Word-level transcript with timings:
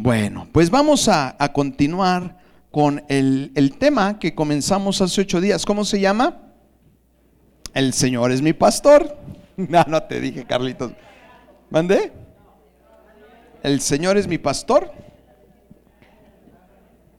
Bueno, 0.00 0.46
pues 0.52 0.70
vamos 0.70 1.08
a, 1.08 1.36
continuar 1.52 2.38
con 2.70 3.02
el, 3.08 3.50
el, 3.56 3.76
tema 3.78 4.20
que 4.20 4.32
comenzamos 4.32 5.00
hace 5.00 5.22
ocho 5.22 5.40
días. 5.40 5.66
¿Cómo 5.66 5.84
se 5.84 5.98
llama? 5.98 6.40
El 7.74 7.92
Señor 7.92 8.30
es 8.30 8.40
mi 8.40 8.52
pastor. 8.52 9.18
No, 9.56 9.84
no 9.88 10.00
te 10.04 10.20
dije, 10.20 10.44
Carlitos. 10.44 10.92
¿Mandé? 11.68 12.12
El 13.64 13.80
Señor 13.80 14.16
es 14.16 14.28
mi 14.28 14.38
pastor. 14.38 14.92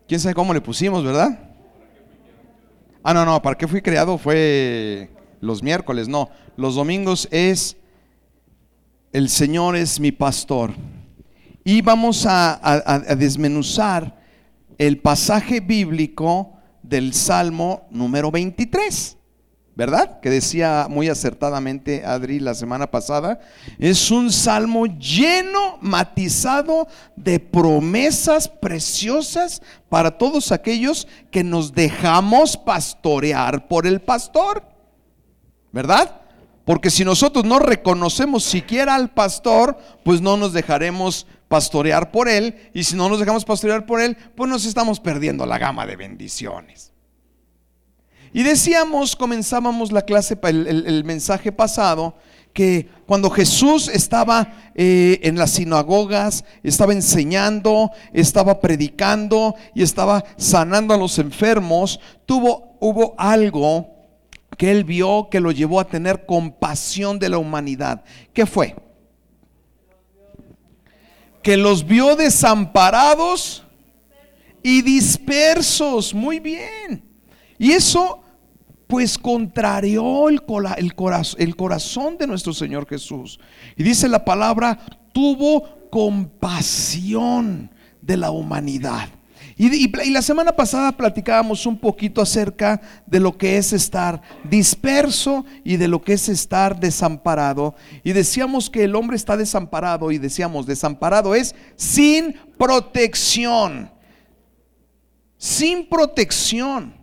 ¿Quién 0.08 0.22
sabe 0.22 0.34
cómo 0.34 0.54
le 0.54 0.62
pusimos, 0.62 1.04
verdad? 1.04 1.38
Ah, 3.04 3.14
no, 3.14 3.26
no, 3.26 3.42
¿para 3.42 3.58
qué 3.58 3.68
fui 3.68 3.82
creado? 3.82 4.18
Fue 4.18 5.10
los 5.42 5.62
miércoles, 5.62 6.08
no. 6.08 6.30
Los 6.56 6.76
domingos 6.76 7.28
es 7.30 7.76
El 9.12 9.28
Señor 9.28 9.76
es 9.76 10.00
mi 10.00 10.14
pastor. 10.14 10.72
Y 11.64 11.82
vamos 11.82 12.26
a, 12.28 13.16
desmenuzar 13.18 14.18
el 14.78 15.00
pasaje 15.00 15.60
bíblico 15.60 16.54
del 16.84 17.14
Salmo 17.14 17.88
número 17.92 18.32
23. 18.32 19.18
¿verdad? 19.76 20.20
Que 20.20 20.30
decía 20.30 20.88
muy 20.90 21.08
acertadamente 21.08 22.04
Adri 22.06 22.42
la 22.42 22.54
semana 22.54 22.92
pasada, 22.92 23.40
es 23.78 24.12
un 24.12 24.30
salmo 24.30 24.88
lleno, 24.88 25.78
matizado 25.80 26.90
de 27.16 27.40
promesas 27.40 28.50
preciosas 28.50 29.62
para 29.88 30.18
todos 30.18 30.52
aquellos 30.52 31.08
que 31.32 31.46
nos 31.46 31.74
dejamos 31.74 32.58
pastorear 32.58 33.70
por 33.70 33.88
el 33.88 34.02
pastor, 34.02 34.64
¿verdad? 35.72 36.24
Porque 36.66 36.90
si 36.90 37.06
nosotros 37.06 37.46
no 37.46 37.58
reconocemos 37.58 38.44
siquiera 38.44 38.96
al 38.96 39.12
pastor, 39.14 39.78
pues 40.04 40.20
no 40.20 40.36
nos 40.36 40.52
dejaremos 40.52 41.26
pastorear 41.50 42.12
por 42.12 42.30
él. 42.30 42.56
Y 42.74 42.86
si 42.86 42.96
no 42.96 43.10
nos 43.10 43.20
dejamos 43.20 43.44
pastorear 43.44 43.86
por 43.86 44.00
él, 44.00 44.16
pues 44.38 44.50
nos 44.50 44.66
estamos 44.66 45.02
perdiendo 45.02 45.46
la 45.46 45.58
gama 45.58 45.86
de 45.86 45.98
bendiciones. 45.98 46.94
Y 48.32 48.44
decíamos, 48.44 49.16
comenzábamos 49.16 49.92
la 49.92 50.04
clase, 50.04 50.38
el, 50.44 51.04
mensaje 51.04 51.52
pasado, 51.52 52.16
que 52.54 52.88
cuando 53.08 53.30
Jesús 53.32 53.88
estaba 53.88 54.54
eh, 54.76 55.20
en 55.24 55.36
las 55.36 55.52
sinagogas, 55.52 56.46
estaba 56.62 56.94
enseñando, 56.94 57.92
estaba 58.14 58.62
predicando 58.62 59.56
y 59.74 59.82
estaba 59.82 60.24
sanando 60.38 60.94
a 60.94 60.98
los 60.98 61.18
enfermos, 61.18 62.00
tuvo, 62.28 62.78
hubo 62.80 63.16
algo 63.18 64.00
que 64.58 64.70
él 64.70 64.84
vio 64.84 65.30
que 65.32 65.40
lo 65.40 65.52
llevó 65.52 65.80
a 65.80 65.88
tener 65.88 66.28
compasión 66.28 67.18
de 67.18 67.30
la 67.30 67.40
humanidad. 67.40 68.04
¿Qué 68.34 68.46
fue? 68.46 68.76
Que 71.50 71.58
los 71.58 71.84
vio 71.84 72.16
desamparados 72.16 73.64
y 74.62 74.84
dispersos. 74.84 76.14
Muy 76.14 76.40
bien. 76.40 77.04
Y 77.58 77.72
eso 77.72 78.22
pues 78.86 79.18
contrarió 79.18 80.30
el, 80.30 80.44
el, 80.78 80.94
el 81.40 81.56
corazón 81.56 82.20
de 82.20 82.28
nuestro 82.28 82.54
Señor 82.54 82.88
Jesús. 82.88 83.40
Y 83.76 83.82
dice 83.82 84.08
la 84.08 84.24
palabra, 84.24 84.78
tuvo 85.12 85.90
compasión 85.90 87.72
de 88.00 88.18
la 88.18 88.30
humanidad. 88.30 89.10
Y, 89.62 89.92
la 90.12 90.22
semana 90.22 90.54
pasada 90.54 90.94
platicábamos 90.94 91.66
un 91.66 91.78
poquito 91.78 92.22
acerca 92.22 92.80
de 93.06 93.20
lo 93.20 93.38
que 93.38 93.58
es 93.58 93.74
estar 93.74 94.22
disperso 94.46 95.44
y 95.66 95.76
de 95.76 95.90
lo 95.90 96.02
que 96.02 96.14
es 96.14 96.30
estar 96.30 96.80
desamparado. 96.80 97.76
Y 98.06 98.14
decíamos 98.14 98.70
que 98.70 98.86
el 98.86 98.96
hombre 98.96 99.18
está 99.18 99.36
desamparado 99.36 100.14
y 100.14 100.18
decíamos, 100.18 100.66
desamparado 100.66 101.36
es 101.36 101.54
sin 101.76 102.38
protección. 102.58 103.92
Sin 105.38 105.90
protección. 105.90 106.96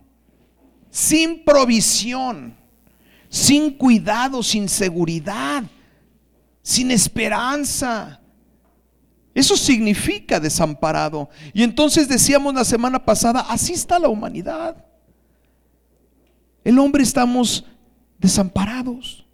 Sin 0.89 1.45
provisión. 1.45 2.57
Sin 3.29 3.69
cuidado, 3.77 4.41
sin 4.41 4.67
seguridad. 4.67 5.63
Sin 6.63 6.89
esperanza 6.89 8.19
eso 9.37 9.55
significa 9.55 10.39
desamparado. 10.39 11.29
Y 11.53 11.61
entonces 11.61 12.09
decíamos 12.09 12.55
la 12.55 12.63
semana 12.63 13.05
pasada, 13.05 13.41
así 13.41 13.73
está 13.73 13.99
la 13.99 14.09
humanidad. 14.09 14.83
El 16.63 16.79
hombre 16.79 17.03
estamos 17.03 17.63
desamparados. 18.17 19.27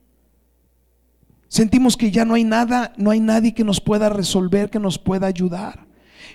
Sentimos 1.47 1.95
que 1.95 2.11
ya 2.11 2.25
no 2.25 2.33
hay 2.33 2.43
nada, 2.43 2.91
no 2.97 3.11
hay 3.11 3.21
nadie 3.21 3.53
que 3.53 3.63
nos 3.63 3.79
pueda 3.79 4.09
resolver, 4.09 4.69
que 4.69 4.77
nos 4.77 4.99
pueda 4.99 5.25
ayudar. 5.25 5.85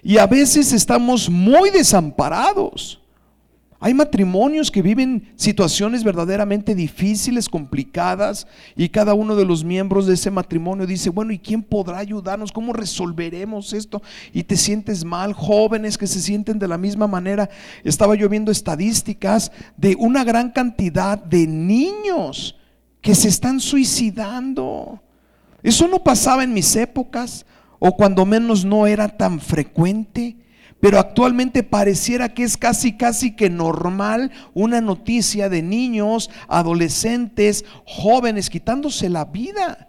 Y 0.03 0.17
a 0.17 0.27
veces 0.27 0.73
estamos 0.73 1.29
muy 1.29 1.69
desamparados. 1.69 3.03
Hay 3.81 3.95
matrimonios 3.95 4.73
que 4.73 4.83
viven 4.83 5.33
situaciones 5.37 6.03
verdaderamente 6.03 6.75
difíciles, 6.75 7.49
complicadas, 7.49 8.49
y 8.75 8.89
cada 8.89 9.15
uno 9.15 9.37
de 9.37 9.45
los 9.45 9.63
miembros 9.63 10.07
de 10.07 10.15
ese 10.15 10.33
matrimonio 10.33 10.85
dice, 10.85 11.11
bueno, 11.11 11.33
¿y 11.33 11.39
quién 11.39 11.63
podrá 11.63 11.99
ayudarnos? 11.99 12.51
¿Cómo 12.51 12.73
resolveremos 12.73 13.73
esto? 13.73 14.03
Y 14.33 14.43
te 14.43 14.57
sientes 14.57 15.05
mal, 15.05 15.33
jóvenes 15.33 15.97
que 15.97 16.09
se 16.09 16.21
sienten 16.21 16.59
de 16.59 16.67
la 16.67 16.77
misma 16.77 17.07
manera. 17.07 17.49
Estaba 17.85 18.17
yo 18.17 18.29
viendo 18.29 18.51
estadísticas 18.51 19.53
de 19.77 19.95
una 19.95 20.25
gran 20.25 20.51
cantidad 20.51 21.17
de 21.17 21.47
niños 21.47 22.57
que 23.01 23.15
se 23.15 23.29
están 23.29 23.61
suicidando. 23.61 25.01
Eso 25.63 25.87
no 25.87 26.03
pasaba 26.03 26.43
en 26.43 26.53
mis 26.53 26.75
épocas, 26.75 27.47
o 27.79 27.97
cuando 27.97 28.27
menos 28.27 28.65
no 28.65 28.89
era 28.89 29.09
tan 29.09 29.39
frecuente. 29.39 30.37
Pero 30.81 30.99
actualmente 30.99 31.63
pareciera 31.65 32.33
que 32.35 32.45
es 32.45 32.57
casi, 32.57 32.97
casi 32.97 33.35
que 33.35 33.51
normal 33.51 34.31
una 34.55 34.81
noticia 34.81 35.49
de 35.49 35.63
niños, 35.63 36.31
adolescentes, 36.47 37.65
jóvenes 37.85 38.49
quitándose 38.49 39.09
la 39.09 39.25
vida. 39.25 39.89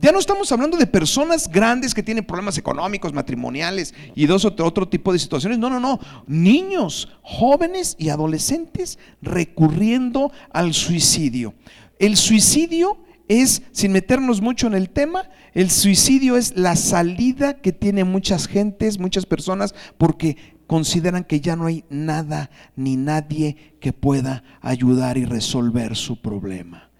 Ya 0.00 0.12
no 0.12 0.20
estamos 0.20 0.50
hablando 0.52 0.76
de 0.76 0.86
personas 0.86 1.50
grandes 1.50 1.92
que 1.92 2.04
tienen 2.04 2.24
problemas 2.24 2.56
económicos, 2.56 3.12
matrimoniales 3.12 3.94
y 4.14 4.26
dos 4.26 4.44
otro, 4.44 4.64
otro 4.64 4.88
tipo 4.88 5.12
de 5.12 5.18
situaciones. 5.18 5.58
No, 5.58 5.68
no, 5.68 5.80
no. 5.80 5.98
Niños, 6.26 7.08
jóvenes 7.22 7.96
y 7.98 8.08
adolescentes 8.08 8.98
recurriendo 9.20 10.32
al 10.50 10.72
suicidio. 10.72 11.52
El 11.98 12.16
suicidio 12.16 12.98
es, 13.28 13.62
sin 13.72 13.92
meternos 13.92 14.40
mucho 14.40 14.66
en 14.66 14.74
el 14.74 14.90
tema, 14.90 15.30
el 15.52 15.70
suicidio 15.70 16.36
es 16.36 16.56
la 16.56 16.76
salida 16.76 17.60
que 17.60 17.72
tienen 17.72 18.10
muchas 18.10 18.48
gentes, 18.48 18.98
muchas 18.98 19.26
personas, 19.26 19.74
porque 19.96 20.36
consideran 20.66 21.24
que 21.24 21.40
ya 21.40 21.56
no 21.56 21.66
hay 21.66 21.84
nada 21.90 22.50
ni 22.76 22.96
nadie 22.96 23.74
que 23.80 23.92
pueda 23.92 24.44
ayudar 24.60 25.18
y 25.18 25.24
resolver 25.24 25.96
su 25.96 26.20
problema. 26.20 26.90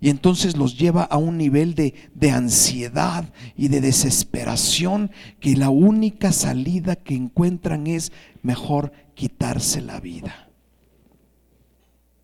Y 0.00 0.10
entonces 0.10 0.56
los 0.56 0.78
lleva 0.78 1.02
a 1.02 1.16
un 1.16 1.36
nivel 1.38 1.74
de, 1.74 1.94
de, 2.14 2.30
ansiedad 2.30 3.32
y 3.56 3.66
de 3.68 3.80
desesperación 3.80 5.10
que 5.40 5.56
la 5.56 5.70
única 5.70 6.30
salida 6.30 6.94
que 6.94 7.14
encuentran 7.14 7.88
es 7.88 8.12
mejor 8.42 8.92
quitarse 9.14 9.80
la 9.80 9.98
vida. 9.98 10.50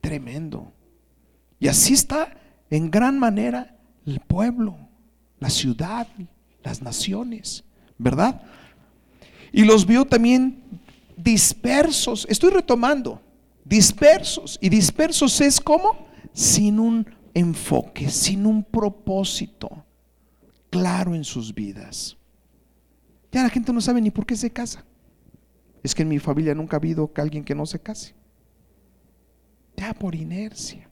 Tremendo. 0.00 0.72
Y 1.58 1.66
así 1.66 1.94
está 1.94 2.32
en 2.70 2.90
gran 2.90 3.18
manera 3.18 3.76
el 4.06 4.20
pueblo, 4.20 4.76
la 5.38 5.50
ciudad, 5.50 6.06
las 6.62 6.82
naciones, 6.82 7.64
¿verdad? 7.98 8.42
Y 9.52 9.64
los 9.64 9.86
vio 9.86 10.04
también 10.04 10.62
dispersos. 11.16 12.26
Estoy 12.28 12.50
retomando, 12.50 13.20
dispersos. 13.64 14.58
Y 14.60 14.68
dispersos 14.68 15.40
es 15.40 15.60
como 15.60 16.06
sin 16.32 16.78
un 16.78 17.06
enfoque, 17.34 18.10
sin 18.10 18.46
un 18.46 18.64
propósito 18.64 19.84
claro 20.70 21.14
en 21.14 21.24
sus 21.24 21.54
vidas. 21.54 22.16
Ya 23.30 23.42
la 23.42 23.48
gente 23.48 23.72
no 23.72 23.80
sabe 23.80 24.00
ni 24.00 24.10
por 24.10 24.26
qué 24.26 24.36
se 24.36 24.50
casa. 24.50 24.84
Es 25.82 25.94
que 25.94 26.02
en 26.02 26.08
mi 26.08 26.18
familia 26.18 26.54
nunca 26.54 26.76
ha 26.76 26.78
habido 26.78 27.10
alguien 27.16 27.44
que 27.44 27.54
no 27.54 27.66
se 27.66 27.78
case. 27.78 28.14
Ya 29.76 29.92
por 29.92 30.14
inercia. 30.14 30.83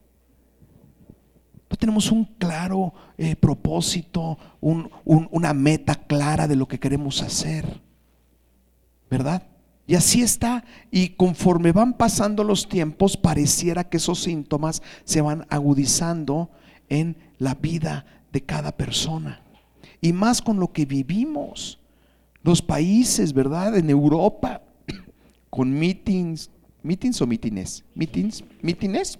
No 1.73 1.77
tenemos 1.77 2.11
un 2.11 2.25
claro 2.25 2.93
eh, 3.17 3.35
propósito, 3.35 4.37
una 4.61 5.53
meta 5.55 5.95
clara 5.95 6.47
de 6.47 6.55
lo 6.55 6.67
que 6.67 6.79
queremos 6.79 7.23
hacer. 7.23 7.81
¿Verdad? 9.09 9.41
Y 9.87 9.95
así 9.95 10.21
está. 10.21 10.63
Y 10.91 11.15
conforme 11.15 11.71
van 11.71 11.95
pasando 11.95 12.43
los 12.43 12.69
tiempos, 12.69 13.17
pareciera 13.17 13.89
que 13.89 13.97
esos 13.97 14.21
síntomas 14.21 14.83
se 15.03 15.21
van 15.21 15.47
agudizando 15.49 16.51
en 16.89 17.17
la 17.39 17.55
vida 17.55 18.05
de 18.31 18.43
cada 18.43 18.77
persona. 18.77 19.41
Y 19.99 20.13
más 20.13 20.43
con 20.43 20.59
lo 20.59 20.71
que 20.71 20.85
vivimos. 20.85 21.79
Los 22.43 22.61
países, 22.61 23.33
¿verdad? 23.33 23.75
En 23.75 23.89
Europa, 23.89 24.61
con 25.49 25.73
meetings, 25.73 26.51
meetings 26.83 27.19
o 27.19 27.25
mítines, 27.25 27.83
meetings, 27.95 28.43
mítines 28.61 29.17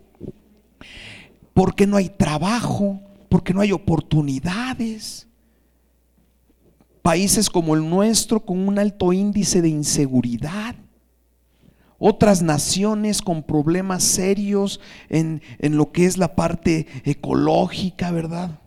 porque 1.54 1.88
no 1.88 1.98
hay 1.98 2.10
trabajo, 2.10 3.00
porque 3.30 3.54
no 3.54 3.62
hay 3.62 3.72
oportunidades. 3.72 5.28
países 7.02 7.50
como 7.50 7.76
el 7.76 7.90
nuestro 7.90 8.40
con 8.40 8.66
un 8.66 8.80
alto 8.80 9.12
índice 9.12 9.62
de 9.62 9.68
inseguridad, 9.68 10.76
otras 12.00 12.42
naciones 12.42 13.22
con 13.22 13.44
problemas 13.44 14.04
serios 14.04 14.80
en, 15.10 15.42
en, 15.60 15.76
lo 15.76 15.92
que 15.92 16.06
es 16.06 16.18
la 16.18 16.36
parte 16.36 16.88
ecológica, 17.04 18.12
¿verdad? 18.12 18.60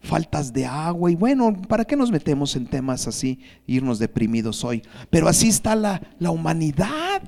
Faltas 0.00 0.52
de 0.52 0.64
agua 0.64 1.10
y 1.10 1.14
bueno, 1.14 1.60
¿para 1.68 1.84
qué 1.84 1.96
nos 1.96 2.10
metemos 2.10 2.56
en 2.56 2.66
temas 2.66 3.06
así, 3.06 3.40
irnos 3.66 3.98
deprimidos 3.98 4.64
hoy? 4.64 4.82
Pero 5.10 5.28
así 5.28 5.48
está 5.48 5.76
la, 5.76 6.00
la 6.18 6.30
humanidad. 6.30 7.22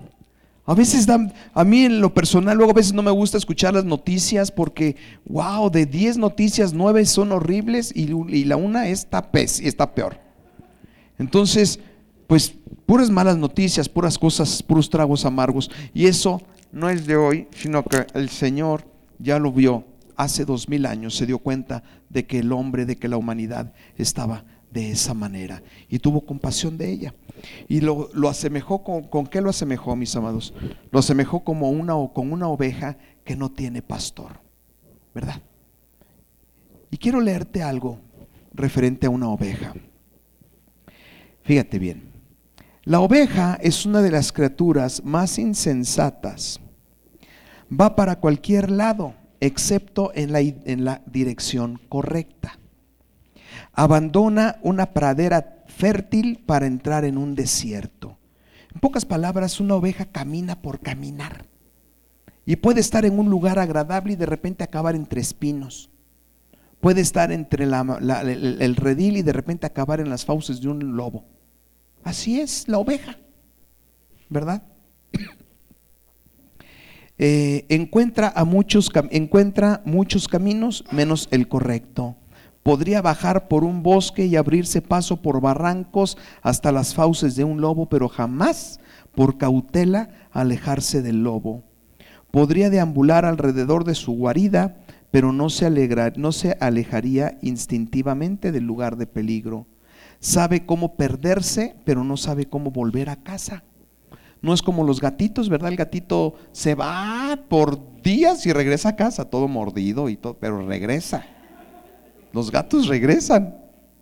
A 0.70 0.74
veces 0.74 1.04
dan, 1.04 1.32
a 1.52 1.64
mí 1.64 1.84
en 1.84 2.00
lo 2.00 2.14
personal, 2.14 2.56
luego 2.56 2.70
a 2.70 2.76
veces 2.76 2.92
no 2.92 3.02
me 3.02 3.10
gusta 3.10 3.36
escuchar 3.36 3.74
las 3.74 3.84
noticias 3.84 4.52
porque, 4.52 4.94
wow, 5.26 5.68
de 5.68 5.84
10 5.84 6.18
noticias, 6.18 6.72
9 6.72 7.06
son 7.06 7.32
horribles 7.32 7.92
y, 7.92 8.06
la 8.44 8.54
una 8.54 8.86
está, 8.86 9.32
pez, 9.32 9.58
está 9.58 9.92
peor. 9.92 10.20
Entonces, 11.18 11.80
pues 12.28 12.54
puras 12.86 13.10
malas 13.10 13.36
noticias, 13.36 13.88
puras 13.88 14.16
cosas, 14.16 14.62
puros 14.62 14.88
tragos 14.88 15.24
amargos. 15.24 15.72
Y 15.92 16.06
eso 16.06 16.40
no 16.70 16.88
es 16.88 17.04
de 17.04 17.16
hoy, 17.16 17.48
sino 17.50 17.82
que 17.82 18.06
el 18.14 18.28
Señor 18.28 18.86
ya 19.18 19.40
lo 19.40 19.50
vio 19.50 19.84
hace 20.14 20.44
dos 20.44 20.68
mil 20.68 20.86
años, 20.86 21.16
se 21.16 21.26
dio 21.26 21.40
cuenta 21.40 21.82
de 22.10 22.28
que 22.28 22.38
el 22.38 22.52
hombre, 22.52 22.86
de 22.86 22.94
que 22.94 23.08
la 23.08 23.16
humanidad 23.16 23.72
estaba 23.96 24.44
de 24.70 24.90
esa 24.90 25.14
manera 25.14 25.62
y 25.88 25.98
tuvo 25.98 26.24
compasión 26.24 26.78
de 26.78 26.90
ella. 26.90 27.14
Y 27.68 27.80
lo, 27.80 28.10
lo 28.12 28.28
asemejó 28.28 28.84
con, 28.84 29.04
con, 29.04 29.26
qué 29.26 29.40
lo 29.40 29.50
asemejó, 29.50 29.96
mis 29.96 30.14
amados? 30.14 30.54
Lo 30.90 30.98
asemejó 30.98 31.42
como 31.42 31.70
una 31.70 31.96
o 31.96 32.12
con 32.12 32.32
una 32.32 32.48
oveja 32.48 32.98
que 33.24 33.36
no 33.36 33.50
tiene 33.50 33.82
pastor, 33.82 34.40
¿verdad? 35.14 35.42
Y 36.90 36.96
quiero 36.98 37.20
leerte 37.20 37.62
algo 37.62 37.98
referente 38.52 39.06
a 39.06 39.10
una 39.10 39.28
oveja. 39.28 39.74
Fíjate 41.42 41.78
bien. 41.78 42.10
La 42.84 43.00
oveja 43.00 43.58
es 43.60 43.86
una 43.86 44.02
de 44.02 44.10
las 44.10 44.32
criaturas 44.32 45.02
más 45.04 45.38
insensatas. 45.38 46.60
Va 47.72 47.94
para 47.94 48.18
cualquier 48.18 48.70
lado, 48.70 49.14
excepto 49.40 50.12
en 50.14 50.32
la, 50.32 50.40
en 50.40 50.84
la 50.84 51.02
dirección 51.06 51.80
correcta 51.88 52.59
abandona 53.72 54.58
una 54.62 54.92
pradera 54.92 55.64
fértil 55.66 56.42
para 56.44 56.66
entrar 56.66 57.04
en 57.04 57.16
un 57.16 57.34
desierto. 57.34 58.18
En 58.74 58.80
pocas 58.80 59.04
palabras, 59.04 59.60
una 59.60 59.74
oveja 59.74 60.06
camina 60.06 60.60
por 60.60 60.80
caminar. 60.80 61.46
Y 62.46 62.56
puede 62.56 62.80
estar 62.80 63.04
en 63.04 63.18
un 63.18 63.30
lugar 63.30 63.58
agradable 63.58 64.12
y 64.12 64.16
de 64.16 64.26
repente 64.26 64.64
acabar 64.64 64.94
entre 64.94 65.20
espinos. 65.20 65.90
Puede 66.80 67.00
estar 67.00 67.30
entre 67.30 67.64
el, 67.64 68.76
redil 68.76 69.18
y 69.18 69.22
de 69.22 69.32
repente 69.32 69.66
acabar 69.66 70.00
en 70.00 70.08
las 70.08 70.24
fauces 70.24 70.60
de 70.60 70.68
un 70.68 70.96
lobo. 70.96 71.26
Así 72.02 72.40
es 72.40 72.66
la 72.68 72.78
oveja, 72.78 73.18
¿verdad? 74.28 74.62
Eh, 77.22 77.66
encuentra, 77.68 78.32
a 78.34 78.46
muchos, 78.46 78.90
encuentra 79.10 79.82
muchos 79.84 80.26
caminos 80.26 80.86
menos 80.90 81.28
el 81.30 81.48
correcto 81.48 82.16
podría 82.62 83.02
bajar 83.02 83.48
por 83.48 83.64
un 83.64 83.82
bosque 83.82 84.26
y 84.26 84.36
abrirse 84.36 84.82
paso 84.82 85.22
por 85.22 85.40
barrancos 85.40 86.18
hasta 86.42 86.72
las 86.72 86.94
fauces 86.94 87.36
de 87.36 87.44
un 87.44 87.60
lobo, 87.60 87.88
pero 87.88 88.08
jamás 88.08 88.80
por 89.14 89.38
cautela 89.38 90.10
alejarse 90.30 91.02
del 91.02 91.22
lobo. 91.22 91.64
Podría 92.30 92.70
deambular 92.70 93.24
alrededor 93.24 93.84
de 93.84 93.94
su 93.94 94.12
guarida, 94.12 94.76
pero 95.10 95.32
no 95.32 95.50
se, 95.50 95.68
no 96.16 96.32
se 96.32 96.56
alejaría 96.60 97.38
instintivamente 97.42 98.52
del 98.52 98.64
lugar 98.64 98.96
de 98.96 99.06
peligro. 99.06 99.66
Sabe 100.20 100.64
cómo 100.66 100.96
perderse, 100.96 101.74
pero 101.84 102.04
no 102.04 102.16
sabe 102.16 102.46
cómo 102.46 102.70
volver 102.70 103.08
a 103.08 103.16
casa. 103.16 103.64
No 104.42 104.54
es 104.54 104.62
como 104.62 104.84
los 104.84 105.00
gatitos, 105.00 105.48
¿verdad? 105.48 105.70
El 105.70 105.76
gatito 105.76 106.34
se 106.52 106.74
va 106.74 107.38
por 107.48 108.00
días 108.02 108.46
y 108.46 108.52
regresa 108.52 108.90
a 108.90 108.96
casa, 108.96 109.28
todo 109.28 109.48
mordido 109.48 110.08
y 110.08 110.16
todo, 110.16 110.34
pero 110.34 110.66
regresa. 110.66 111.24
Los 112.32 112.50
gatos 112.50 112.86
regresan, 112.86 113.56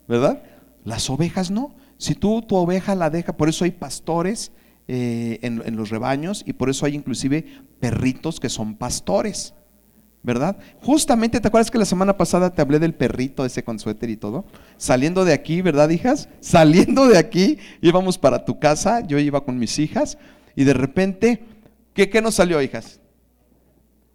¿verdad? 0.06 0.42
Las 0.84 1.08
ovejas 1.10 1.50
no. 1.50 1.75
Si 1.96 2.14
tú 2.14 2.42
tu 2.42 2.56
oveja 2.56 2.94
la 2.94 3.10
deja, 3.10 3.36
por 3.36 3.48
eso 3.48 3.64
hay 3.64 3.72
pastores 3.72 4.52
eh, 4.86 5.38
en, 5.42 5.62
en 5.64 5.76
los 5.76 5.90
rebaños 5.90 6.44
y 6.46 6.52
por 6.52 6.70
eso 6.70 6.86
hay 6.86 6.94
inclusive 6.94 7.44
perritos 7.80 8.40
que 8.40 8.48
son 8.48 8.76
pastores. 8.76 9.54
¿verdad? 10.22 10.56
Justamente, 10.82 11.40
¿te 11.40 11.48
acuerdas 11.48 11.70
que 11.70 11.78
la 11.78 11.84
semana 11.84 12.16
pasada 12.16 12.50
te 12.50 12.60
hablé 12.60 12.78
del 12.78 12.94
perrito 12.94 13.44
ese 13.44 13.64
con 13.64 13.78
suéter 13.78 14.10
y 14.10 14.16
todo? 14.16 14.44
Saliendo 14.76 15.24
de 15.24 15.32
aquí, 15.32 15.62
¿verdad, 15.62 15.88
hijas? 15.90 16.28
Saliendo 16.40 17.06
de 17.06 17.19
aquí, 17.19 17.58
íbamos 17.81 18.19
para 18.19 18.44
tu 18.44 18.58
casa, 18.58 19.00
yo 19.00 19.19
iba 19.19 19.44
con 19.44 19.58
mis 19.58 19.78
hijas, 19.78 20.19
y 20.56 20.64
de 20.64 20.74
repente, 20.74 21.44
¿qué, 21.94 22.10
qué 22.10 22.20
nos 22.20 22.34
salió, 22.34 22.60
hijas? 22.60 23.00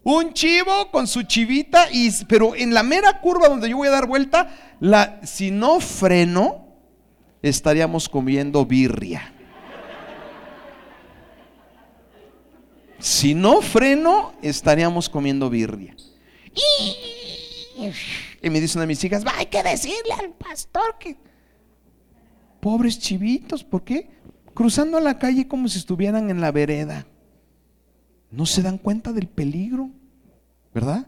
Un 0.04 0.34
chivo 0.34 0.92
con 0.92 1.08
su 1.08 1.24
chivita, 1.24 1.88
y, 1.92 2.12
pero 2.26 2.56
en 2.56 2.74
la 2.74 2.84
mera 2.84 3.22
curva 3.22 3.48
donde 3.48 3.70
yo 3.70 3.78
voy 3.78 3.88
a 3.88 3.92
dar 3.92 4.06
vuelta, 4.06 4.76
la, 4.82 5.22
si 5.24 5.50
no 5.50 5.80
freno, 5.80 6.68
estaríamos 7.42 8.10
comiendo 8.10 8.66
birria. 8.66 9.34
Si 13.00 13.34
no 13.34 13.62
freno, 13.62 14.34
estaríamos 14.42 15.10
comiendo 15.10 15.50
birria. 15.50 15.96
Y 18.42 18.50
me 18.50 18.60
dice 18.60 18.78
una 18.78 18.84
de 18.84 18.88
mis 18.88 19.04
hijas, 19.04 19.24
hay 19.38 19.46
que 19.46 19.64
decirle 19.64 20.14
al 20.20 20.32
pastor 20.32 20.98
que... 21.00 21.18
Pobres 22.60 22.98
chivitos, 22.98 23.64
¿por 23.64 23.84
qué? 23.84 24.10
Cruzando 24.54 25.00
la 25.02 25.18
calle 25.18 25.50
como 25.50 25.68
si 25.68 25.80
estuvieran 25.80 26.30
en 26.30 26.40
la 26.40 26.52
vereda 26.52 27.06
no 28.34 28.46
se 28.48 28.64
dan 28.64 28.78
cuenta 28.78 29.14
del 29.14 29.28
peligro, 29.28 29.90
¿verdad? 30.74 31.08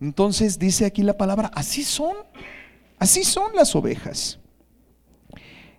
Entonces 0.00 0.58
dice 0.58 0.84
aquí 0.84 1.02
la 1.02 1.16
palabra, 1.16 1.50
así 1.54 1.84
son, 1.84 2.16
así 2.98 3.22
son 3.22 3.54
las 3.54 3.76
ovejas. 3.76 4.40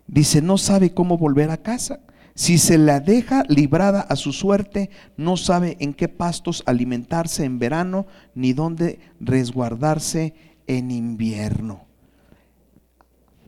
Dice, 0.07 0.41
no 0.41 0.57
sabe 0.57 0.93
cómo 0.93 1.17
volver 1.17 1.51
a 1.51 1.57
casa. 1.57 1.99
Si 2.33 2.57
se 2.57 2.77
la 2.77 3.01
deja 3.01 3.43
librada 3.49 3.99
a 3.99 4.15
su 4.15 4.31
suerte, 4.31 4.89
no 5.17 5.35
sabe 5.35 5.75
en 5.81 5.93
qué 5.93 6.07
pastos 6.07 6.63
alimentarse 6.65 7.43
en 7.43 7.59
verano, 7.59 8.07
ni 8.33 8.53
dónde 8.53 8.99
resguardarse 9.19 10.33
en 10.65 10.91
invierno. 10.91 11.85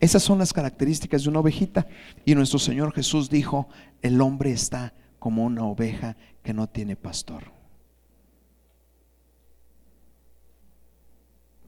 Esas 0.01 0.21
son 0.21 0.39
las 0.39 0.51
características 0.51 1.23
de 1.23 1.29
una 1.29 1.39
ovejita. 1.39 1.87
Y 2.25 2.35
nuestro 2.35 2.59
Señor 2.59 2.93
Jesús 2.93 3.29
dijo, 3.29 3.69
el 4.01 4.19
hombre 4.19 4.51
está 4.51 4.93
como 5.19 5.45
una 5.45 5.63
oveja 5.63 6.17
que 6.43 6.53
no 6.53 6.67
tiene 6.67 6.95
pastor. 6.95 7.43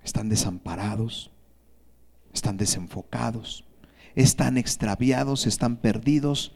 Están 0.03 0.29
desamparados, 0.29 1.31
están 2.33 2.57
desenfocados, 2.57 3.63
están 4.15 4.57
extraviados, 4.57 5.47
están 5.47 5.77
perdidos 5.77 6.53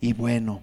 y 0.00 0.12
bueno. 0.12 0.62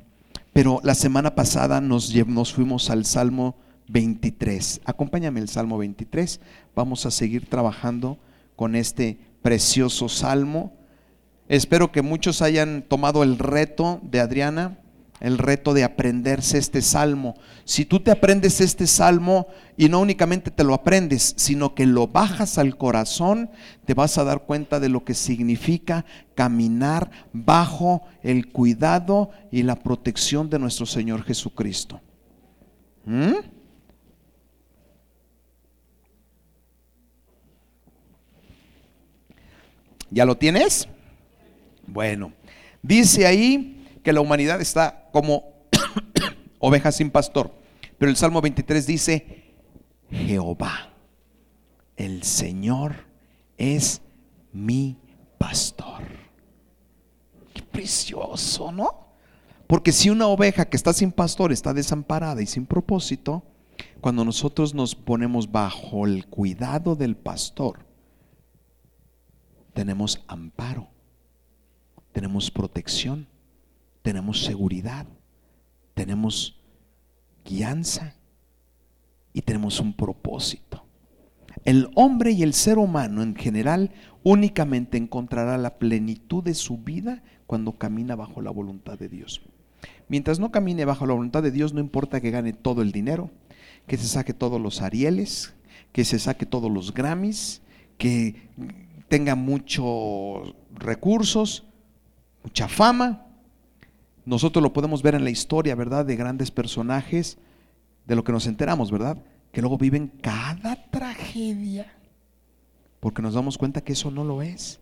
Pero 0.52 0.80
la 0.84 0.96
semana 0.96 1.36
pasada 1.36 1.82
nos, 1.82 2.14
fuimos 2.54 2.90
al 2.90 3.06
Salmo 3.06 3.56
23. 3.90 4.82
Acompáñame 4.86 5.40
el 5.40 5.50
Salmo 5.50 5.78
23. 5.78 6.40
Vamos 6.76 7.06
a 7.06 7.12
seguir 7.12 7.50
trabajando 7.50 8.18
con 8.56 8.76
este 8.76 9.18
precioso 9.42 10.10
salmo. 10.10 10.74
Espero 11.50 11.92
que 11.92 12.02
muchos 12.02 12.42
hayan 12.42 12.84
tomado 12.88 13.24
el 13.24 13.38
reto 13.38 14.00
de 14.04 14.20
Adriana 14.20 14.80
el 15.24 15.38
reto 15.38 15.74
de 15.74 15.86
aprenderse 15.86 16.58
este 16.58 16.82
salmo. 16.82 17.36
Si 17.64 17.86
tú 17.86 18.02
te 18.02 18.12
aprendes 18.12 18.60
este 18.60 18.86
salmo 18.86 19.48
y 19.78 19.88
no 19.88 20.02
únicamente 20.02 20.52
te 20.52 20.66
lo 20.66 20.74
aprendes, 20.74 21.34
sino 21.38 21.74
que 21.74 21.86
lo 21.86 22.08
bajas 22.08 22.58
al 22.58 22.78
corazón, 22.78 23.50
te 23.86 23.94
vas 23.94 24.18
a 24.18 24.26
dar 24.26 24.42
cuenta 24.42 24.82
de 24.82 24.90
lo 24.90 25.06
que 25.06 25.14
significa 25.14 26.04
caminar 26.36 27.10
bajo 27.32 28.04
el 28.22 28.50
cuidado 28.50 29.32
y 29.50 29.64
la 29.64 29.78
protección 29.78 30.50
de 30.50 30.60
nuestro 30.60 30.86
Señor 30.86 31.24
Jesucristo. 31.24 32.02
¿Mm? 33.06 33.36
¿Ya 40.12 40.26
lo 40.26 40.36
tienes? 40.36 40.90
Bueno, 41.88 42.34
dice 42.82 43.26
ahí 43.26 43.83
que 44.04 44.14
la 44.14 44.22
humanidad 44.22 44.62
está 44.62 45.10
como 45.12 45.68
oveja 46.60 46.92
sin 46.92 47.10
pastor. 47.10 47.52
Pero 47.98 48.10
el 48.10 48.18
Salmo 48.18 48.42
23 48.42 48.86
dice, 48.86 49.56
Jehová, 50.12 50.94
el 51.96 52.24
Señor 52.24 53.08
es 53.58 54.02
mi 54.52 54.98
pastor. 55.38 56.04
Qué 57.54 57.62
precioso, 57.64 58.72
¿no? 58.72 59.08
Porque 59.68 59.92
si 59.92 60.10
una 60.10 60.28
oveja 60.28 60.66
que 60.66 60.78
está 60.78 60.94
sin 60.94 61.12
pastor 61.12 61.52
está 61.52 61.74
desamparada 61.74 62.42
y 62.42 62.46
sin 62.46 62.66
propósito, 62.66 63.44
cuando 64.02 64.26
nosotros 64.26 64.74
nos 64.74 64.96
ponemos 64.96 65.52
bajo 65.52 66.06
el 66.06 66.28
cuidado 66.28 66.96
del 66.96 67.16
pastor, 67.16 67.80
tenemos 69.74 70.24
amparo 70.28 70.94
tenemos 72.14 72.52
protección, 72.52 73.28
tenemos 74.04 74.44
seguridad, 74.44 75.08
tenemos 75.96 76.62
guianza 77.44 78.16
y 79.34 79.42
tenemos 79.42 79.80
un 79.80 79.94
propósito. 79.94 80.86
El 81.66 81.90
hombre 81.96 82.32
y 82.32 82.44
el 82.44 82.54
ser 82.54 82.78
humano 82.78 83.24
en 83.24 83.36
general 83.36 83.92
únicamente 84.24 84.98
encontrará 84.98 85.58
la 85.58 85.80
plenitud 85.80 86.44
de 86.44 86.54
su 86.54 86.78
vida 86.78 87.24
cuando 87.48 87.78
camina 87.78 88.16
bajo 88.16 88.42
la 88.42 88.52
voluntad 88.52 89.00
de 89.00 89.10
Dios. 89.10 89.42
Mientras 90.10 90.40
no 90.40 90.52
camine 90.52 90.86
bajo 90.86 91.06
la 91.06 91.14
voluntad 91.14 91.42
de 91.42 91.52
Dios, 91.52 91.74
no 91.74 91.80
importa 91.80 92.22
que 92.22 92.32
gane 92.32 92.54
todo 92.54 92.82
el 92.82 92.92
dinero, 92.92 93.32
que 93.88 93.98
se 93.98 94.08
saque 94.08 94.34
todos 94.34 94.60
los 94.60 94.82
Arieles, 94.82 95.54
que 95.92 96.04
se 96.04 96.20
saque 96.20 96.46
todos 96.46 96.70
los 96.70 96.94
Grammys, 96.94 97.62
que 97.98 98.50
tenga 99.08 99.36
muchos 99.36 100.56
recursos, 100.74 101.66
mucha 102.44 102.68
fama. 102.68 103.28
Nosotros 104.26 104.64
lo 104.64 104.74
podemos 104.74 105.02
ver 105.02 105.16
en 105.16 105.24
la 105.24 105.30
historia, 105.30 105.76
¿verdad? 105.76 106.06
De 106.06 106.16
grandes 106.16 106.52
personajes, 106.52 107.38
de 108.06 108.16
lo 108.16 108.24
que 108.24 108.32
nos 108.32 108.48
enteramos, 108.48 108.92
¿verdad? 108.92 109.18
Que 109.52 109.62
luego 109.62 109.78
viven 109.78 110.08
cada 110.22 110.90
tragedia, 110.90 111.94
porque 113.00 113.22
nos 113.22 113.34
damos 113.34 113.58
cuenta 113.58 113.82
que 113.82 113.94
eso 113.94 114.12
no 114.12 114.24
lo 114.24 114.42
es. 114.42 114.80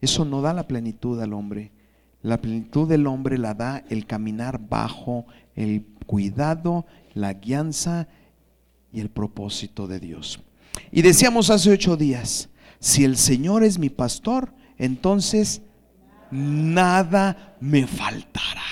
Eso 0.00 0.24
no 0.24 0.42
da 0.42 0.52
la 0.52 0.68
plenitud 0.68 1.20
al 1.20 1.32
hombre. 1.32 1.72
La 2.22 2.40
plenitud 2.40 2.88
del 2.88 3.06
hombre 3.06 3.38
la 3.38 3.54
da 3.54 3.84
el 3.88 4.06
caminar 4.06 4.60
bajo 4.68 5.26
el 5.54 5.84
cuidado, 6.06 6.86
la 7.14 7.34
guianza 7.34 8.08
y 8.92 9.00
el 9.00 9.10
propósito 9.10 9.86
de 9.86 10.00
Dios. 10.00 10.40
Y 10.90 11.02
decíamos 11.02 11.50
hace 11.50 11.70
ocho 11.70 11.96
días, 11.96 12.48
si 12.78 13.04
el 13.04 13.16
Señor 13.16 13.64
es 13.64 13.78
mi 13.78 13.90
pastor, 13.90 14.54
entonces 14.78 15.62
nada 16.30 17.56
me 17.60 17.86
faltará. 17.86 18.67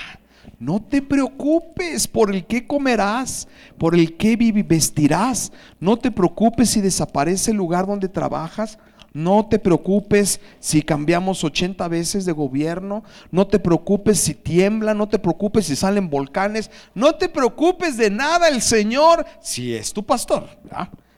No 0.58 0.82
te 0.82 1.02
preocupes 1.02 2.08
por 2.08 2.34
el 2.34 2.46
que 2.46 2.66
comerás, 2.66 3.46
por 3.76 3.94
el 3.94 4.16
que 4.16 4.36
vestirás. 4.66 5.52
No 5.80 5.98
te 5.98 6.10
preocupes 6.10 6.70
si 6.70 6.80
desaparece 6.80 7.50
el 7.50 7.58
lugar 7.58 7.86
donde 7.86 8.08
trabajas. 8.08 8.78
No 9.12 9.46
te 9.46 9.58
preocupes 9.58 10.40
si 10.60 10.82
cambiamos 10.82 11.42
80 11.44 11.86
veces 11.88 12.24
de 12.24 12.32
gobierno. 12.32 13.02
No 13.30 13.46
te 13.46 13.58
preocupes 13.58 14.18
si 14.20 14.34
tiembla. 14.34 14.94
No 14.94 15.08
te 15.08 15.18
preocupes 15.18 15.66
si 15.66 15.76
salen 15.76 16.08
volcanes. 16.08 16.70
No 16.94 17.14
te 17.14 17.28
preocupes 17.28 17.96
de 17.96 18.10
nada 18.10 18.48
el 18.48 18.62
Señor 18.62 19.24
si 19.40 19.74
es 19.74 19.92
tu 19.92 20.04
pastor. 20.04 20.48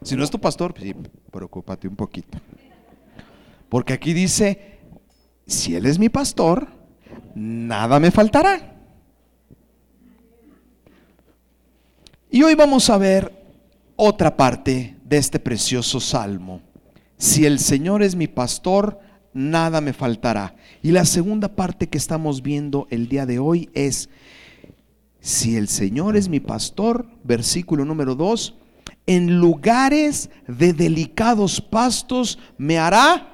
Si 0.02 0.16
no 0.16 0.24
es 0.24 0.30
tu 0.30 0.40
pastor, 0.40 0.72
pues 0.74 0.84
sí, 0.84 0.94
preocúpate 1.30 1.86
un 1.88 1.96
poquito. 1.96 2.38
Porque 3.68 3.92
aquí 3.92 4.12
dice, 4.14 4.78
si 5.46 5.74
Él 5.74 5.86
es 5.86 5.98
mi 5.98 6.08
pastor, 6.08 6.68
nada 7.34 8.00
me 8.00 8.10
faltará. 8.10 8.77
Y 12.30 12.42
hoy 12.42 12.54
vamos 12.54 12.90
a 12.90 12.98
ver 12.98 13.42
otra 13.96 14.36
parte 14.36 14.98
de 15.02 15.16
este 15.16 15.38
precioso 15.38 15.98
salmo. 15.98 16.60
Si 17.16 17.46
el 17.46 17.58
Señor 17.58 18.02
es 18.02 18.14
mi 18.14 18.26
pastor, 18.26 19.00
nada 19.32 19.80
me 19.80 19.94
faltará. 19.94 20.54
Y 20.82 20.90
la 20.90 21.06
segunda 21.06 21.48
parte 21.48 21.88
que 21.88 21.96
estamos 21.96 22.42
viendo 22.42 22.86
el 22.90 23.08
día 23.08 23.24
de 23.24 23.38
hoy 23.38 23.70
es, 23.72 24.10
si 25.20 25.56
el 25.56 25.68
Señor 25.68 26.18
es 26.18 26.28
mi 26.28 26.38
pastor, 26.38 27.06
versículo 27.24 27.86
número 27.86 28.14
2, 28.14 28.54
en 29.06 29.38
lugares 29.38 30.28
de 30.46 30.74
delicados 30.74 31.62
pastos 31.62 32.38
me 32.58 32.76
hará 32.76 33.26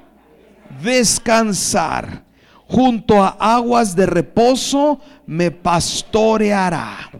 descansar. 0.84 2.24
Junto 2.68 3.24
a 3.24 3.30
aguas 3.56 3.96
de 3.96 4.06
reposo 4.06 5.00
me 5.26 5.50
pastoreará. 5.50 7.10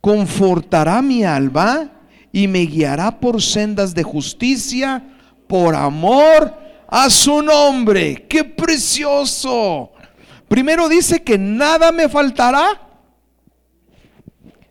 Confortará 0.00 1.02
mi 1.02 1.24
alma 1.24 1.90
y 2.32 2.46
me 2.46 2.60
guiará 2.60 3.18
por 3.18 3.42
sendas 3.42 3.94
de 3.94 4.02
justicia 4.02 5.02
por 5.46 5.74
amor 5.74 6.54
a 6.86 7.10
su 7.10 7.42
nombre. 7.42 8.26
¡Qué 8.28 8.44
precioso! 8.44 9.92
Primero 10.48 10.88
dice 10.88 11.22
que 11.22 11.36
nada 11.36 11.92
me 11.92 12.08
faltará. 12.08 12.82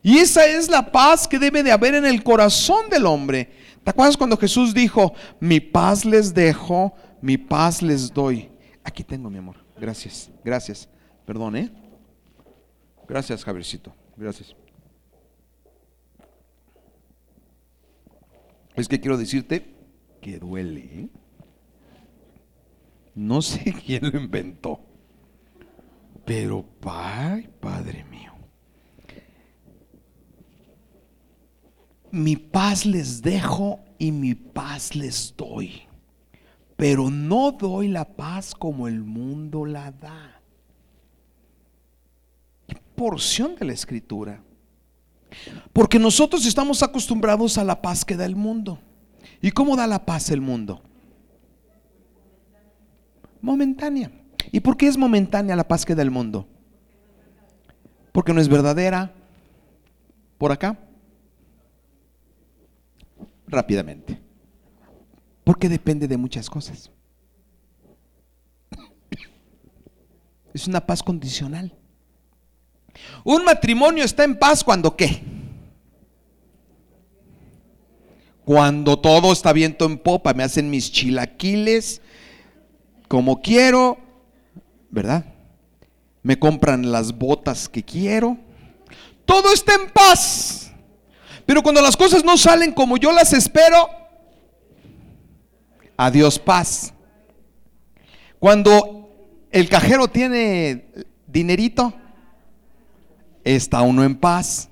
Y 0.02 0.20
esa 0.20 0.46
es 0.46 0.70
la 0.70 0.92
paz 0.92 1.28
que 1.28 1.38
debe 1.38 1.64
de 1.64 1.72
haber 1.72 1.96
en 1.96 2.06
el 2.06 2.24
corazón 2.24 2.90
del 2.90 3.06
hombre. 3.06 3.52
¿Te 3.84 3.92
acuerdas 3.92 4.18
cuando 4.18 4.38
Jesús 4.38 4.74
dijo, 4.74 5.14
mi 5.40 5.60
paz 5.60 6.06
les 6.06 6.34
dejo, 6.34 6.94
mi 7.22 7.38
paz 7.38 7.82
les 7.82 8.14
doy? 8.14 8.50
Aquí 8.84 9.04
tengo, 9.04 9.30
mi 9.30 9.38
amor. 9.38 9.58
Gracias, 9.80 10.30
gracias. 10.44 10.88
Perdón, 11.26 11.58
¿eh? 11.58 11.72
Gracias, 13.08 13.44
Javiercito. 13.44 13.94
Gracias. 14.16 14.56
Es 18.78 18.88
que 18.88 19.00
quiero 19.00 19.18
decirte 19.18 19.74
que 20.22 20.38
duele. 20.38 20.82
¿eh? 20.82 21.10
No 23.16 23.42
sé 23.42 23.74
quién 23.86 24.12
lo 24.12 24.20
inventó, 24.20 24.80
pero 26.24 26.64
ay, 26.86 27.50
Padre 27.60 28.06
mío. 28.06 28.32
Mi 32.12 32.38
paz 32.38 32.86
les 32.86 33.22
dejo 33.22 33.80
y 33.98 34.12
mi 34.12 34.36
paz 34.36 34.96
les 34.96 35.36
doy. 35.36 35.82
Pero 36.76 37.10
no 37.10 37.52
doy 37.52 37.88
la 37.88 38.06
paz 38.06 38.54
como 38.54 38.88
el 38.88 39.04
mundo 39.04 39.66
la 39.66 39.92
da. 39.92 40.40
¿Qué 42.68 42.78
porción 42.96 43.56
de 43.56 43.66
la 43.66 43.74
escritura? 43.74 44.44
Porque 45.74 46.00
nosotros 46.00 46.46
estamos 46.46 46.84
acostumbrados 46.84 47.58
a 47.58 47.64
la 47.64 47.82
paz 47.82 48.04
que 48.06 48.16
da 48.16 48.26
el 48.26 48.36
mundo. 48.36 48.80
¿Y 49.42 49.52
cómo 49.52 49.76
da 49.76 49.88
la 49.88 50.06
paz 50.06 50.32
el 50.32 50.42
mundo? 50.42 50.82
Momentánea. 53.42 54.12
¿Y 54.52 54.60
por 54.60 54.78
qué 54.78 54.88
es 54.88 54.98
momentánea 54.98 55.56
la 55.56 55.68
paz 55.68 55.86
que 55.86 55.96
da 55.96 56.02
el 56.02 56.12
mundo? 56.12 56.48
Porque 58.12 58.34
no 58.34 58.42
es 58.42 58.48
verdadera. 58.48 59.14
Por 60.38 60.52
acá. 60.52 60.78
Rápidamente. 63.48 64.20
Porque 65.44 65.70
depende 65.70 66.08
de 66.08 66.18
muchas 66.18 66.50
cosas. 66.50 66.92
Es 70.54 70.68
una 70.68 70.84
paz 70.84 71.04
condicional. 71.04 71.78
Un 73.24 73.44
matrimonio 73.44 74.04
está 74.04 74.24
en 74.24 74.38
paz 74.38 74.64
cuando 74.64 74.96
qué? 74.96 75.22
Cuando 78.46 78.98
todo 78.98 79.34
está 79.34 79.52
viento 79.52 79.86
en 79.86 79.98
popa, 79.98 80.34
me 80.34 80.44
hacen 80.44 80.70
mis 80.70 80.92
chilaquiles 80.92 82.02
como 83.08 83.42
quiero, 83.42 83.98
¿verdad? 84.90 85.26
Me 86.24 86.38
compran 86.38 86.92
las 86.92 87.18
botas 87.18 87.70
que 87.70 87.84
quiero. 87.84 88.38
Todo 89.26 89.54
está 89.54 89.76
en 89.76 89.90
paz. 89.90 90.72
Pero 91.46 91.64
cuando 91.64 91.82
las 91.82 91.96
cosas 91.96 92.24
no 92.24 92.38
salen 92.38 92.74
como 92.74 92.98
yo 92.98 93.12
las 93.12 93.32
espero, 93.34 93.90
adiós 95.96 96.40
paz. 96.40 96.94
Cuando 98.40 99.10
el 99.52 99.70
cajero 99.70 100.08
tiene 100.10 100.86
dinerito, 101.26 101.94
está 103.56 103.82
uno 103.82 104.04
en 104.04 104.16
paz. 104.16 104.70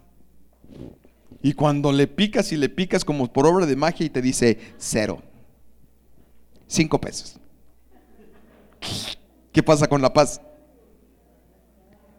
Y 1.41 1.53
cuando 1.53 1.91
le 1.91 2.07
picas 2.07 2.51
y 2.51 2.57
le 2.57 2.69
picas 2.69 3.05
como 3.05 3.31
por 3.31 3.45
obra 3.45 3.65
de 3.65 3.75
magia 3.75 4.05
y 4.05 4.09
te 4.09 4.21
dice 4.21 4.59
cero, 4.77 5.21
cinco 6.67 6.99
pesos. 6.99 7.37
¿Qué 9.51 9.63
pasa 9.63 9.87
con 9.87 10.01
la 10.01 10.11
paz? 10.11 10.41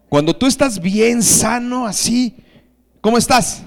Cuando 0.08 0.34
tú 0.34 0.46
estás 0.46 0.80
bien 0.80 1.22
sano, 1.22 1.86
así, 1.86 2.36
¿cómo 3.00 3.18
estás? 3.18 3.64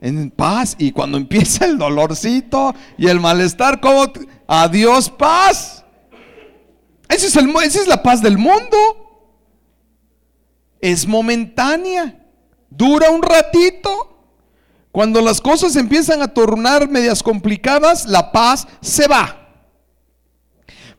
En 0.00 0.30
paz. 0.30 0.76
Y 0.78 0.92
cuando 0.92 1.18
empieza 1.18 1.66
el 1.66 1.76
dolorcito 1.76 2.74
y 2.96 3.08
el 3.08 3.20
malestar, 3.20 3.80
¿cómo? 3.80 4.12
Adiós, 4.46 5.10
paz. 5.10 5.84
Es 7.08 7.24
esa 7.24 7.40
es 7.40 7.86
la 7.86 8.02
paz 8.02 8.22
del 8.22 8.38
mundo. 8.38 9.03
Es 10.84 11.08
momentánea. 11.08 12.28
Dura 12.68 13.08
un 13.08 13.22
ratito. 13.22 14.28
Cuando 14.92 15.22
las 15.22 15.40
cosas 15.40 15.76
empiezan 15.76 16.20
a 16.20 16.28
tornar 16.28 16.90
medias 16.90 17.22
complicadas, 17.22 18.04
la 18.04 18.30
paz 18.30 18.68
se 18.82 19.08
va. 19.08 19.64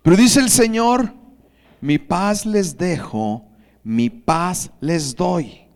Pero 0.02 0.18
dice 0.18 0.40
el 0.40 0.50
Señor, 0.50 1.14
mi 1.82 2.00
paz 2.00 2.48
les 2.48 2.80
dejo, 2.80 3.46
mi 3.84 4.10
paz 4.10 4.72
les 4.82 5.16
doy. 5.16 5.68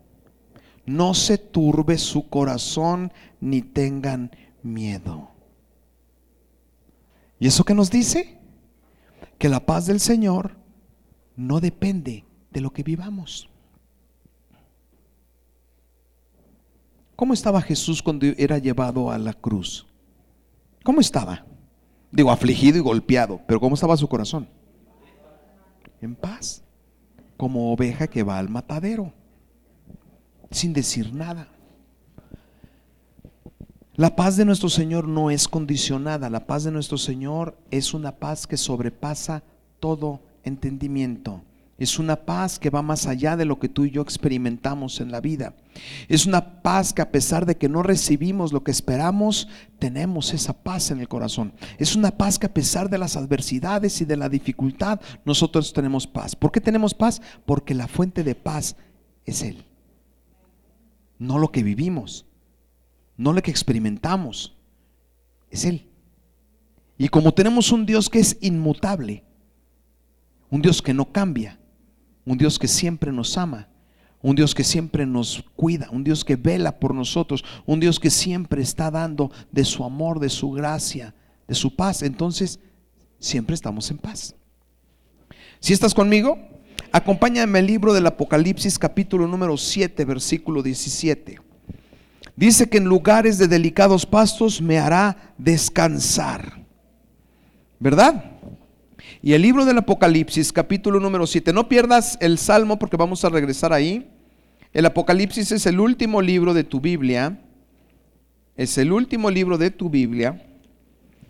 No 0.87 1.13
se 1.13 1.37
turbe 1.37 1.99
su 1.99 2.29
corazón 2.29 3.13
ni 3.39 3.61
tengan 3.61 4.31
miedo. 4.63 5.29
¿Y 7.39 7.45
eso 7.45 7.63
qué 7.63 7.75
nos 7.75 7.91
dice? 7.91 8.39
Que 9.37 9.49
la 9.49 9.67
paz 9.67 9.85
del 9.85 9.99
Señor 9.99 10.57
no 11.35 11.59
depende 11.59 12.25
de 12.49 12.61
lo 12.61 12.71
que 12.71 12.81
vivamos. 12.81 13.49
¿Cómo 17.19 17.33
estaba 17.33 17.61
Jesús 17.61 18.01
cuando 18.01 18.27
era 18.37 18.59
llevado 18.59 19.11
a 19.11 19.17
la 19.17 19.33
cruz? 19.33 19.85
¿Cómo 20.85 21.01
estaba? 21.01 21.45
Digo, 22.09 22.31
afligido 22.31 22.77
y 22.77 22.79
golpeado, 22.79 23.41
pero 23.45 23.59
¿cómo 23.59 23.75
estaba 23.75 23.97
su 23.97 24.07
corazón? 24.07 24.47
En 25.99 26.15
paz, 26.15 26.63
como 27.35 27.73
oveja 27.73 28.07
que 28.07 28.23
va 28.23 28.39
al 28.39 28.47
matadero, 28.47 29.11
sin 30.49 30.71
decir 30.71 31.13
nada. 31.13 31.49
La 33.95 34.15
paz 34.15 34.37
de 34.37 34.45
nuestro 34.45 34.69
Señor 34.69 35.05
no 35.05 35.29
es 35.29 35.49
condicionada, 35.49 36.29
la 36.29 36.47
paz 36.47 36.63
de 36.63 36.71
nuestro 36.71 36.97
Señor 36.97 37.57
es 37.69 37.93
una 37.93 38.15
paz 38.15 38.47
que 38.47 38.55
sobrepasa 38.55 39.43
todo 39.81 40.21
entendimiento. 40.45 41.41
Es 41.79 41.97
una 41.97 42.17
paz 42.17 42.59
que 42.59 42.69
va 42.69 42.81
más 42.81 43.07
allá 43.07 43.37
de 43.37 43.45
lo 43.45 43.57
que 43.57 43.69
tú 43.69 43.85
y 43.85 43.91
yo 43.91 44.01
experimentamos 44.01 44.99
en 44.99 45.11
la 45.11 45.21
vida. 45.21 45.55
Es 46.09 46.25
una 46.25 46.61
paz 46.61 46.91
que 46.91 47.01
a 47.01 47.09
pesar 47.09 47.45
de 47.45 47.55
que 47.55 47.69
no 47.69 47.83
recibimos 47.83 48.51
lo 48.51 48.65
que 48.65 48.71
esperamos, 48.71 49.47
tenemos 49.79 50.33
esa 50.33 50.51
paz 50.51 50.91
en 50.91 50.99
el 50.99 51.07
corazón. 51.07 51.53
Es 51.77 51.95
una 51.95 52.11
paz 52.11 52.37
que 52.37 52.47
a 52.47 52.53
pesar 52.53 52.89
de 52.89 52.97
las 52.97 53.15
adversidades 53.15 54.01
y 54.01 54.05
de 54.05 54.17
la 54.17 54.27
dificultad, 54.27 54.99
nosotros 55.23 55.71
tenemos 55.71 56.05
paz. 56.05 56.35
¿Por 56.35 56.51
qué 56.51 56.59
tenemos 56.59 56.93
paz? 56.93 57.21
Porque 57.45 57.73
la 57.73 57.87
fuente 57.87 58.25
de 58.25 58.35
paz 58.35 58.75
es 59.25 59.41
Él. 59.41 59.63
No 61.17 61.37
lo 61.37 61.49
que 61.49 61.63
vivimos, 61.63 62.25
no 63.15 63.31
lo 63.31 63.41
que 63.41 63.51
experimentamos, 63.51 64.57
es 65.49 65.63
Él. 65.63 65.87
Y 66.97 67.07
como 67.07 67.33
tenemos 67.33 67.71
un 67.71 67.85
Dios 67.85 68.09
que 68.09 68.19
es 68.19 68.37
inmutable, 68.41 69.23
un 70.49 70.61
Dios 70.61 70.81
que 70.81 70.93
no 70.93 71.11
cambia, 71.13 71.58
un 72.25 72.37
Dios 72.37 72.59
que 72.59 72.67
siempre 72.67 73.11
nos 73.11 73.37
ama, 73.37 73.67
un 74.21 74.35
Dios 74.35 74.53
que 74.53 74.63
siempre 74.63 75.05
nos 75.05 75.43
cuida, 75.55 75.89
un 75.91 76.03
Dios 76.03 76.25
que 76.25 76.35
vela 76.35 76.79
por 76.79 76.93
nosotros, 76.93 77.43
un 77.65 77.79
Dios 77.79 77.99
que 77.99 78.09
siempre 78.09 78.61
está 78.61 78.91
dando 78.91 79.31
de 79.51 79.63
su 79.63 79.83
amor, 79.83 80.19
de 80.19 80.29
su 80.29 80.51
gracia, 80.51 81.13
de 81.47 81.55
su 81.55 81.75
paz. 81.75 82.03
Entonces, 82.03 82.59
siempre 83.19 83.55
estamos 83.55 83.89
en 83.91 83.97
paz. 83.97 84.35
Si 85.59 85.73
estás 85.73 85.93
conmigo, 85.93 86.37
acompáñame 86.91 87.59
al 87.59 87.67
libro 87.67 87.93
del 87.93 88.07
Apocalipsis 88.07 88.77
capítulo 88.77 89.27
número 89.27 89.57
7, 89.57 90.05
versículo 90.05 90.61
17. 90.63 91.39
Dice 92.35 92.69
que 92.69 92.77
en 92.77 92.85
lugares 92.85 93.37
de 93.37 93.47
delicados 93.47 94.05
pastos 94.05 94.61
me 94.61 94.79
hará 94.79 95.33
descansar. 95.37 96.65
¿Verdad? 97.79 98.38
Y 99.21 99.33
el 99.33 99.41
libro 99.41 99.65
del 99.65 99.77
Apocalipsis, 99.77 100.51
capítulo 100.51 100.99
número 100.99 101.27
7. 101.27 101.53
No 101.53 101.67
pierdas 101.69 102.17
el 102.21 102.37
Salmo 102.37 102.79
porque 102.79 102.97
vamos 102.97 103.23
a 103.25 103.29
regresar 103.29 103.73
ahí. 103.73 104.09
El 104.73 104.85
Apocalipsis 104.85 105.51
es 105.51 105.65
el 105.65 105.79
último 105.79 106.21
libro 106.21 106.53
de 106.53 106.63
tu 106.63 106.79
Biblia. 106.79 107.41
Es 108.55 108.77
el 108.77 108.91
último 108.91 109.31
libro 109.31 109.57
de 109.57 109.71
tu 109.71 109.89
Biblia. 109.89 110.45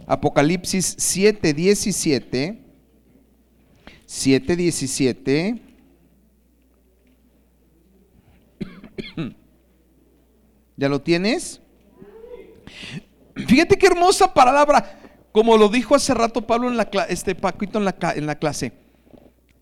Apocalipsis 0.08 0.96
7, 0.98 1.54
17. 1.54 2.60
7, 4.06 4.56
17. 4.56 5.62
¿Ya 10.76 10.90
lo 10.90 11.02
tienes? 11.02 11.62
Fíjate 13.36 13.78
qué 13.78 13.88
hermosa 13.88 14.34
palabra. 14.34 15.09
Como 15.32 15.58
lo 15.58 15.70
dijo 15.70 15.96
hace 15.96 16.14
rato 16.14 16.48
Pablo 16.48 16.70
en 16.70 16.78
la 16.78 16.90
este 17.10 17.36
Paquito 17.36 17.78
en 17.78 17.86
la, 17.86 17.96
en 18.16 18.26
la 18.26 18.36
clase, 18.36 18.74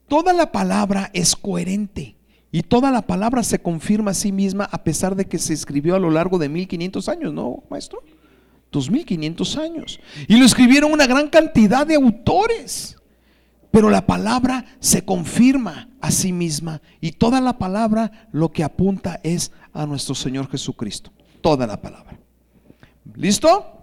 toda 0.08 0.34
la 0.34 0.52
palabra 0.52 1.10
es 1.14 1.36
coherente 1.36 2.16
y 2.52 2.64
toda 2.64 2.92
la 2.92 3.02
palabra 3.02 3.44
se 3.44 3.60
confirma 3.60 4.12
a 4.12 4.14
sí 4.14 4.32
misma 4.32 4.70
a 4.72 4.84
pesar 4.84 5.16
de 5.16 5.26
que 5.26 5.38
se 5.38 5.54
escribió 5.54 5.96
a 5.96 6.00
lo 6.00 6.10
largo 6.10 6.38
de 6.38 6.50
1500 6.50 7.10
años, 7.10 7.34
¿no, 7.34 7.64
maestro? 7.70 8.02
2500 8.72 9.58
años. 9.58 10.00
Y 10.28 10.38
lo 10.38 10.46
escribieron 10.46 10.92
una 10.92 11.08
gran 11.08 11.30
cantidad 11.30 11.86
de 11.86 11.96
autores. 11.96 12.98
Pero 13.72 13.90
la 13.90 14.06
palabra 14.06 14.66
se 14.80 15.04
confirma 15.04 15.90
a 16.00 16.10
sí 16.10 16.32
misma 16.32 16.82
y 17.02 17.12
toda 17.12 17.42
la 17.42 17.58
palabra 17.58 18.28
lo 18.32 18.52
que 18.52 18.64
apunta 18.64 19.20
es 19.24 19.52
a 19.74 19.86
nuestro 19.86 20.16
Señor 20.16 20.50
Jesucristo. 20.50 21.12
Toda 21.42 21.68
la 21.68 21.82
palabra. 21.82 22.18
¿Listo? 23.16 23.77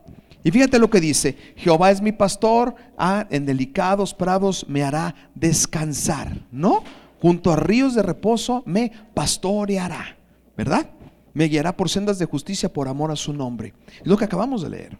Y 0.44 0.50
fíjate 0.50 0.78
lo 0.78 0.90
que 0.90 1.00
dice, 1.00 1.36
Jehová 1.56 1.90
es 1.90 2.02
mi 2.02 2.12
pastor, 2.12 2.74
ah, 2.98 3.26
en 3.30 3.46
delicados 3.46 4.12
prados 4.12 4.66
me 4.68 4.82
hará 4.84 5.14
descansar, 5.34 6.46
¿no? 6.52 6.84
Junto 7.20 7.50
a 7.50 7.56
ríos 7.56 7.94
de 7.94 8.02
reposo 8.02 8.62
me 8.66 8.92
pastoreará, 9.14 10.18
¿verdad? 10.54 10.90
Me 11.32 11.46
guiará 11.46 11.74
por 11.74 11.88
sendas 11.88 12.18
de 12.18 12.26
justicia 12.26 12.70
por 12.70 12.88
amor 12.88 13.10
a 13.10 13.16
su 13.16 13.32
nombre. 13.32 13.72
Es 14.00 14.06
lo 14.06 14.18
que 14.18 14.26
acabamos 14.26 14.62
de 14.62 14.68
leer. 14.68 14.98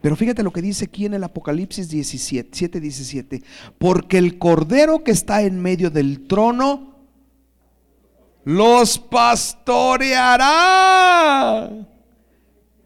Pero 0.00 0.16
fíjate 0.16 0.42
lo 0.42 0.50
que 0.50 0.62
dice 0.62 0.86
aquí 0.86 1.04
en 1.04 1.12
el 1.12 1.24
Apocalipsis 1.24 1.90
17, 1.90 2.48
7, 2.50 2.80
17. 2.80 3.42
Porque 3.78 4.16
el 4.16 4.38
cordero 4.38 5.04
que 5.04 5.10
está 5.10 5.42
en 5.42 5.60
medio 5.60 5.90
del 5.90 6.26
trono 6.26 6.96
los 8.44 8.98
pastoreará. 8.98 10.40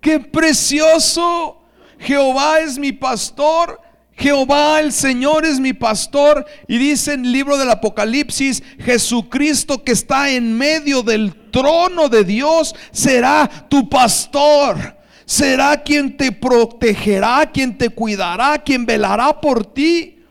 ¡Qué 0.01 0.19
precioso! 0.19 1.64
Jehová 2.05 2.61
es 2.61 2.79
mi 2.79 2.93
pastor, 2.93 3.81
Jehová 4.13 4.81
el 4.81 4.93
Señor 4.93 5.45
es 5.47 5.59
mi 5.59 5.73
pastor. 5.73 6.45
Y 6.69 6.77
dice 6.77 7.15
en 7.15 7.25
el 7.25 7.33
libro 7.33 7.57
del 7.57 7.71
Apocalipsis, 7.71 8.63
Jesucristo 8.79 9.83
que 9.83 9.93
está 9.93 10.31
en 10.31 10.57
medio 10.57 11.03
del 11.03 11.51
trono 11.51 12.09
de 12.11 12.25
Dios 12.25 12.75
será 12.93 13.49
tu 13.69 13.89
pastor. 13.89 14.99
Será 15.25 15.83
quien 15.83 16.17
te 16.19 16.31
protegerá, 16.31 17.51
quien 17.51 17.79
te 17.79 17.89
cuidará, 17.89 18.59
quien 18.59 18.85
velará 18.85 19.41
por 19.41 19.65
ti, 19.65 20.23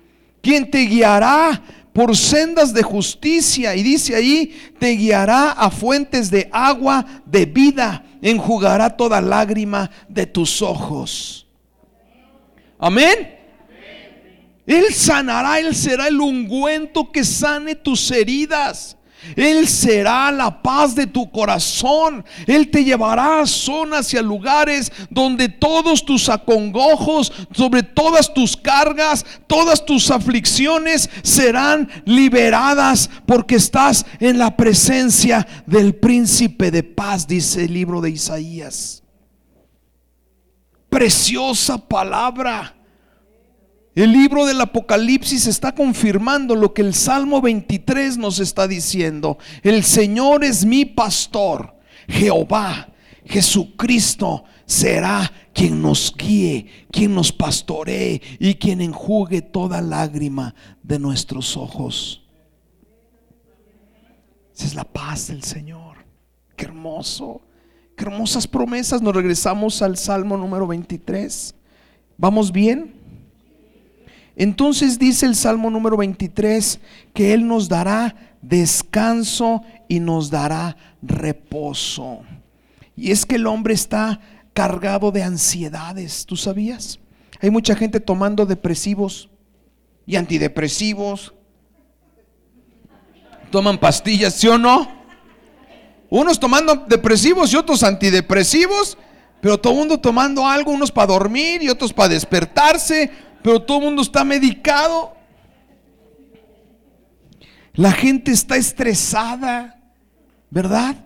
quien 0.41 0.69
te 0.69 0.85
guiará 0.85 1.59
por 1.91 2.15
sendas 2.15 2.71
de 2.71 2.83
justicia. 2.83 3.75
Y 3.75 3.81
dice 3.81 4.15
ahí, 4.15 4.55
te 4.77 4.91
guiará 4.91 5.51
a 5.51 5.71
fuentes 5.71 6.29
de 6.29 6.47
agua 6.51 7.03
de 7.25 7.47
vida, 7.47 8.05
enjugará 8.21 8.91
toda 8.91 9.19
lágrima 9.19 9.89
de 10.07 10.27
tus 10.27 10.61
ojos. 10.61 11.42
Amén. 12.83 13.33
Él 14.67 14.93
sanará, 14.93 15.57
Él 15.57 15.73
será 15.73 16.09
el 16.09 16.19
ungüento 16.19 17.13
que 17.13 17.23
sane 17.23 17.75
tus 17.75 18.11
heridas. 18.11 18.97
Él 19.37 19.69
será 19.69 20.29
la 20.33 20.61
paz 20.61 20.93
de 20.93 21.07
tu 21.07 21.31
corazón. 21.31 22.25
Él 22.45 22.69
te 22.69 22.83
llevará 22.83 23.39
a 23.39 23.45
zonas 23.45 24.13
y 24.13 24.17
a 24.17 24.21
lugares 24.21 24.91
donde 25.09 25.47
todos 25.47 26.03
tus 26.03 26.27
acongojos, 26.27 27.31
sobre 27.53 27.83
todas 27.83 28.33
tus 28.33 28.57
cargas, 28.57 29.25
todas 29.47 29.85
tus 29.85 30.11
aflicciones 30.11 31.09
serán 31.21 31.89
liberadas 32.03 33.09
porque 33.25 33.55
estás 33.55 34.05
en 34.19 34.37
la 34.37 34.57
presencia 34.57 35.47
del 35.65 35.95
príncipe 35.95 36.69
de 36.69 36.83
paz, 36.83 37.27
dice 37.27 37.63
el 37.63 37.73
libro 37.73 38.01
de 38.01 38.09
Isaías 38.09 39.02
preciosa 40.93 41.79
palabra. 41.79 42.75
El 43.95 44.11
libro 44.11 44.45
del 44.45 44.61
Apocalipsis 44.61 45.47
está 45.47 45.73
confirmando 45.73 46.55
lo 46.55 46.71
que 46.73 46.83
el 46.83 46.93
Salmo 46.93 47.41
23 47.41 48.17
nos 48.17 48.39
está 48.39 48.67
diciendo. 48.67 49.39
El 49.63 49.83
Señor 49.83 50.43
es 50.43 50.65
mi 50.65 50.85
pastor. 50.85 51.75
Jehová, 52.07 52.89
Jesucristo 53.25 54.43
será 54.67 55.31
quien 55.51 55.81
nos 55.81 56.13
guíe, 56.15 56.67
quien 56.91 57.15
nos 57.15 57.31
pastoree 57.31 58.21
y 58.39 58.53
quien 58.55 58.79
enjugue 58.79 59.41
toda 59.41 59.81
lágrima 59.81 60.53
de 60.83 60.99
nuestros 60.99 61.57
ojos. 61.57 62.23
Esa 64.55 64.65
es 64.65 64.75
la 64.75 64.83
paz 64.83 65.27
del 65.27 65.43
Señor. 65.43 66.05
Qué 66.55 66.65
hermoso. 66.65 67.41
Qué 67.95 68.05
hermosas 68.05 68.47
promesas. 68.47 69.01
Nos 69.01 69.15
regresamos 69.15 69.81
al 69.81 69.97
Salmo 69.97 70.37
número 70.37 70.67
23. 70.67 71.55
¿Vamos 72.17 72.51
bien? 72.51 72.93
Entonces 74.35 74.97
dice 74.97 75.25
el 75.25 75.35
Salmo 75.35 75.69
número 75.69 75.97
23 75.97 76.79
que 77.13 77.33
Él 77.33 77.47
nos 77.47 77.69
dará 77.69 78.15
descanso 78.41 79.61
y 79.87 79.99
nos 79.99 80.29
dará 80.29 80.75
reposo. 81.01 82.21
Y 82.95 83.11
es 83.11 83.25
que 83.25 83.35
el 83.35 83.47
hombre 83.47 83.73
está 83.73 84.19
cargado 84.53 85.11
de 85.11 85.23
ansiedades, 85.23 86.25
¿tú 86.25 86.35
sabías? 86.35 86.99
Hay 87.41 87.49
mucha 87.49 87.75
gente 87.75 87.99
tomando 87.99 88.45
depresivos 88.45 89.29
y 90.05 90.15
antidepresivos. 90.15 91.33
Toman 93.51 93.79
pastillas, 93.79 94.35
¿sí 94.35 94.47
o 94.47 94.57
no? 94.57 95.02
Unos 96.13 96.39
tomando 96.39 96.75
depresivos 96.75 97.51
y 97.51 97.55
otros 97.55 97.81
antidepresivos, 97.81 98.99
pero 99.41 99.59
todo 99.59 99.73
el 99.73 99.79
mundo 99.79 99.99
tomando 99.99 100.47
algo, 100.47 100.71
unos 100.71 100.91
para 100.91 101.07
dormir 101.07 101.63
y 101.63 101.69
otros 101.69 101.91
para 101.91 102.09
despertarse, 102.09 103.09
pero 103.41 103.59
todo 103.59 103.79
el 103.79 103.85
mundo 103.85 104.03
está 104.03 104.23
medicado. 104.23 105.15
La 107.73 107.91
gente 107.91 108.31
está 108.31 108.57
estresada, 108.57 109.81
¿verdad? 110.51 110.97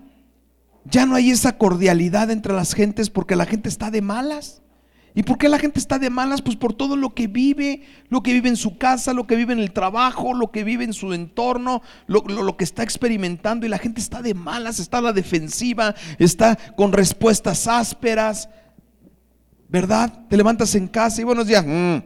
Ya 0.83 1.05
no 1.05 1.15
hay 1.15 1.31
esa 1.31 1.57
cordialidad 1.57 2.29
entre 2.29 2.51
las 2.51 2.73
gentes 2.73 3.09
porque 3.09 3.37
la 3.37 3.45
gente 3.45 3.69
está 3.69 3.89
de 3.89 4.01
malas. 4.01 4.61
¿Y 5.17 5.23
por 5.23 5.39
qué 5.39 5.49
la 5.49 5.57
gente 5.57 5.79
está 5.79 5.97
de 5.97 6.11
malas? 6.11 6.43
Pues 6.43 6.55
por 6.55 6.75
todo 6.75 6.95
lo 6.95 7.15
que 7.15 7.25
vive, 7.25 7.81
lo 8.07 8.21
que 8.21 8.33
vive 8.33 8.49
en 8.49 8.55
su 8.55 8.77
casa, 8.77 9.13
lo 9.13 9.25
que 9.25 9.35
vive 9.35 9.51
en 9.51 9.57
el 9.57 9.71
trabajo, 9.71 10.35
lo 10.35 10.51
que 10.51 10.63
vive 10.63 10.83
en 10.83 10.93
su 10.93 11.11
entorno, 11.11 11.81
lo, 12.05 12.55
que 12.55 12.63
está 12.63 12.83
experimentando. 12.83 13.65
Y 13.65 13.69
la 13.69 13.79
gente 13.79 13.99
está 13.99 14.21
de 14.21 14.35
malas, 14.35 14.77
está 14.77 14.99
a 14.99 15.01
la 15.01 15.13
defensiva, 15.13 15.95
está 16.19 16.55
con 16.75 16.93
respuestas 16.93 17.67
ásperas. 17.67 18.47
¿Verdad? 19.67 20.27
Te 20.29 20.37
levantas 20.37 20.75
en 20.75 20.87
casa 20.87 21.19
y 21.19 21.23
buenos 21.23 21.47
días. 21.47 21.65
Mm. 21.65 21.97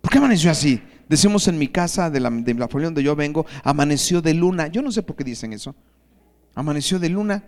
¿Por 0.00 0.12
qué 0.12 0.18
amaneció 0.18 0.52
así? 0.52 0.80
Decimos 1.08 1.48
en 1.48 1.58
mi 1.58 1.66
casa, 1.66 2.08
de 2.08 2.20
la, 2.20 2.30
de 2.30 2.54
la 2.54 2.68
familia 2.68 2.86
donde 2.86 3.02
yo 3.02 3.16
vengo, 3.16 3.46
amaneció 3.64 4.22
de 4.22 4.32
luna. 4.32 4.68
Yo 4.68 4.80
no 4.80 4.92
sé 4.92 5.02
por 5.02 5.16
qué 5.16 5.24
dicen 5.24 5.52
eso. 5.52 5.74
Amaneció 6.54 7.00
de 7.00 7.08
luna. 7.08 7.42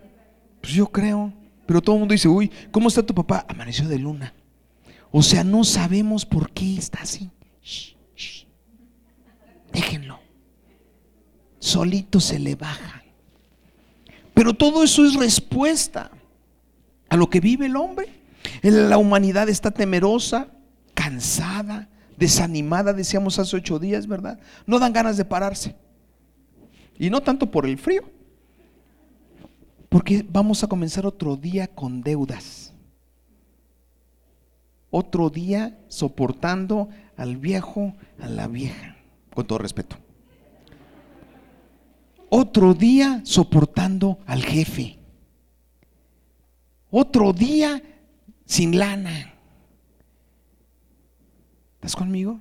Pues 0.60 0.72
yo 0.72 0.88
creo. 0.88 1.32
Pero 1.68 1.82
todo 1.82 1.96
el 1.96 2.00
mundo 2.00 2.14
dice, 2.14 2.28
uy, 2.28 2.50
¿cómo 2.70 2.88
está 2.88 3.02
tu 3.02 3.14
papá? 3.14 3.44
Amaneció 3.46 3.86
de 3.86 3.98
luna. 3.98 4.32
O 5.10 5.22
sea, 5.22 5.44
no 5.44 5.64
sabemos 5.64 6.24
por 6.24 6.50
qué 6.50 6.78
está 6.78 7.02
así. 7.02 7.30
Déjenlo. 9.70 10.18
Solito 11.58 12.20
se 12.20 12.38
le 12.38 12.54
baja. 12.54 13.02
Pero 14.32 14.54
todo 14.54 14.82
eso 14.82 15.04
es 15.04 15.12
respuesta 15.16 16.10
a 17.10 17.18
lo 17.18 17.28
que 17.28 17.40
vive 17.40 17.66
el 17.66 17.76
hombre. 17.76 18.22
La 18.62 18.96
humanidad 18.96 19.50
está 19.50 19.70
temerosa, 19.70 20.48
cansada, 20.94 21.90
desanimada, 22.16 22.94
decíamos 22.94 23.38
hace 23.38 23.56
ocho 23.56 23.78
días, 23.78 24.06
¿verdad? 24.06 24.40
No 24.64 24.78
dan 24.78 24.94
ganas 24.94 25.18
de 25.18 25.26
pararse. 25.26 25.76
Y 26.98 27.10
no 27.10 27.20
tanto 27.20 27.50
por 27.50 27.66
el 27.66 27.76
frío, 27.76 28.10
porque 29.88 30.26
vamos 30.28 30.62
a 30.62 30.68
comenzar 30.68 31.06
otro 31.06 31.36
día 31.36 31.68
con 31.68 32.02
deudas. 32.02 32.74
Otro 34.90 35.30
día 35.30 35.78
soportando 35.88 36.88
al 37.16 37.36
viejo, 37.36 37.94
a 38.20 38.28
la 38.28 38.46
vieja, 38.48 38.96
con 39.34 39.46
todo 39.46 39.58
respeto. 39.58 39.96
Otro 42.30 42.74
día 42.74 43.20
soportando 43.24 44.18
al 44.26 44.42
jefe. 44.42 44.98
Otro 46.90 47.32
día 47.32 47.82
sin 48.44 48.78
lana. 48.78 49.34
¿Estás 51.76 51.96
conmigo? 51.96 52.40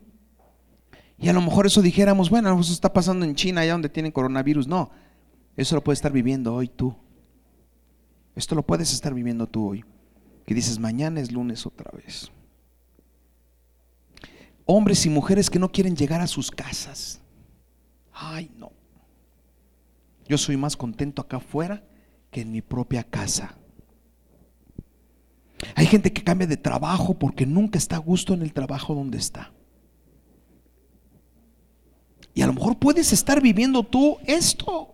Y 1.19 1.29
a 1.29 1.33
lo 1.33 1.41
mejor 1.41 1.65
eso 1.65 1.81
dijéramos, 1.81 2.29
bueno, 2.29 2.59
eso 2.59 2.73
está 2.73 2.93
pasando 2.93 3.25
en 3.25 3.35
China, 3.35 3.61
allá 3.61 3.73
donde 3.73 3.89
tienen 3.89 4.11
coronavirus. 4.11 4.67
No, 4.67 4.91
eso 5.55 5.75
lo 5.75 5.83
puedes 5.83 5.99
estar 5.99 6.11
viviendo 6.11 6.53
hoy 6.53 6.67
tú. 6.67 6.95
Esto 8.37 8.53
lo 8.53 8.61
puedes 8.61 8.93
estar 8.93 9.15
viviendo 9.15 9.47
tú 9.47 9.71
hoy. 9.71 9.83
Que 10.45 10.53
dices, 10.53 10.77
mañana 10.77 11.19
es 11.19 11.31
lunes 11.31 11.65
otra 11.65 11.91
vez. 11.91 12.31
Hombres 14.65 15.03
y 15.07 15.09
mujeres 15.09 15.49
que 15.49 15.57
no 15.57 15.71
quieren 15.71 15.95
llegar 15.95 16.21
a 16.21 16.27
sus 16.27 16.51
casas. 16.51 17.19
Ay, 18.13 18.51
no. 18.55 18.71
Yo 20.27 20.37
soy 20.37 20.55
más 20.55 20.77
contento 20.77 21.23
acá 21.23 21.37
afuera 21.37 21.83
que 22.29 22.41
en 22.41 22.51
mi 22.51 22.61
propia 22.61 23.03
casa. 23.03 23.57
Hay 25.73 25.87
gente 25.87 26.13
que 26.13 26.23
cambia 26.23 26.45
de 26.45 26.57
trabajo 26.57 27.15
porque 27.15 27.47
nunca 27.47 27.79
está 27.79 27.95
a 27.95 27.99
gusto 27.99 28.35
en 28.35 28.43
el 28.43 28.53
trabajo 28.53 28.93
donde 28.93 29.17
está. 29.17 29.51
Y 32.35 32.43
a 32.43 32.47
lo 32.47 32.53
mejor 32.53 32.77
puedes 32.77 33.11
estar 33.13 33.41
viviendo 33.41 33.81
tú 33.81 34.19
esto 34.27 34.93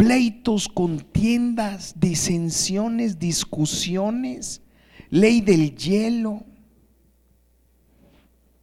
pleitos, 0.00 0.66
contiendas, 0.66 1.92
disensiones, 1.94 3.18
discusiones, 3.18 4.62
ley 5.10 5.42
del 5.42 5.76
hielo. 5.76 6.42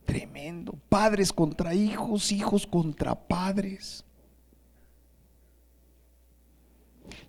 Tremendo. 0.03 0.73
Padres 0.89 1.31
contra 1.31 1.75
hijos, 1.75 2.31
hijos 2.31 2.65
contra 2.65 3.13
padres. 3.13 4.03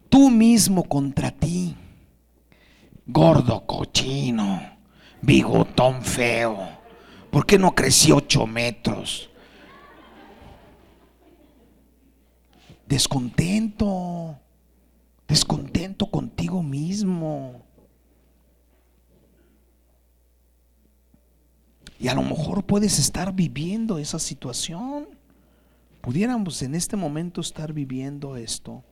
Tú 0.09 0.31
mismo 0.31 0.85
contra 0.85 1.31
ti. 1.31 1.77
Gordo 3.05 3.67
cochino, 3.67 4.79
bigotón 5.21 6.01
feo. 6.01 6.57
¿Por 7.31 7.45
qué 7.45 7.59
no 7.59 7.75
crecí 7.75 8.11
ocho 8.11 8.47
metros? 8.47 9.28
Descontento, 12.89 14.39
descontento 15.29 16.11
contigo 16.11 16.63
mismo. 16.63 17.63
Y 22.01 22.09
a 22.09 22.15
lo 22.15 22.23
mejor 22.23 22.65
puedes 22.65 22.99
estar 22.99 23.35
viviendo 23.35 23.99
esa 23.99 24.19
situación. 24.19 25.09
Pudiéramos 26.01 26.63
en 26.63 26.75
este 26.75 26.97
momento 26.97 27.41
estar 27.41 27.73
viviendo 27.73 28.37
esto. 28.37 28.85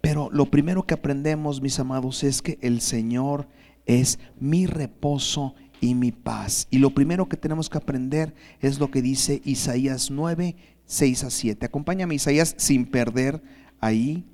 Pero 0.00 0.30
lo 0.32 0.46
primero 0.46 0.86
que 0.86 0.94
aprendemos, 0.94 1.60
mis 1.60 1.78
amados, 1.80 2.22
es 2.22 2.40
que 2.40 2.58
el 2.62 2.80
Señor 2.80 3.48
es 3.86 4.20
mi 4.38 4.66
reposo 4.66 5.54
y 5.80 5.94
mi 5.94 6.12
paz. 6.12 6.68
Y 6.70 6.78
lo 6.78 6.90
primero 6.90 7.28
que 7.28 7.36
tenemos 7.36 7.68
que 7.68 7.78
aprender 7.78 8.34
es 8.60 8.78
lo 8.78 8.90
que 8.90 9.02
dice 9.02 9.42
Isaías 9.44 10.10
9, 10.10 10.56
6 10.88 11.24
a 11.24 11.30
7. 11.30 11.66
Acompáñame 11.66 12.14
Isaías 12.14 12.54
sin 12.56 12.86
perder 12.86 13.42
ahí. 13.78 14.24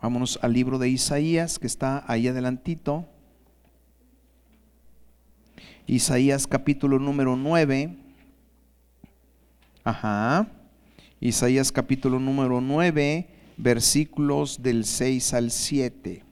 Vámonos 0.00 0.38
al 0.42 0.54
libro 0.54 0.78
de 0.78 0.88
Isaías 0.88 1.58
que 1.58 1.66
está 1.66 2.04
ahí 2.10 2.26
adelantito. 2.26 3.06
Isaías 5.86 6.46
capítulo 6.46 6.98
número 6.98 7.36
9. 7.36 7.96
Ajá. 9.84 10.48
Isaías 11.20 11.70
capítulo 11.70 12.18
número 12.18 12.60
9, 12.60 13.28
versículos 13.58 14.62
del 14.62 14.86
6 14.86 15.34
al 15.34 15.50
7. 15.50 16.24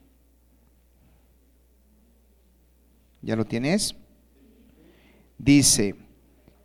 ¿Ya 3.20 3.36
lo 3.36 3.44
tienes? 3.44 3.96
Dice, 5.36 6.05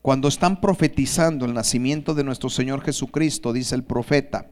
cuando 0.01 0.27
están 0.27 0.59
profetizando 0.59 1.45
el 1.45 1.53
nacimiento 1.53 2.13
de 2.13 2.23
nuestro 2.23 2.49
Señor 2.49 2.81
Jesucristo, 2.81 3.53
dice 3.53 3.75
el 3.75 3.83
profeta, 3.83 4.47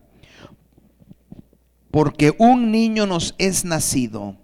porque 1.92 2.36
un 2.38 2.72
niño 2.72 3.08
nos 3.08 3.34
es 3.40 3.66
nacido, 3.66 4.36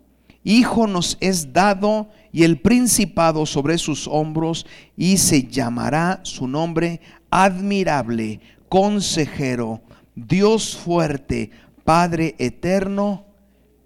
hijo 0.44 0.88
nos 0.88 1.18
es 1.20 1.54
dado 1.54 2.10
y 2.32 2.44
el 2.44 2.60
principado 2.60 3.46
sobre 3.46 3.78
sus 3.78 4.08
hombros 4.08 4.66
y 4.98 5.18
se 5.18 5.44
llamará 5.44 6.22
su 6.24 6.48
nombre 6.48 7.02
admirable, 7.30 8.40
consejero, 8.68 9.82
Dios 10.16 10.76
fuerte, 10.76 11.52
Padre 11.84 12.36
eterno, 12.40 13.26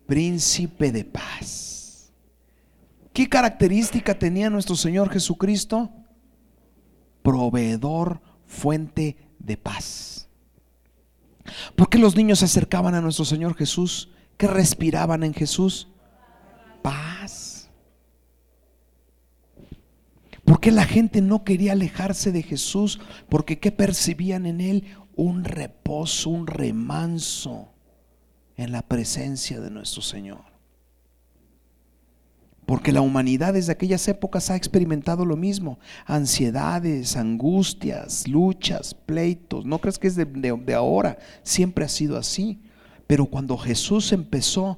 príncipe 0.05 0.93
de 0.93 1.03
paz. 1.03 2.13
¿Qué 3.11 3.27
característica 3.27 4.17
tenía 4.17 4.49
nuestro 4.49 4.77
Señor 4.77 5.09
Jesucristo? 5.09 5.91
Proveedor, 7.29 8.21
fuente 8.47 9.15
de 9.37 9.55
paz. 9.55 10.27
¿Por 11.75 11.87
qué 11.87 11.99
los 11.99 12.15
niños 12.15 12.39
se 12.39 12.45
acercaban 12.45 12.95
a 12.95 13.01
nuestro 13.01 13.23
Señor 13.23 13.55
Jesús? 13.55 14.09
¿Qué 14.35 14.47
respiraban 14.47 15.21
en 15.21 15.35
Jesús? 15.35 15.89
Paz. 16.81 17.69
¿Por 20.43 20.59
qué 20.59 20.71
la 20.71 20.85
gente 20.85 21.21
no 21.21 21.43
quería 21.43 21.73
alejarse 21.73 22.31
de 22.31 22.41
Jesús? 22.41 22.99
Porque 23.29 23.59
¿qué 23.59 23.71
percibían 23.71 24.47
en 24.47 24.59
Él? 24.59 24.85
Un 25.15 25.43
reposo, 25.43 26.31
un 26.31 26.47
remanso 26.47 27.69
en 28.57 28.71
la 28.71 28.81
presencia 28.81 29.59
de 29.59 29.69
nuestro 29.69 30.01
Señor. 30.01 30.48
Porque 32.69 32.91
la 32.91 33.01
humanidad 33.01 33.55
desde 33.55 33.71
aquellas 33.71 34.07
épocas 34.07 34.51
ha 34.51 34.55
experimentado 34.55 35.25
lo 35.25 35.35
mismo. 35.35 35.79
Ansiedades, 36.05 37.17
angustias, 37.17 38.27
luchas, 38.27 38.93
pleitos. 38.93 39.65
No 39.65 39.79
crees 39.79 39.97
que 39.97 40.05
es 40.05 40.15
de, 40.15 40.73
ahora. 40.75 41.17
Siempre 41.41 41.83
ha 41.83 41.89
sido 41.89 42.15
así. 42.15 42.59
Pero 43.07 43.25
cuando 43.25 43.57
Jesús 43.57 44.11
empezó 44.11 44.77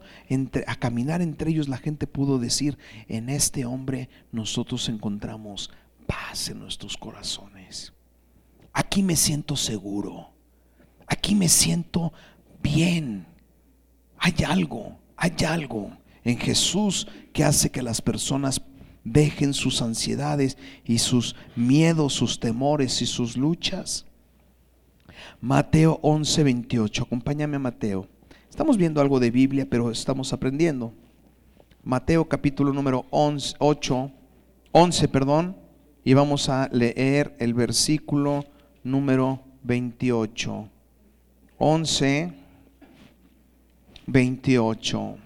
a 0.67 0.75
caminar 0.77 1.21
entre 1.21 1.51
ellos, 1.51 1.67
la 1.67 1.75
gente 1.75 2.08
pudo 2.08 2.39
decir, 2.39 2.77
en 3.10 3.27
este 3.27 3.65
hombre 3.65 4.08
nosotros 4.32 4.88
encontramos 4.88 5.69
paz 6.08 6.47
en 6.47 6.60
nuestros 6.60 6.95
corazones. 6.95 7.91
Aquí 8.71 9.04
me 9.04 9.17
siento 9.17 9.58
seguro. 9.58 10.30
Aquí 11.08 11.36
me 11.36 11.49
siento 11.49 12.13
bien. 12.63 13.25
Hay 14.17 14.36
algo, 14.47 14.97
hay 15.17 15.36
algo 15.45 15.91
en 16.24 16.38
Jesús 16.38 17.08
que 17.34 17.44
hace 17.44 17.70
que 17.70 17.82
las 17.82 18.02
personas 18.02 18.62
Dejen 19.04 19.54
sus 19.54 19.82
ansiedades 19.82 20.58
y 20.86 21.00
sus 21.00 21.36
miedos, 21.56 22.14
sus 22.14 22.40
temores 22.40 23.02
y 23.02 23.08
sus 23.08 23.36
luchas. 23.36 24.06
Mateo 25.40 26.00
11, 26.04 26.44
28. 26.44 27.04
Acompáñame 27.04 27.56
a 27.56 27.60
Mateo. 27.60 28.08
Estamos 28.50 28.78
viendo 28.78 29.02
algo 29.02 29.20
de 29.20 29.32
Biblia, 29.32 29.66
pero 29.68 29.90
estamos 29.90 30.34
aprendiendo. 30.34 30.94
Mateo 31.84 32.26
capítulo 32.26 32.74
número 32.74 33.08
11, 33.10 33.56
8, 33.58 34.12
11, 34.72 35.08
perdón, 35.08 35.58
y 36.04 36.14
vamos 36.14 36.48
a 36.48 36.70
leer 36.72 37.36
el 37.40 37.56
versículo 37.56 38.46
número 38.84 39.40
28. 39.64 40.70
11, 41.58 42.34
28. 44.06 45.18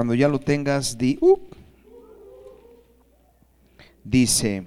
Cuando 0.00 0.14
ya 0.14 0.28
lo 0.28 0.40
tengas, 0.40 0.96
di, 0.96 1.18
uh, 1.20 1.38
dice, 4.02 4.64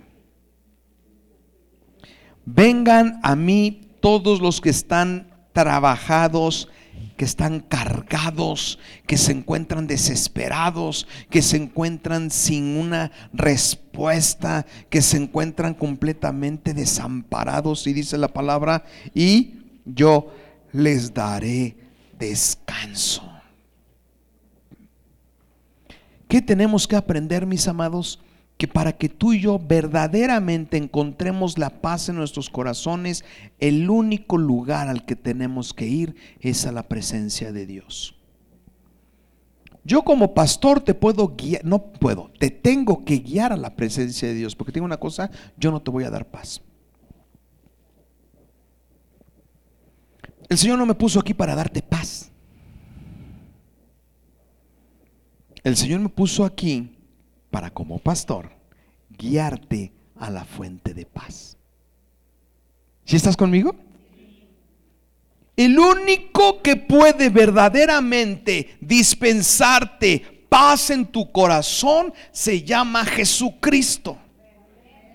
vengan 2.45 3.19
a 3.23 3.35
mí 3.35 3.81
todos 3.99 4.39
los 4.41 4.61
que 4.61 4.69
están 4.69 5.31
trabajados, 5.51 6.69
que 7.17 7.25
están 7.25 7.61
cargados, 7.61 8.77
que 9.07 9.17
se 9.17 9.31
encuentran 9.31 9.87
desesperados, 9.87 11.07
que 11.31 11.41
se 11.41 11.57
encuentran 11.57 12.29
sin 12.29 12.77
una 12.77 13.11
respuesta, 13.33 14.67
que 14.91 15.01
se 15.01 15.17
encuentran 15.17 15.73
completamente 15.73 16.75
desamparados. 16.75 17.87
Y 17.87 17.93
dice 17.93 18.19
la 18.19 18.27
palabra, 18.27 18.83
y 19.15 19.55
yo 19.83 20.31
les 20.73 21.11
daré 21.11 21.75
descanso. 22.19 23.32
¿Qué 26.33 26.41
tenemos 26.41 26.87
que 26.87 26.95
aprender, 26.95 27.45
mis 27.45 27.67
amados? 27.67 28.19
Que 28.57 28.67
para 28.67 28.93
que 28.93 29.07
tú 29.07 29.33
y 29.33 29.41
yo 29.41 29.59
verdaderamente 29.59 30.77
encontremos 30.77 31.59
la 31.59 31.69
paz 31.69 32.09
en 32.09 32.15
nuestros 32.15 32.49
corazones, 32.49 33.23
el 33.59 33.87
único 33.87 34.39
lugar 34.39 34.87
al 34.87 35.05
que 35.05 35.15
tenemos 35.15 35.75
que 35.75 35.85
ir 35.85 36.15
es 36.39 36.65
a 36.65 36.71
la 36.71 36.87
presencia 36.89 37.51
de 37.51 37.67
Dios. 37.67 38.15
Yo 39.83 40.01
como 40.01 40.33
pastor 40.33 40.81
te 40.81 40.95
puedo 40.95 41.35
guiar, 41.37 41.63
no 41.65 41.91
puedo, 41.91 42.31
te 42.39 42.49
tengo 42.49 43.05
que 43.05 43.19
guiar 43.19 43.53
a 43.53 43.57
la 43.57 43.75
presencia 43.75 44.27
de 44.27 44.33
Dios, 44.33 44.55
porque 44.55 44.71
tengo 44.71 44.85
una 44.85 44.97
cosa, 44.97 45.29
yo 45.55 45.69
no 45.69 45.83
te 45.83 45.91
voy 45.91 46.05
a 46.05 46.09
dar 46.09 46.25
paz. 46.25 46.63
El 50.49 50.57
Señor 50.57 50.79
no 50.79 50.87
me 50.87 50.95
puso 50.95 51.19
aquí 51.19 51.35
para 51.35 51.53
darte 51.53 51.83
paz. 51.83 52.32
El 55.63 55.77
Señor 55.77 56.01
me 56.01 56.09
puso 56.09 56.43
aquí 56.43 56.97
para 57.49 57.69
como 57.69 57.99
pastor 57.99 58.51
guiarte 59.09 59.93
a 60.19 60.29
la 60.29 60.43
fuente 60.43 60.93
de 60.93 61.05
paz. 61.05 61.57
¿Si 63.05 63.15
estás 63.15 63.37
conmigo? 63.37 63.75
El 65.55 65.77
único 65.77 66.61
que 66.61 66.75
puede 66.75 67.29
verdaderamente 67.29 68.77
dispensarte 68.81 70.45
paz 70.49 70.89
en 70.89 71.05
tu 71.05 71.31
corazón 71.31 72.13
se 72.31 72.63
llama 72.63 73.05
Jesucristo. 73.05 74.17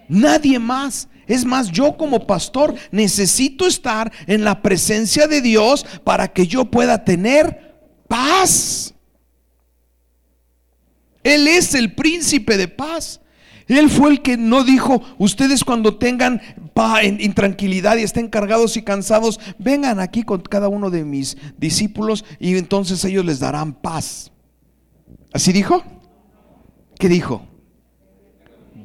Nadie 0.09 0.59
más. 0.59 1.09
Es 1.27 1.45
más, 1.45 1.71
yo 1.71 1.97
como 1.97 2.27
pastor 2.27 2.75
necesito 2.91 3.67
estar 3.67 4.11
en 4.27 4.45
la 4.45 4.63
presencia 4.63 5.27
de 5.27 5.43
Dios 5.43 5.85
para 6.03 6.29
que 6.29 6.47
yo 6.47 6.65
pueda 6.65 7.05
tener 7.05 7.77
paz. 8.09 8.95
Él 11.29 11.47
es 11.47 11.75
el 11.75 11.95
príncipe 11.95 12.57
de 12.57 12.69
paz. 12.69 13.21
Él 13.67 13.91
fue 13.91 14.13
el 14.13 14.23
que 14.23 14.39
no 14.39 14.65
dijo, 14.65 15.03
ustedes 15.19 15.63
cuando 15.63 15.99
tengan 15.99 16.41
intranquilidad 17.19 17.99
y 17.99 18.03
estén 18.03 18.29
cargados 18.29 18.79
y 18.79 18.83
cansados, 18.83 19.39
vengan 19.59 20.01
aquí 20.01 20.23
con 20.23 20.41
cada 20.41 20.69
uno 20.69 20.89
de 20.89 21.05
mis 21.05 21.37
discípulos 21.59 22.25
y 22.39 22.57
entonces 22.57 23.05
ellos 23.05 23.27
les 23.27 23.41
darán 23.41 23.75
paz. 23.75 24.33
¿Así 25.35 25.53
dijo? 25.53 25.83
¿Qué 26.99 27.11
dijo? 27.11 27.47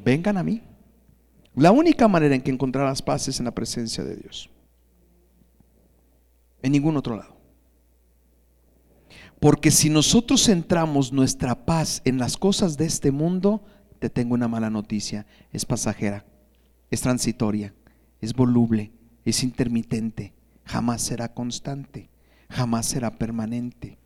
Vengan 0.04 0.36
a 0.36 0.42
mí. 0.42 0.60
La 1.54 1.72
única 1.72 2.08
manera 2.08 2.34
en 2.34 2.42
que 2.42 2.50
encontrarás 2.50 3.00
paz 3.00 3.26
es 3.28 3.38
en 3.38 3.46
la 3.46 3.54
presencia 3.54 4.04
de 4.04 4.16
Dios. 4.16 4.50
En 6.60 6.72
ningún 6.72 6.98
otro 6.98 7.16
lado. 7.16 7.33
Porque 9.44 9.70
si 9.70 9.90
nosotros 9.90 10.46
centramos 10.46 11.12
nuestra 11.12 11.66
paz 11.66 12.00
en 12.06 12.16
las 12.16 12.38
cosas 12.38 12.78
de 12.78 12.86
este 12.86 13.10
mundo, 13.10 13.62
te 13.98 14.08
tengo 14.08 14.32
una 14.32 14.48
mala 14.48 14.70
noticia. 14.70 15.26
Es 15.52 15.66
pasajera, 15.66 16.24
es 16.90 17.02
transitoria, 17.02 17.74
es 18.22 18.32
voluble, 18.32 18.90
es 19.22 19.42
intermitente, 19.42 20.32
jamás 20.64 21.02
será 21.02 21.34
constante, 21.34 22.08
jamás 22.48 22.86
será 22.86 23.10
permanente. 23.10 23.98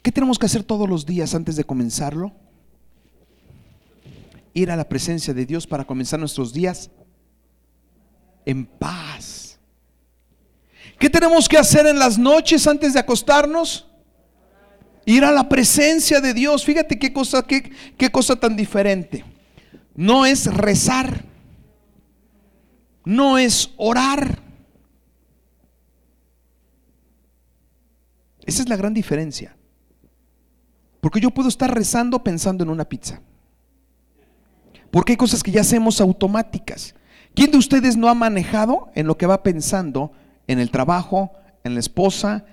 ¿Qué 0.00 0.12
tenemos 0.12 0.38
que 0.38 0.46
hacer 0.46 0.62
todos 0.62 0.88
los 0.88 1.04
días 1.04 1.34
antes 1.34 1.54
de 1.54 1.64
comenzarlo? 1.64 2.32
Ir 4.54 4.70
a 4.70 4.76
la 4.76 4.88
presencia 4.88 5.34
de 5.34 5.44
Dios 5.44 5.66
para 5.66 5.84
comenzar 5.84 6.18
nuestros 6.18 6.54
días 6.54 6.90
en 8.46 8.64
paz 8.64 9.37
¿Qué 10.98 11.08
tenemos 11.08 11.48
que 11.48 11.56
hacer 11.56 11.86
en 11.86 11.98
las 11.98 12.18
noches 12.18 12.66
antes 12.66 12.92
de 12.92 12.98
acostarnos? 12.98 13.86
Ir 15.06 15.24
a 15.24 15.30
la 15.30 15.48
presencia 15.48 16.20
de 16.20 16.34
Dios. 16.34 16.64
Fíjate 16.64 16.98
qué 16.98 17.12
cosa, 17.12 17.44
qué, 17.44 18.10
cosa 18.10 18.36
tan 18.36 18.56
diferente. 18.56 19.24
No 19.94 20.26
es 20.26 20.52
rezar. 20.52 21.24
No 23.04 23.38
es 23.38 23.70
orar. 23.76 24.42
Esa 28.44 28.62
es 28.62 28.68
la 28.68 28.76
gran 28.76 28.92
diferencia. 28.92 29.56
Porque 31.00 31.20
yo 31.20 31.30
puedo 31.30 31.48
estar 31.48 31.72
rezando 31.72 32.24
pensando 32.24 32.64
en 32.64 32.70
una 32.70 32.86
pizza. 32.86 33.20
Porque 34.90 35.12
hay 35.12 35.16
cosas 35.16 35.42
que 35.44 35.52
ya 35.52 35.60
hacemos 35.60 36.00
automáticas. 36.00 36.94
¿Quién 37.34 37.52
de 37.52 37.58
ustedes 37.58 37.96
no 37.96 38.08
ha 38.08 38.14
manejado 38.14 38.90
en 38.94 39.06
lo 39.06 39.16
que 39.16 39.26
va 39.26 39.42
pensando 39.44 40.12
en 40.48 40.58
el 40.58 40.70
trabajo, 40.72 41.30
en 41.62 41.74
la 41.74 41.80
esposa 41.80 42.44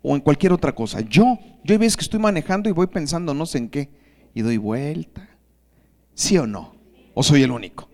o 0.00 0.14
en 0.14 0.22
cualquier 0.22 0.52
otra 0.52 0.74
cosa. 0.74 1.00
Yo, 1.00 1.38
yo 1.62 1.74
hay 1.74 1.78
veces 1.78 1.96
que 1.96 2.04
estoy 2.04 2.20
manejando 2.20 2.70
y 2.70 2.72
voy 2.72 2.86
pensando 2.86 3.34
no 3.34 3.44
sé 3.44 3.58
en 3.58 3.68
qué 3.68 3.90
y 4.32 4.40
doy 4.40 4.56
vuelta. 4.56 5.28
¿Sí 6.14 6.38
o 6.38 6.46
no? 6.46 6.74
¿O 7.12 7.22
soy 7.22 7.42
el 7.42 7.50
único? 7.50 7.88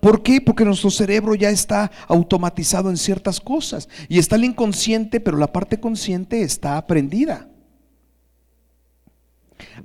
¿Por 0.00 0.22
qué? 0.22 0.40
Porque 0.40 0.64
nuestro 0.64 0.90
cerebro 0.90 1.34
ya 1.34 1.50
está 1.50 1.90
automatizado 2.08 2.90
en 2.90 2.96
ciertas 2.96 3.40
cosas 3.40 3.88
y 4.08 4.18
está 4.18 4.36
el 4.36 4.44
inconsciente, 4.44 5.20
pero 5.20 5.36
la 5.36 5.52
parte 5.52 5.78
consciente 5.78 6.42
está 6.42 6.76
aprendida. 6.76 7.48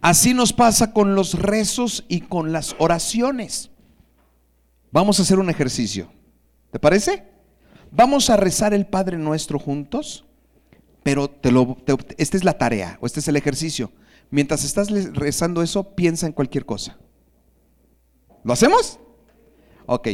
Así 0.02 0.34
nos 0.34 0.54
pasa 0.54 0.92
con 0.92 1.16
los 1.16 1.36
rezos 1.36 2.06
y 2.08 2.22
con 2.22 2.52
las 2.52 2.76
oraciones. 2.80 3.70
Vamos 4.92 5.20
a 5.20 5.22
hacer 5.22 5.40
un 5.40 5.50
ejercicio. 5.50 6.12
¿Te 6.72 6.80
parece? 6.80 7.37
Vamos 7.92 8.30
a 8.30 8.38
rezar 8.38 8.74
el 8.74 8.86
Padre 8.86 9.18
Nuestro 9.18 9.60
juntos, 9.60 10.26
pero 11.04 11.30
te 11.30 11.52
lo, 11.52 11.78
esta 12.18 12.38
es 12.38 12.44
la 12.44 12.58
tarea 12.58 12.98
o 13.02 13.06
este 13.06 13.20
es 13.20 13.28
el 13.28 13.36
ejercicio. 13.36 13.92
Mientras 14.30 14.64
estás 14.64 14.90
rezando 15.14 15.62
eso, 15.62 15.96
piensa 15.96 16.28
en 16.28 16.34
cualquier 16.34 16.66
cosa. 16.66 16.98
¿Lo 18.44 18.54
hacemos? 18.54 19.00
Ok. 19.86 20.10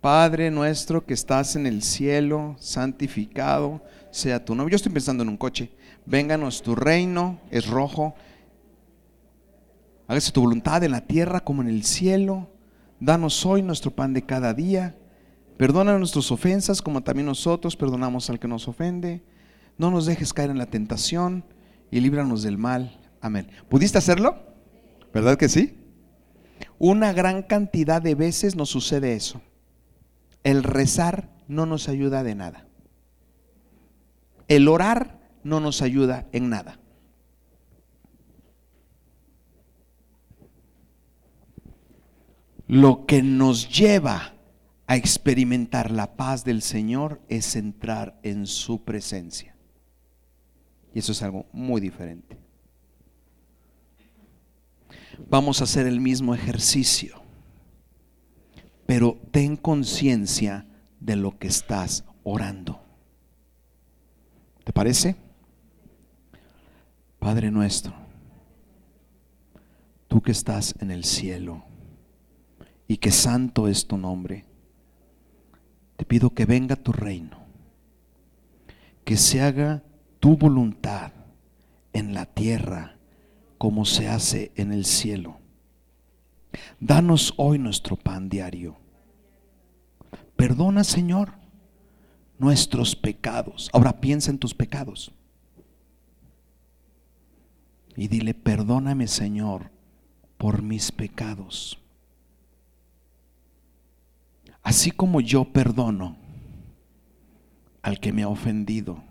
Padre 0.00 0.50
nuestro 0.50 1.04
que 1.04 1.14
estás 1.14 1.54
en 1.54 1.66
el 1.66 1.82
cielo, 1.82 2.56
santificado 2.58 3.82
sea 4.10 4.44
tu 4.44 4.54
nombre. 4.54 4.72
Yo 4.72 4.76
estoy 4.76 4.92
pensando 4.92 5.22
en 5.22 5.28
un 5.28 5.36
coche. 5.36 5.70
Vénganos 6.06 6.62
tu 6.62 6.74
reino, 6.74 7.40
es 7.50 7.68
rojo. 7.68 8.14
Hágase 10.08 10.32
tu 10.32 10.40
voluntad 10.40 10.82
en 10.82 10.90
la 10.90 11.02
tierra 11.02 11.40
como 11.40 11.62
en 11.62 11.68
el 11.68 11.84
cielo. 11.84 12.50
Danos 12.98 13.46
hoy 13.46 13.62
nuestro 13.62 13.90
pan 13.90 14.12
de 14.12 14.22
cada 14.22 14.54
día 14.54 14.96
Perdona 15.56 15.98
nuestras 15.98 16.30
ofensas 16.30 16.82
como 16.82 17.02
también 17.02 17.26
nosotros 17.26 17.76
perdonamos 17.76 18.30
al 18.30 18.38
que 18.38 18.48
nos 18.48 18.68
ofende. 18.68 19.22
No 19.78 19.90
nos 19.90 20.06
dejes 20.06 20.32
caer 20.32 20.50
en 20.50 20.58
la 20.58 20.66
tentación 20.66 21.44
y 21.90 22.00
líbranos 22.00 22.42
del 22.42 22.58
mal. 22.58 23.00
Amén. 23.20 23.48
¿Pudiste 23.68 23.98
hacerlo? 23.98 24.36
¿Verdad 25.12 25.36
que 25.36 25.48
sí? 25.48 25.78
Una 26.78 27.12
gran 27.12 27.42
cantidad 27.42 28.02
de 28.02 28.14
veces 28.14 28.56
nos 28.56 28.70
sucede 28.70 29.14
eso. 29.14 29.40
El 30.42 30.64
rezar 30.64 31.30
no 31.46 31.66
nos 31.66 31.88
ayuda 31.88 32.24
de 32.24 32.34
nada. 32.34 32.66
El 34.48 34.68
orar 34.68 35.20
no 35.44 35.60
nos 35.60 35.82
ayuda 35.82 36.26
en 36.32 36.50
nada. 36.50 36.78
Lo 42.66 43.06
que 43.06 43.22
nos 43.22 43.68
lleva 43.68 44.32
a 44.86 44.96
experimentar 44.96 45.90
la 45.90 46.16
paz 46.16 46.44
del 46.44 46.62
Señor 46.62 47.20
es 47.28 47.56
entrar 47.56 48.18
en 48.22 48.46
su 48.46 48.84
presencia. 48.84 49.56
Y 50.94 50.98
eso 50.98 51.12
es 51.12 51.22
algo 51.22 51.46
muy 51.52 51.80
diferente. 51.80 52.38
Vamos 55.28 55.60
a 55.60 55.64
hacer 55.64 55.86
el 55.86 56.00
mismo 56.00 56.34
ejercicio, 56.34 57.22
pero 58.86 59.18
ten 59.30 59.56
conciencia 59.56 60.66
de 61.00 61.16
lo 61.16 61.38
que 61.38 61.48
estás 61.48 62.04
orando. 62.22 62.80
¿Te 64.64 64.72
parece? 64.72 65.16
Padre 67.18 67.50
nuestro, 67.50 67.94
tú 70.08 70.20
que 70.20 70.32
estás 70.32 70.74
en 70.80 70.90
el 70.90 71.04
cielo 71.04 71.64
y 72.88 72.96
que 72.96 73.12
santo 73.12 73.68
es 73.68 73.86
tu 73.86 73.96
nombre, 73.96 74.44
te 75.96 76.04
pido 76.04 76.30
que 76.30 76.46
venga 76.46 76.76
tu 76.76 76.92
reino, 76.92 77.38
que 79.04 79.16
se 79.16 79.40
haga 79.40 79.82
tu 80.20 80.36
voluntad 80.36 81.12
en 81.92 82.14
la 82.14 82.26
tierra 82.26 82.96
como 83.58 83.84
se 83.84 84.08
hace 84.08 84.52
en 84.56 84.72
el 84.72 84.84
cielo. 84.84 85.38
Danos 86.80 87.34
hoy 87.36 87.58
nuestro 87.58 87.96
pan 87.96 88.28
diario. 88.28 88.76
Perdona, 90.36 90.84
Señor, 90.84 91.34
nuestros 92.38 92.96
pecados. 92.96 93.70
Ahora 93.72 94.00
piensa 94.00 94.30
en 94.30 94.38
tus 94.38 94.54
pecados. 94.54 95.12
Y 97.96 98.08
dile, 98.08 98.34
perdóname, 98.34 99.06
Señor, 99.06 99.70
por 100.38 100.62
mis 100.62 100.90
pecados. 100.90 101.81
Así 104.62 104.90
como 104.90 105.20
yo 105.20 105.44
perdono 105.44 106.16
al 107.82 107.98
que 107.98 108.12
me 108.12 108.22
ha 108.22 108.28
ofendido. 108.28 109.02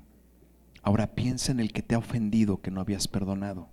Ahora 0.81 1.07
piensa 1.13 1.51
en 1.51 1.59
el 1.59 1.73
que 1.73 1.83
te 1.83 1.95
ha 1.95 1.99
ofendido 1.99 2.61
que 2.61 2.71
no 2.71 2.81
habías 2.81 3.07
perdonado. 3.07 3.69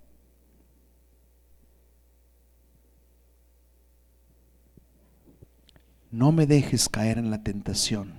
No 6.11 6.31
me 6.31 6.45
dejes 6.45 6.89
caer 6.89 7.17
en 7.17 7.31
la 7.31 7.43
tentación. 7.43 8.13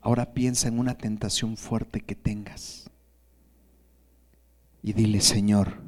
Ahora 0.00 0.34
piensa 0.34 0.68
en 0.68 0.78
una 0.78 0.96
tentación 0.96 1.56
fuerte 1.56 2.00
que 2.00 2.14
tengas. 2.14 2.90
Y 4.82 4.92
dile, 4.92 5.20
Señor, 5.20 5.80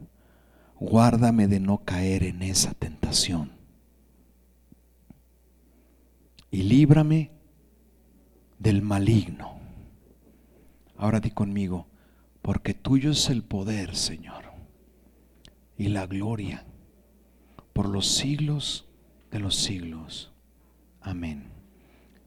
guárdame 0.79 1.49
de 1.49 1.61
no 1.61 1.85
caer 1.85 2.25
en 2.25 2.43
esa 2.43 2.73
tentación. 2.75 3.64
Y 6.55 6.63
líbrame 6.63 7.33
del 8.61 8.81
maligno. 8.81 9.59
Ahora 10.97 11.19
di 11.19 11.33
conmigo, 11.33 11.89
porque 12.43 12.75
tuyo 12.75 13.11
es 13.11 13.29
el 13.29 13.43
poder, 13.43 13.97
Señor, 13.97 14.45
y 15.77 15.89
la 15.89 16.07
gloria 16.07 16.65
por 17.73 17.89
los 17.89 18.07
siglos 18.07 18.87
de 19.33 19.41
los 19.41 19.57
siglos. 19.57 20.31
Amén. 21.01 21.49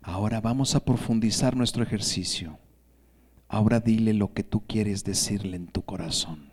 Ahora 0.02 0.42
vamos 0.42 0.76
a 0.76 0.84
profundizar 0.84 1.56
nuestro 1.56 1.82
ejercicio. 1.82 2.60
Ahora 3.48 3.80
dile 3.80 4.14
lo 4.14 4.34
que 4.34 4.44
tú 4.44 4.68
quieres 4.68 5.06
decirle 5.06 5.56
en 5.56 5.68
tu 5.68 5.84
corazón. 5.84 6.52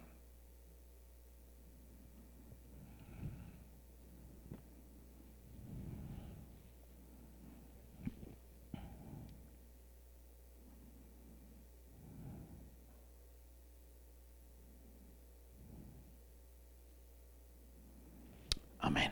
Amén. 18.84 19.10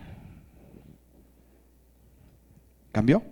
¿Cambió? 2.93 3.23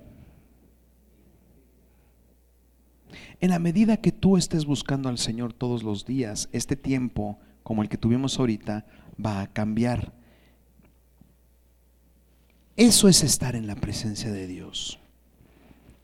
En 3.41 3.51
la 3.51 3.59
medida 3.59 3.99
que 3.99 4.13
tú 4.13 4.37
estés 4.37 4.65
buscando 4.65 5.09
al 5.09 5.19
Señor 5.19 5.53
todos 5.53 5.83
los 5.83 6.05
días, 6.05 6.49
este 6.53 6.77
tiempo, 6.77 7.39
como 7.63 7.83
el 7.83 7.89
que 7.89 7.97
tuvimos 7.97 8.39
ahorita, 8.39 8.87
va 9.25 9.43
a 9.43 9.53
cambiar. 9.53 10.13
Eso 12.77 13.09
es 13.09 13.23
estar 13.23 13.55
en 13.57 13.67
la 13.67 13.77
presencia 13.77 14.31
de 14.33 14.47
Dios. 14.47 14.99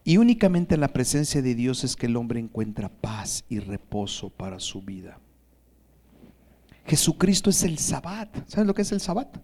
Y 0.05 0.19
únicamente 0.19 0.75
en 0.75 0.81
la 0.81 0.93
presencia 0.93 1.43
de 1.43 1.55
Dios 1.55 1.83
es 1.85 1.97
que 1.97 2.07
el 2.07 2.17
hombre 2.17 2.39
encuentra 2.39 2.89
paz 2.89 3.45
y 3.49 3.59
reposo 3.59 4.31
para 4.31 4.61
su 4.61 4.83
vida. 4.83 5.19
Jesucristo 6.87 7.51
es 7.51 7.63
el 7.65 7.79
sabbat. 7.79 8.49
¿Sabes 8.49 8.67
lo 8.67 8.75
que 8.75 8.83
es 8.83 8.93
el 8.93 9.01
sabbat? 9.01 9.37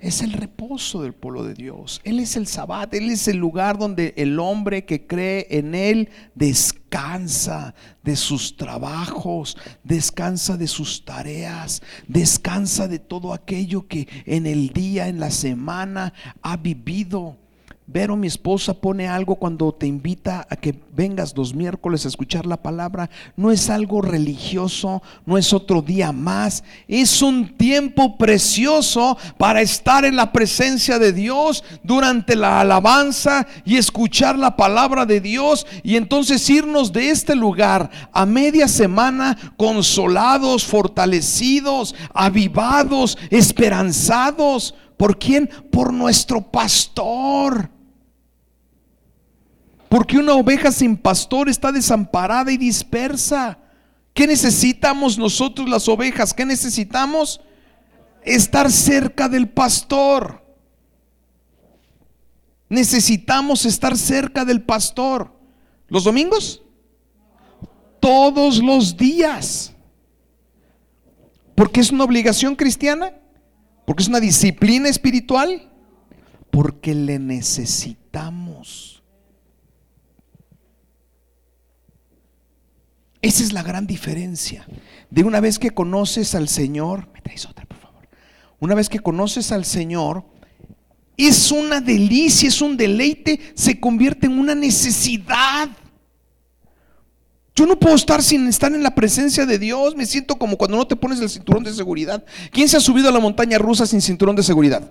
Es 0.00 0.22
el 0.22 0.32
reposo 0.32 1.02
del 1.02 1.12
pueblo 1.12 1.44
de 1.44 1.54
Dios. 1.54 2.00
Él 2.04 2.20
es 2.20 2.36
el 2.36 2.46
sabbat, 2.46 2.92
Él 2.94 3.10
es 3.10 3.28
el 3.28 3.36
lugar 3.36 3.78
donde 3.78 4.14
el 4.16 4.38
hombre 4.38 4.84
que 4.84 5.06
cree 5.06 5.46
en 5.50 5.74
Él 5.74 6.08
descansa 6.34 7.74
de 8.02 8.16
sus 8.16 8.56
trabajos, 8.56 9.56
descansa 9.84 10.56
de 10.56 10.66
sus 10.66 11.04
tareas, 11.04 11.82
descansa 12.06 12.88
de 12.88 12.98
todo 12.98 13.32
aquello 13.32 13.86
que 13.86 14.08
en 14.26 14.46
el 14.46 14.70
día, 14.70 15.08
en 15.08 15.20
la 15.20 15.30
semana 15.30 16.12
ha 16.42 16.56
vivido. 16.56 17.36
Vero, 17.90 18.16
mi 18.16 18.26
esposa, 18.26 18.74
pone 18.74 19.08
algo 19.08 19.36
cuando 19.36 19.72
te 19.72 19.86
invita 19.86 20.46
a 20.50 20.56
que 20.56 20.78
vengas 20.94 21.34
los 21.34 21.54
miércoles 21.54 22.04
a 22.04 22.08
escuchar 22.08 22.44
la 22.44 22.58
palabra. 22.58 23.08
No 23.34 23.50
es 23.50 23.70
algo 23.70 24.02
religioso, 24.02 25.02
no 25.24 25.38
es 25.38 25.54
otro 25.54 25.80
día 25.80 26.12
más. 26.12 26.64
Es 26.86 27.22
un 27.22 27.56
tiempo 27.56 28.18
precioso 28.18 29.16
para 29.38 29.62
estar 29.62 30.04
en 30.04 30.16
la 30.16 30.32
presencia 30.32 30.98
de 30.98 31.14
Dios 31.14 31.64
durante 31.82 32.36
la 32.36 32.60
alabanza 32.60 33.46
y 33.64 33.78
escuchar 33.78 34.38
la 34.38 34.54
palabra 34.54 35.06
de 35.06 35.22
Dios. 35.22 35.66
Y 35.82 35.96
entonces 35.96 36.50
irnos 36.50 36.92
de 36.92 37.08
este 37.08 37.34
lugar 37.34 37.88
a 38.12 38.26
media 38.26 38.68
semana 38.68 39.34
consolados, 39.56 40.66
fortalecidos, 40.66 41.94
avivados, 42.12 43.16
esperanzados. 43.30 44.74
¿Por 44.98 45.18
quién? 45.18 45.48
Por 45.70 45.90
nuestro 45.90 46.42
pastor. 46.42 47.77
Porque 49.88 50.18
una 50.18 50.34
oveja 50.34 50.70
sin 50.70 50.96
pastor 50.96 51.48
está 51.48 51.72
desamparada 51.72 52.52
y 52.52 52.56
dispersa. 52.56 53.58
¿Qué 54.12 54.26
necesitamos 54.26 55.16
nosotros 55.16 55.68
las 55.68 55.88
ovejas? 55.88 56.34
¿Qué 56.34 56.44
necesitamos? 56.44 57.40
Estar 58.22 58.70
cerca 58.70 59.28
del 59.28 59.48
pastor. 59.48 60.44
Necesitamos 62.68 63.64
estar 63.64 63.96
cerca 63.96 64.44
del 64.44 64.62
pastor. 64.62 65.32
¿Los 65.88 66.04
domingos? 66.04 66.62
Todos 67.98 68.58
los 68.58 68.96
días. 68.96 69.72
Porque 71.54 71.80
es 71.80 71.90
una 71.90 72.04
obligación 72.04 72.56
cristiana. 72.56 73.14
Porque 73.86 74.02
es 74.02 74.08
una 74.08 74.20
disciplina 74.20 74.90
espiritual. 74.90 75.70
Porque 76.50 76.94
le 76.94 77.18
necesitamos. 77.18 78.97
Esa 83.20 83.42
es 83.42 83.52
la 83.52 83.62
gran 83.62 83.86
diferencia. 83.86 84.66
De 85.10 85.24
una 85.24 85.40
vez 85.40 85.58
que 85.58 85.70
conoces 85.70 86.34
al 86.34 86.48
Señor, 86.48 87.08
me 87.12 87.20
traes 87.20 87.46
otra, 87.46 87.64
por 87.64 87.78
favor. 87.78 88.08
Una 88.60 88.74
vez 88.74 88.88
que 88.88 89.00
conoces 89.00 89.50
al 89.52 89.64
Señor, 89.64 90.24
es 91.16 91.50
una 91.50 91.80
delicia, 91.80 92.48
es 92.48 92.62
un 92.62 92.76
deleite, 92.76 93.40
se 93.54 93.80
convierte 93.80 94.26
en 94.26 94.38
una 94.38 94.54
necesidad. 94.54 95.68
Yo 97.56 97.66
no 97.66 97.76
puedo 97.76 97.96
estar 97.96 98.22
sin 98.22 98.46
estar 98.46 98.72
en 98.72 98.84
la 98.84 98.94
presencia 98.94 99.44
de 99.44 99.58
Dios. 99.58 99.96
Me 99.96 100.06
siento 100.06 100.36
como 100.36 100.56
cuando 100.56 100.76
no 100.76 100.86
te 100.86 100.94
pones 100.94 101.20
el 101.20 101.28
cinturón 101.28 101.64
de 101.64 101.74
seguridad. 101.74 102.24
¿Quién 102.52 102.68
se 102.68 102.76
ha 102.76 102.80
subido 102.80 103.08
a 103.08 103.12
la 103.12 103.18
montaña 103.18 103.58
rusa 103.58 103.84
sin 103.84 104.00
cinturón 104.00 104.36
de 104.36 104.44
seguridad? 104.44 104.88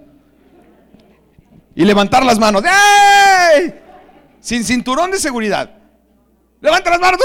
Y 1.73 1.86
levantar 1.86 2.25
las 2.25 2.38
manos. 2.38 2.61
¡Ey! 2.65 3.73
Sin 4.41 4.65
cinturón 4.65 5.11
de 5.11 5.19
seguridad. 5.19 5.76
Levanta 6.61 6.89
las 6.89 6.99
manos. 6.99 7.19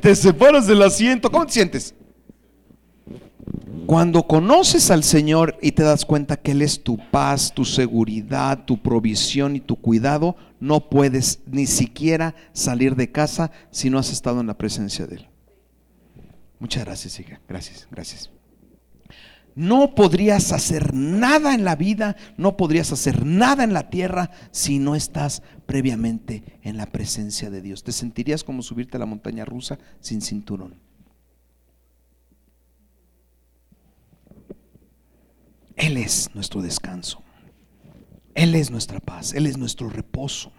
Te, 0.00 0.14
separas 0.14 0.66
del 0.66 0.82
asiento. 0.82 1.30
¿Cómo 1.30 1.46
te 1.46 1.52
sientes? 1.52 1.94
Cuando 3.86 4.24
conoces 4.24 4.90
al 4.90 5.02
Señor 5.02 5.56
y 5.62 5.72
te 5.72 5.82
das 5.82 6.04
cuenta 6.04 6.36
que 6.36 6.52
Él 6.52 6.60
es 6.60 6.82
tu 6.82 6.98
paz, 7.10 7.54
tu 7.54 7.64
seguridad, 7.64 8.64
tu 8.66 8.82
provisión 8.82 9.56
y 9.56 9.60
tu 9.60 9.76
cuidado, 9.76 10.36
no 10.60 10.90
puedes 10.90 11.40
ni 11.46 11.66
siquiera 11.66 12.34
salir 12.52 12.96
de 12.96 13.10
casa 13.10 13.50
si 13.70 13.88
no 13.88 13.98
has 13.98 14.12
estado 14.12 14.40
en 14.40 14.46
la 14.46 14.58
presencia 14.58 15.06
de 15.06 15.16
Él. 15.16 15.28
Muchas 16.58 16.84
gracias, 16.84 17.18
hija. 17.18 17.40
Gracias, 17.48 17.88
gracias. 17.90 18.30
No 19.54 19.94
podrías 19.94 20.52
hacer 20.52 20.94
nada 20.94 21.54
en 21.54 21.64
la 21.64 21.76
vida, 21.76 22.16
no 22.36 22.56
podrías 22.56 22.92
hacer 22.92 23.24
nada 23.26 23.64
en 23.64 23.72
la 23.72 23.90
tierra 23.90 24.30
si 24.50 24.78
no 24.78 24.94
estás 24.94 25.42
previamente 25.66 26.58
en 26.62 26.76
la 26.76 26.86
presencia 26.86 27.50
de 27.50 27.62
Dios. 27.62 27.82
Te 27.82 27.92
sentirías 27.92 28.44
como 28.44 28.62
subirte 28.62 28.96
a 28.96 29.00
la 29.00 29.06
montaña 29.06 29.44
rusa 29.44 29.78
sin 30.00 30.20
cinturón. 30.20 30.76
Él 35.76 35.96
es 35.96 36.08
es 36.08 36.34
nuestro 36.34 36.62
descanso. 36.62 37.22
Él 38.34 38.54
es 38.54 38.70
nuestra 38.70 39.00
paz, 39.00 39.34
Él 39.34 39.46
es 39.46 39.58
nuestro 39.58 39.88
reposo. 39.88 40.52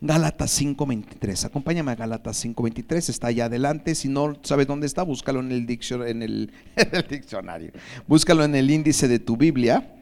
Gálatas 0.00 0.50
5:23. 0.50 1.44
Acompáñame 1.44 1.92
a 1.92 1.94
Gálatas 1.94 2.36
5:23. 2.44 3.08
Está 3.08 3.28
allá 3.28 3.46
adelante. 3.46 3.94
Si 3.94 4.08
no 4.08 4.36
sabes 4.42 4.66
dónde 4.66 4.86
está, 4.86 5.02
búscalo 5.02 5.40
en 5.40 5.52
el, 5.52 6.52
diccionario. 7.08 7.72
Búscalo 8.06 8.44
en 8.44 8.54
el 8.54 8.70
índice 8.70 9.08
de 9.08 9.18
tu 9.18 9.36
Biblia. 9.36 9.92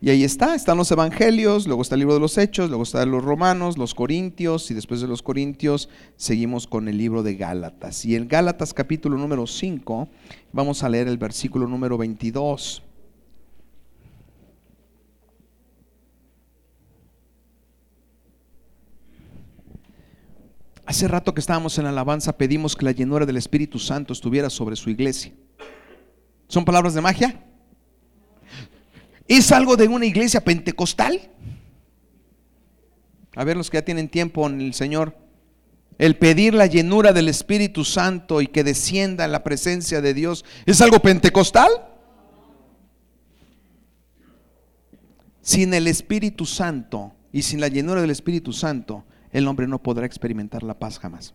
Y 0.00 0.10
ahí 0.10 0.22
está, 0.22 0.54
están 0.54 0.76
los 0.76 0.90
evangelios, 0.90 1.66
luego 1.66 1.80
está 1.80 1.94
el 1.94 2.00
libro 2.00 2.12
de 2.12 2.20
los 2.20 2.36
hechos, 2.36 2.68
luego 2.68 2.82
están 2.82 3.10
los 3.10 3.24
romanos, 3.24 3.78
los 3.78 3.94
corintios, 3.94 4.70
y 4.70 4.74
después 4.74 5.00
de 5.00 5.06
los 5.06 5.22
corintios 5.22 5.88
seguimos 6.16 6.66
con 6.66 6.88
el 6.88 6.98
libro 6.98 7.22
de 7.22 7.36
Gálatas. 7.36 8.04
Y 8.04 8.14
en 8.14 8.28
Gálatas 8.28 8.74
capítulo 8.74 9.16
número 9.16 9.46
5 9.46 10.08
vamos 10.52 10.82
a 10.82 10.90
leer 10.90 11.08
el 11.08 11.16
versículo 11.16 11.66
número 11.66 11.96
22. 11.96 12.82
Hace 20.86 21.08
rato 21.08 21.32
que 21.32 21.40
estábamos 21.40 21.78
en 21.78 21.86
alabanza 21.86 22.36
pedimos 22.36 22.76
que 22.76 22.84
la 22.84 22.92
llenura 22.92 23.24
del 23.24 23.38
Espíritu 23.38 23.78
Santo 23.78 24.12
estuviera 24.12 24.50
sobre 24.50 24.76
su 24.76 24.90
iglesia. 24.90 25.32
¿Son 26.46 26.64
palabras 26.64 26.92
de 26.94 27.00
magia? 27.00 27.42
¿Es 29.26 29.50
algo 29.50 29.76
de 29.76 29.88
una 29.88 30.04
iglesia 30.04 30.44
pentecostal? 30.44 31.30
A 33.34 33.44
ver 33.44 33.56
los 33.56 33.70
que 33.70 33.78
ya 33.78 33.84
tienen 33.84 34.10
tiempo 34.10 34.46
en 34.46 34.60
el 34.60 34.74
Señor. 34.74 35.16
El 35.96 36.18
pedir 36.18 36.52
la 36.54 36.66
llenura 36.66 37.12
del 37.12 37.28
Espíritu 37.28 37.84
Santo 37.84 38.42
y 38.42 38.48
que 38.48 38.64
descienda 38.64 39.24
en 39.24 39.32
la 39.32 39.42
presencia 39.42 40.00
de 40.02 40.12
Dios, 40.12 40.44
¿es 40.66 40.80
algo 40.82 41.00
pentecostal? 41.00 41.70
Sin 45.40 45.72
el 45.72 45.86
Espíritu 45.86 46.44
Santo 46.44 47.14
y 47.32 47.42
sin 47.42 47.60
la 47.60 47.68
llenura 47.68 48.00
del 48.00 48.10
Espíritu 48.10 48.52
Santo, 48.52 49.04
el 49.34 49.48
hombre 49.48 49.66
no 49.66 49.82
podrá 49.82 50.06
experimentar 50.06 50.62
la 50.62 50.78
paz 50.78 50.98
jamás. 50.98 51.34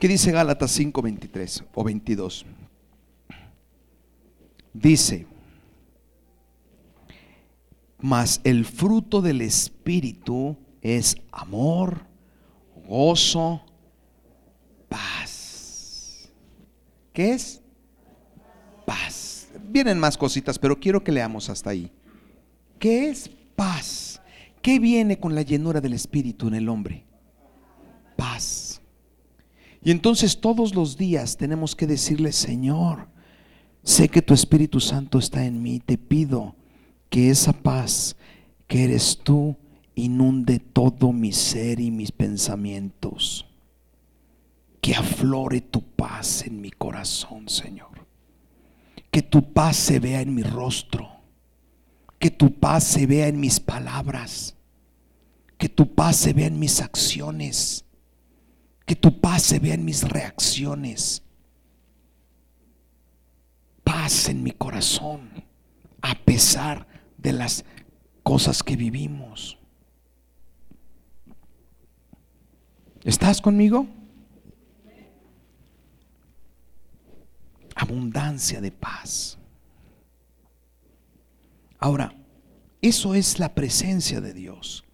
¿Qué 0.00 0.08
dice 0.08 0.32
Gálatas 0.32 0.70
5, 0.72 1.02
23 1.02 1.64
o 1.74 1.84
22? 1.84 2.46
Dice, 4.72 5.26
mas 8.00 8.40
el 8.42 8.64
fruto 8.64 9.20
del 9.20 9.42
Espíritu 9.42 10.56
es 10.80 11.18
amor, 11.30 12.06
gozo, 12.88 13.60
paz. 14.88 16.32
¿Qué 17.12 17.32
es? 17.34 17.60
Paz. 18.86 19.50
Vienen 19.68 20.00
más 20.00 20.16
cositas, 20.16 20.58
pero 20.58 20.80
quiero 20.80 21.04
que 21.04 21.12
leamos 21.12 21.50
hasta 21.50 21.68
ahí. 21.68 21.92
¿Qué 22.82 23.10
es 23.10 23.30
paz? 23.54 24.20
¿Qué 24.60 24.80
viene 24.80 25.20
con 25.20 25.36
la 25.36 25.42
llenura 25.42 25.80
del 25.80 25.92
Espíritu 25.92 26.48
en 26.48 26.54
el 26.54 26.68
hombre? 26.68 27.04
Paz. 28.16 28.82
Y 29.84 29.92
entonces 29.92 30.40
todos 30.40 30.74
los 30.74 30.96
días 30.96 31.36
tenemos 31.36 31.76
que 31.76 31.86
decirle, 31.86 32.32
Señor, 32.32 33.06
sé 33.84 34.08
que 34.08 34.20
tu 34.20 34.34
Espíritu 34.34 34.80
Santo 34.80 35.20
está 35.20 35.46
en 35.46 35.62
mí, 35.62 35.78
te 35.78 35.96
pido 35.96 36.56
que 37.08 37.30
esa 37.30 37.52
paz 37.52 38.16
que 38.66 38.82
eres 38.82 39.16
tú 39.22 39.56
inunde 39.94 40.58
todo 40.58 41.12
mi 41.12 41.30
ser 41.30 41.78
y 41.78 41.92
mis 41.92 42.10
pensamientos. 42.10 43.46
Que 44.80 44.96
aflore 44.96 45.60
tu 45.60 45.82
paz 45.82 46.44
en 46.48 46.60
mi 46.60 46.72
corazón, 46.72 47.48
Señor. 47.48 48.08
Que 49.12 49.22
tu 49.22 49.52
paz 49.52 49.76
se 49.76 50.00
vea 50.00 50.20
en 50.20 50.34
mi 50.34 50.42
rostro. 50.42 51.21
Que 52.22 52.30
tu 52.30 52.54
paz 52.54 52.84
se 52.84 53.04
vea 53.06 53.26
en 53.26 53.40
mis 53.40 53.58
palabras. 53.58 54.54
Que 55.58 55.68
tu 55.68 55.92
paz 55.92 56.16
se 56.16 56.32
vea 56.32 56.46
en 56.46 56.58
mis 56.58 56.80
acciones 56.80 57.82
que 58.86 58.96
tu 58.96 59.20
paz 59.20 59.42
se 59.42 59.58
vea 59.58 59.74
en 59.74 59.84
mis 59.84 60.02
reacciones. 60.02 61.22
Paz 63.84 64.28
en 64.28 64.42
mi 64.42 64.52
corazón, 64.52 65.30
a 66.00 66.14
pesar 66.14 66.86
de 67.16 67.32
las 67.32 67.64
cosas 68.22 68.62
que 68.62 68.76
vivimos. 68.76 69.58
¿Estás 73.04 73.40
conmigo? 73.40 73.86
Abundancia 77.74 78.60
de 78.60 78.70
paz. 78.70 79.38
Ahora, 81.82 82.14
eso 82.80 83.16
es 83.16 83.40
la 83.40 83.56
presencia 83.56 84.20
de 84.20 84.32
Dios. 84.32 84.84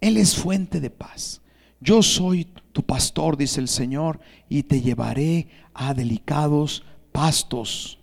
Él 0.00 0.16
es 0.16 0.36
fuente 0.36 0.80
de 0.80 0.88
paz. 0.88 1.42
Yo 1.80 2.00
soy 2.00 2.44
tu 2.70 2.84
pastor, 2.84 3.36
dice 3.36 3.58
el 3.58 3.66
Señor, 3.66 4.20
y 4.48 4.62
te 4.62 4.80
llevaré 4.80 5.48
a 5.74 5.94
delicados 5.94 6.84
pastos 7.10 7.98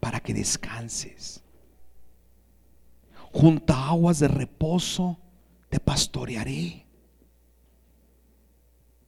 para 0.00 0.20
que 0.20 0.34
descanses. 0.34 1.42
Junto 3.32 3.72
a 3.72 3.88
aguas 3.88 4.18
de 4.18 4.28
reposo 4.28 5.18
te 5.70 5.80
pastorearé. 5.80 6.84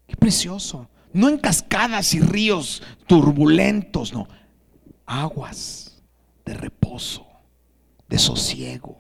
Qué 0.07 0.17
precioso. 0.17 0.89
No 1.13 1.29
en 1.29 1.37
cascadas 1.37 2.15
y 2.15 2.21
ríos 2.21 2.83
turbulentos, 3.07 4.15
no. 4.15 4.27
Aguas 5.05 6.03
de 6.47 6.55
reposo, 6.55 7.28
de 8.09 8.19
sosiego, 8.19 8.97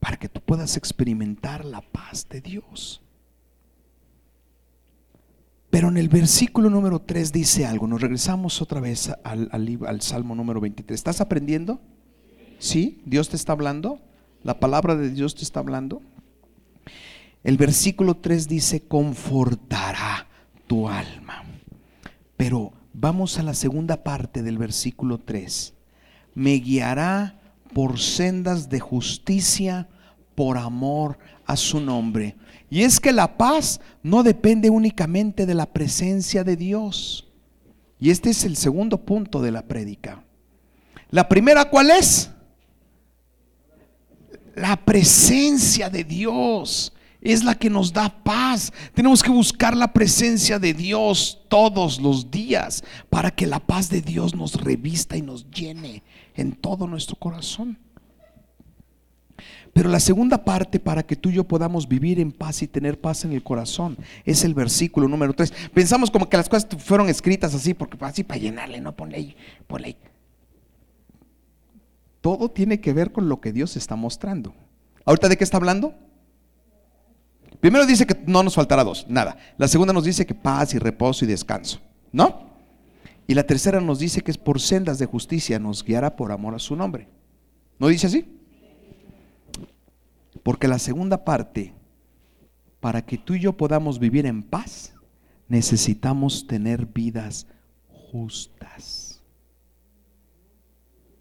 para 0.00 0.16
que 0.18 0.28
tú 0.28 0.40
puedas 0.40 0.76
experimentar 0.76 1.64
la 1.64 1.80
paz 1.80 2.28
de 2.28 2.40
Dios. 2.40 3.02
Pero 5.70 5.88
en 5.88 5.96
el 5.96 6.08
versículo 6.08 6.70
número 6.70 7.00
3 7.00 7.32
dice 7.32 7.66
algo. 7.66 7.86
Nos 7.86 8.00
regresamos 8.00 8.62
otra 8.62 8.80
vez 8.80 9.10
al, 9.24 9.50
al, 9.52 10.00
Salmo 10.00 10.34
número 10.34 10.60
23. 10.60 10.98
¿Estás 10.98 11.20
aprendiendo? 11.20 11.80
¿Sí? 12.58 13.02
¿Dios 13.04 13.28
te 13.28 13.36
está 13.36 13.52
hablando? 13.52 14.00
¿La 14.42 14.58
palabra 14.58 14.96
de 14.96 15.10
Dios 15.10 15.34
te 15.34 15.42
está 15.42 15.60
hablando? 15.60 16.00
El 17.44 17.58
versículo 17.58 18.16
3 18.16 18.48
dice, 18.48 18.88
confortará 18.88 20.28
tu 20.66 20.88
alma. 20.88 21.44
Pero 22.36 22.72
vamos 22.94 23.38
a 23.38 23.42
la 23.42 23.54
segunda 23.54 24.02
parte 24.02 24.42
del 24.42 24.58
versículo 24.58 25.18
3. 25.18 25.74
Me 26.34 26.54
guiará 26.54 27.45
por 27.72 27.98
sendas 27.98 28.68
de 28.68 28.80
justicia 28.80 29.88
por 30.34 30.58
amor 30.58 31.18
a 31.46 31.56
su 31.56 31.80
nombre. 31.80 32.36
Y 32.70 32.82
es 32.82 33.00
que 33.00 33.12
la 33.12 33.36
paz 33.36 33.80
no 34.02 34.22
depende 34.22 34.70
únicamente 34.70 35.46
de 35.46 35.54
la 35.54 35.66
presencia 35.66 36.44
de 36.44 36.56
Dios. 36.56 37.26
Y 37.98 38.10
este 38.10 38.30
es 38.30 38.44
el 38.44 38.56
segundo 38.56 39.04
punto 39.04 39.40
de 39.40 39.52
la 39.52 39.62
prédica. 39.62 40.22
La 41.10 41.28
primera, 41.28 41.68
¿cuál 41.70 41.90
es? 41.90 42.30
La 44.54 44.76
presencia 44.76 45.88
de 45.88 46.04
Dios 46.04 46.92
es 47.20 47.44
la 47.44 47.54
que 47.54 47.70
nos 47.70 47.92
da 47.92 48.08
paz. 48.08 48.72
Tenemos 48.94 49.22
que 49.22 49.30
buscar 49.30 49.76
la 49.76 49.92
presencia 49.92 50.58
de 50.58 50.74
Dios 50.74 51.40
todos 51.48 52.00
los 52.00 52.30
días 52.30 52.82
para 53.08 53.30
que 53.30 53.46
la 53.46 53.60
paz 53.60 53.88
de 53.88 54.00
Dios 54.00 54.34
nos 54.34 54.60
revista 54.60 55.16
y 55.16 55.22
nos 55.22 55.50
llene 55.50 56.02
en 56.36 56.52
todo 56.52 56.86
nuestro 56.86 57.16
corazón. 57.16 57.78
Pero 59.72 59.90
la 59.90 60.00
segunda 60.00 60.42
parte 60.42 60.80
para 60.80 61.02
que 61.02 61.16
tú 61.16 61.28
y 61.28 61.34
yo 61.34 61.44
podamos 61.44 61.86
vivir 61.86 62.18
en 62.18 62.32
paz 62.32 62.62
y 62.62 62.66
tener 62.66 62.98
paz 62.98 63.26
en 63.26 63.32
el 63.32 63.42
corazón 63.42 63.98
es 64.24 64.42
el 64.42 64.54
versículo 64.54 65.06
número 65.06 65.34
3. 65.34 65.52
Pensamos 65.74 66.10
como 66.10 66.30
que 66.30 66.38
las 66.38 66.48
cosas 66.48 66.66
fueron 66.78 67.10
escritas 67.10 67.54
así, 67.54 67.74
porque 67.74 67.98
así 68.00 68.24
para 68.24 68.40
llenarle, 68.40 68.80
no 68.80 68.96
ponle 68.96 69.16
ahí, 69.16 69.36
ponle 69.66 69.88
ahí. 69.88 69.96
Todo 72.22 72.50
tiene 72.50 72.80
que 72.80 72.94
ver 72.94 73.12
con 73.12 73.28
lo 73.28 73.40
que 73.40 73.52
Dios 73.52 73.76
está 73.76 73.96
mostrando. 73.96 74.54
¿Ahorita 75.04 75.28
de 75.28 75.36
qué 75.36 75.44
está 75.44 75.58
hablando? 75.58 75.94
Primero 77.60 77.84
dice 77.84 78.06
que 78.06 78.16
no 78.26 78.42
nos 78.42 78.54
faltará 78.54 78.82
dos, 78.82 79.06
nada. 79.08 79.36
La 79.58 79.68
segunda 79.68 79.92
nos 79.92 80.04
dice 80.04 80.24
que 80.24 80.34
paz 80.34 80.72
y 80.72 80.78
reposo 80.78 81.24
y 81.24 81.28
descanso, 81.28 81.80
¿no? 82.12 82.55
Y 83.26 83.34
la 83.34 83.44
tercera 83.44 83.80
nos 83.80 83.98
dice 83.98 84.22
que 84.22 84.30
es 84.30 84.38
por 84.38 84.60
sendas 84.60 84.98
de 84.98 85.06
justicia 85.06 85.58
nos 85.58 85.84
guiará 85.84 86.14
por 86.14 86.30
amor 86.30 86.54
a 86.54 86.58
su 86.58 86.76
nombre. 86.76 87.08
¿No 87.78 87.88
dice 87.88 88.06
así? 88.06 88.24
Porque 90.42 90.68
la 90.68 90.78
segunda 90.78 91.24
parte, 91.24 91.74
para 92.80 93.04
que 93.04 93.18
tú 93.18 93.34
y 93.34 93.40
yo 93.40 93.56
podamos 93.56 93.98
vivir 93.98 94.26
en 94.26 94.42
paz, 94.42 94.94
necesitamos 95.48 96.46
tener 96.46 96.86
vidas 96.86 97.46
justas. 97.88 99.20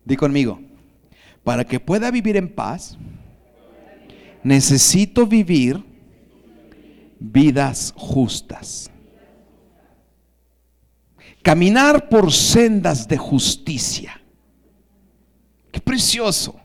Di 0.04 0.16
conmigo, 0.16 0.60
para 1.44 1.66
que 1.66 1.80
pueda 1.80 2.12
vivir 2.12 2.38
en 2.38 2.54
paz, 2.54 2.98
necesito 4.44 5.26
vivir 5.26 5.84
vidas 7.20 7.94
justas. 7.98 8.92
Caminar 11.46 12.10
por 12.10 12.34
sendas 12.34 13.08
de 13.08 13.18
justicia. 13.18 14.20
Qué 15.72 15.80
precioso. 15.80 16.56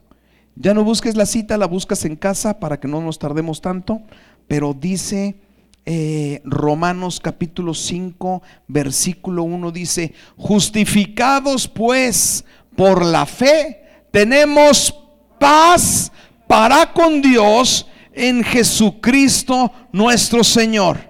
Ya 0.56 0.72
no 0.72 0.84
busques 0.84 1.16
la 1.16 1.26
cita, 1.26 1.58
la 1.58 1.66
buscas 1.66 2.06
en 2.06 2.16
casa 2.16 2.58
para 2.58 2.80
que 2.80 2.88
no 2.88 3.02
nos 3.02 3.18
tardemos 3.18 3.60
tanto, 3.60 4.00
pero 4.48 4.72
dice 4.72 5.36
eh, 5.84 6.40
Romanos 6.46 7.20
capítulo 7.20 7.74
5, 7.74 8.40
versículo 8.68 9.42
1, 9.42 9.70
dice, 9.70 10.14
justificados 10.38 11.68
pues 11.68 12.46
por 12.74 13.04
la 13.04 13.26
fe, 13.26 13.82
tenemos 14.10 14.98
paz 15.38 16.10
para 16.48 16.90
con 16.94 17.20
Dios 17.20 17.86
en 18.14 18.42
Jesucristo 18.42 19.70
nuestro 19.92 20.42
Señor. 20.42 21.09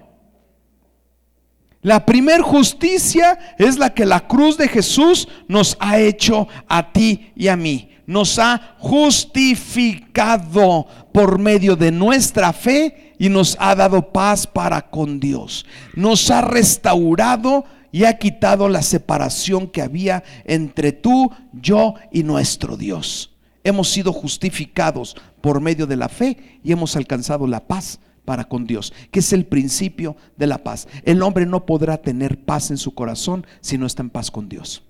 La 1.81 2.05
primer 2.05 2.41
justicia 2.41 3.39
es 3.57 3.79
la 3.79 3.93
que 3.93 4.05
la 4.05 4.27
cruz 4.27 4.57
de 4.57 4.67
Jesús 4.67 5.29
nos 5.47 5.77
ha 5.79 5.97
hecho 5.99 6.49
a 6.67 6.91
ti 6.91 7.31
y 7.35 7.47
a 7.47 7.55
mí. 7.55 7.87
Nos 8.05 8.37
ha 8.37 8.75
justificado 8.77 10.85
por 11.11 11.39
medio 11.39 11.75
de 11.75 11.91
nuestra 11.91 12.53
fe 12.53 13.15
y 13.17 13.29
nos 13.29 13.57
ha 13.59 13.73
dado 13.75 14.11
paz 14.11 14.45
para 14.45 14.89
con 14.89 15.19
Dios. 15.19 15.65
Nos 15.95 16.29
ha 16.29 16.41
restaurado 16.41 17.65
y 17.91 18.03
ha 18.03 18.15
quitado 18.17 18.69
la 18.69 18.83
separación 18.83 19.67
que 19.67 19.81
había 19.81 20.23
entre 20.45 20.91
tú, 20.91 21.31
yo 21.53 21.95
y 22.11 22.21
nuestro 22.23 22.77
Dios. 22.77 23.31
Hemos 23.63 23.89
sido 23.89 24.13
justificados 24.13 25.15
por 25.41 25.61
medio 25.61 25.87
de 25.87 25.97
la 25.97 26.09
fe 26.09 26.59
y 26.63 26.71
hemos 26.71 26.95
alcanzado 26.95 27.47
la 27.47 27.59
paz 27.59 27.99
para 28.25 28.45
con 28.45 28.65
Dios, 28.65 28.93
que 29.11 29.19
es 29.19 29.33
el 29.33 29.45
principio 29.45 30.15
de 30.37 30.47
la 30.47 30.59
paz. 30.63 30.87
El 31.03 31.21
hombre 31.21 31.45
no 31.45 31.65
podrá 31.65 31.97
tener 31.97 32.43
paz 32.45 32.71
en 32.71 32.77
su 32.77 32.93
corazón 32.93 33.45
si 33.61 33.77
no 33.77 33.85
está 33.85 34.03
en 34.03 34.09
paz 34.09 34.31
con 34.31 34.49
Dios. 34.49 34.83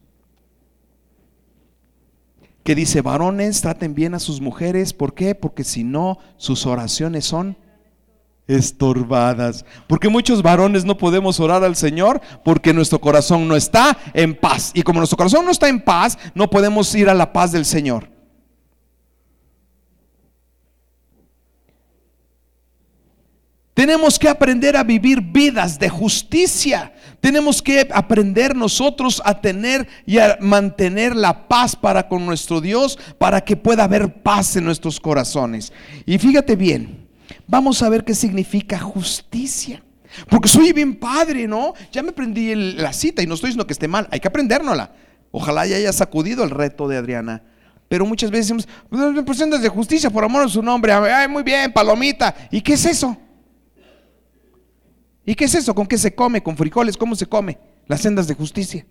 Que 2.63 2.75
dice, 2.75 3.01
varones, 3.01 3.61
traten 3.61 3.95
bien 3.95 4.13
a 4.13 4.19
sus 4.19 4.39
mujeres. 4.39 4.93
¿Por 4.93 5.15
qué? 5.15 5.33
Porque 5.33 5.63
si 5.63 5.83
no, 5.83 6.19
sus 6.37 6.65
oraciones 6.67 7.25
son 7.25 7.57
estorbadas. 8.47 9.65
Porque 9.87 10.09
muchos 10.09 10.43
varones 10.43 10.85
no 10.85 10.97
podemos 10.97 11.39
orar 11.39 11.63
al 11.63 11.75
Señor 11.75 12.21
porque 12.43 12.73
nuestro 12.73 12.99
corazón 12.99 13.47
no 13.47 13.55
está 13.55 13.97
en 14.13 14.35
paz. 14.35 14.71
Y 14.75 14.83
como 14.83 14.99
nuestro 14.99 15.17
corazón 15.17 15.45
no 15.45 15.51
está 15.51 15.69
en 15.69 15.81
paz, 15.81 16.17
no 16.35 16.49
podemos 16.49 16.93
ir 16.93 17.09
a 17.09 17.15
la 17.15 17.33
paz 17.33 17.51
del 17.51 17.65
Señor. 17.65 18.10
Tenemos 23.73 24.19
que 24.19 24.27
aprender 24.27 24.75
a 24.75 24.83
vivir 24.83 25.21
vidas 25.21 25.79
de 25.79 25.89
justicia. 25.89 26.93
Tenemos 27.21 27.61
que 27.61 27.87
aprender 27.93 28.55
nosotros 28.55 29.21
a 29.23 29.39
tener 29.39 29.87
y 30.05 30.17
a 30.17 30.37
mantener 30.41 31.15
la 31.15 31.47
paz 31.47 31.75
para 31.75 32.07
con 32.07 32.25
nuestro 32.25 32.59
Dios, 32.59 32.99
para 33.17 33.41
que 33.41 33.55
pueda 33.55 33.85
haber 33.85 34.21
paz 34.21 34.55
en 34.55 34.65
nuestros 34.65 34.99
corazones. 34.99 35.71
Y 36.05 36.17
fíjate 36.17 36.55
bien, 36.55 37.07
vamos 37.47 37.81
a 37.81 37.89
ver 37.89 38.03
qué 38.03 38.13
significa 38.13 38.77
justicia. 38.79 39.81
Porque 40.29 40.49
soy 40.49 40.73
bien 40.73 40.95
padre, 40.95 41.47
¿no? 41.47 41.73
Ya 41.93 42.03
me 42.03 42.09
aprendí 42.09 42.53
la 42.53 42.91
cita 42.91 43.23
y 43.23 43.27
no 43.27 43.35
estoy 43.35 43.49
diciendo 43.49 43.67
que 43.67 43.73
esté 43.73 43.87
mal, 43.87 44.07
hay 44.11 44.19
que 44.19 44.27
aprendérnosla. 44.27 44.91
Ojalá 45.31 45.65
ya 45.65 45.77
haya 45.77 45.93
sacudido 45.93 46.43
el 46.43 46.49
reto 46.49 46.89
de 46.89 46.97
Adriana. 46.97 47.41
Pero 47.87 48.05
muchas 48.05 48.31
veces 48.31 48.47
decimos, 48.47 48.67
pues 49.25 49.61
de 49.61 49.69
justicia 49.69 50.09
por 50.09 50.23
amor 50.23 50.43
a 50.43 50.49
su 50.49 50.61
nombre. 50.61 50.91
Ay, 50.91 51.27
muy 51.29 51.43
bien, 51.43 51.71
palomita. 51.71 52.35
¿Y 52.49 52.61
qué 52.61 52.73
es 52.73 52.85
eso? 52.85 53.17
¿Y 55.25 55.35
qué 55.35 55.45
es 55.45 55.55
eso? 55.55 55.75
¿Con 55.75 55.87
qué 55.87 55.97
se 55.97 56.15
come? 56.15 56.41
¿Con 56.41 56.57
frijoles? 56.57 56.97
¿Cómo 56.97 57.15
se 57.15 57.27
come? 57.27 57.57
Las 57.87 58.01
sendas 58.01 58.27
de 58.27 58.33
justicia. 58.33 58.85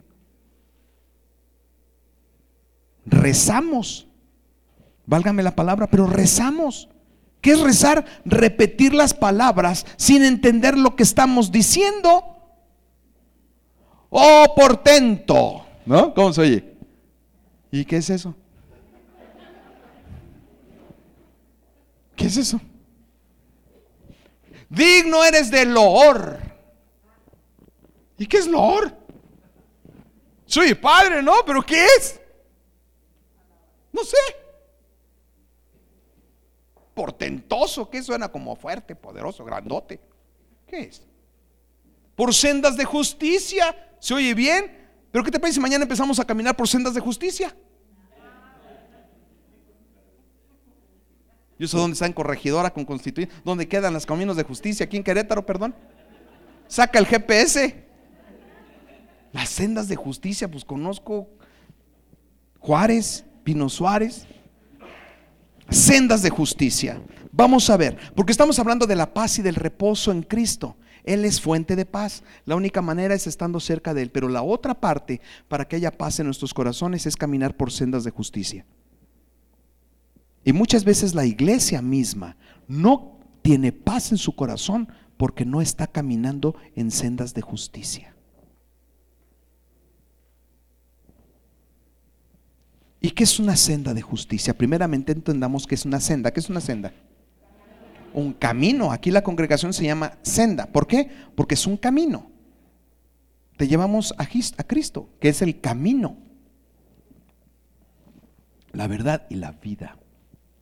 Rezamos. 3.05 4.07
Válgame 5.07 5.43
la 5.43 5.57
palabra, 5.57 5.89
pero 5.89 6.07
rezamos. 6.07 6.89
¿Qué 7.41 7.53
es 7.53 7.61
rezar? 7.61 8.05
Repetir 8.25 8.95
las 8.95 9.15
palabras 9.15 9.87
sin 9.97 10.23
entender 10.23 10.77
lo 10.77 10.95
que 10.95 11.03
estamos 11.03 11.51
diciendo. 11.51 12.23
Oh, 14.11 14.53
portento. 14.55 15.65
¿No? 15.87 16.13
¿Cómo 16.15 16.33
se 16.33 16.41
oye? 16.43 16.77
¿Y 17.73 17.85
qué 17.85 17.97
es 17.97 18.11
eso? 18.11 18.35
¿Qué 22.15 22.27
es 22.27 22.37
eso? 22.37 22.61
Digno 24.71 25.25
eres 25.25 25.51
de 25.51 25.67
loor. 25.67 26.39
¿Y 28.17 28.27
qué 28.27 28.39
es 28.39 28.47
loor? 28.47 28.97
Soy 30.47 30.75
padre, 30.75 31.23
¿no? 31.23 31.35
¿Pero 31.45 31.63
qué 31.63 31.85
es? 31.99 32.21
No 33.93 34.05
sé. 34.05 34.17
Portentoso, 36.95 37.91
que 37.91 38.03
suena 38.03 38.31
como 38.31 38.55
fuerte, 38.55 38.95
poderoso, 38.95 39.45
grandote. 39.45 40.01
¿Qué 40.67 40.83
es? 40.83 41.03
Por 42.15 42.33
sendas 42.33 42.77
de 42.77 42.85
justicia. 42.85 43.97
¿Se 43.99 44.15
oye 44.15 44.35
bien? 44.35 44.89
¿Pero 45.11 45.25
qué 45.25 45.33
te 45.33 45.41
parece 45.41 45.55
si 45.55 45.61
mañana 45.61 45.83
empezamos 45.83 46.21
a 46.21 46.25
caminar 46.25 46.57
por 46.57 46.69
sendas 46.69 46.95
de 46.95 47.01
justicia? 47.01 47.55
Yo 51.61 51.69
sé 51.69 51.77
dónde 51.77 51.93
está 51.93 52.07
en 52.07 52.15
corregidora 52.15 52.73
con 52.73 52.87
constituyente, 52.87 53.35
dónde 53.45 53.69
quedan 53.69 53.93
los 53.93 54.07
caminos 54.07 54.35
de 54.35 54.45
justicia, 54.45 54.85
aquí 54.85 54.97
en 54.97 55.05
Querétaro, 55.05 55.45
perdón. 55.45 55.75
Saca 56.67 56.99
el 56.99 57.05
GPS. 57.05 57.85
Las 59.31 59.51
sendas 59.51 59.87
de 59.87 59.95
justicia, 59.95 60.51
pues 60.51 60.65
conozco 60.65 61.29
Juárez, 62.61 63.27
Pino 63.45 63.69
Suárez. 63.69 64.27
Sendas 65.69 66.23
de 66.23 66.31
justicia. 66.31 66.99
Vamos 67.31 67.69
a 67.69 67.77
ver, 67.77 67.99
porque 68.17 68.33
estamos 68.33 68.59
hablando 68.59 68.87
de 68.87 68.97
la 68.97 69.13
paz 69.13 69.39
y 69.39 69.43
del 69.43 69.55
reposo 69.55 70.13
en 70.13 70.23
Cristo. 70.23 70.79
Él 71.05 71.27
es 71.27 71.43
fuente 71.43 71.77
de 71.77 71.85
paz. 71.85 72.23
La 72.47 72.57
única 72.57 72.81
manera 72.81 73.15
es 73.15 73.27
estando 73.27 73.61
cerca 73.61 73.93
de 73.93 74.01
Él. 74.01 74.11
Pero 74.11 74.31
la 74.31 74.41
otra 74.41 74.73
parte 74.73 75.21
para 75.47 75.69
que 75.69 75.77
haya 75.77 75.91
paz 75.91 76.21
en 76.21 76.27
nuestros 76.27 76.55
corazones 76.55 77.05
es 77.05 77.19
caminar 77.19 77.55
por 77.55 77.71
sendas 77.71 78.05
de 78.05 78.13
justicia. 78.13 78.65
Y 80.45 80.53
muchas 80.53 80.85
veces 80.85 81.15
la 81.15 81.27
iglesia 81.27 81.83
misma 81.83 82.37
no 82.67 83.19
tiene 83.43 83.73
paz 83.73 84.13
en 84.13 84.19
su 84.19 84.35
corazón 84.35 84.89
porque 85.17 85.45
no 85.45 85.61
está 85.61 85.87
caminando 85.87 86.57
en 86.77 86.91
sendas 86.91 87.35
de 87.35 87.43
justicia. 87.43 88.15
¿Y 93.03 93.11
qué 93.11 93.25
es 93.25 93.39
una 93.39 93.57
senda 93.57 93.95
de 93.95 94.03
justicia? 94.03 94.57
Primeramente 94.57 95.13
entendamos 95.13 95.67
que 95.67 95.75
es 95.75 95.85
una 95.87 96.01
senda. 96.01 96.33
¿Qué 96.33 96.41
es 96.41 96.51
una 96.51 96.61
senda? 96.61 96.93
Un 98.13 98.35
camino. 98.35 98.93
Aquí 98.93 99.11
la 99.11 99.23
congregación 99.23 99.73
se 99.73 99.85
llama 99.85 100.19
senda. 100.23 100.67
¿Por 100.67 100.87
qué? 100.87 101.11
Porque 101.35 101.55
es 101.55 101.67
un 101.67 101.79
camino. 101.79 102.31
Te 103.57 103.69
llevamos 103.69 104.15
a 104.17 104.27
Cristo, 104.27 105.11
que 105.21 105.29
es 105.29 105.43
el 105.43 105.61
camino, 105.61 106.17
la 108.73 108.87
verdad 108.87 109.27
y 109.29 109.35
la 109.35 109.53
vida. 109.53 109.99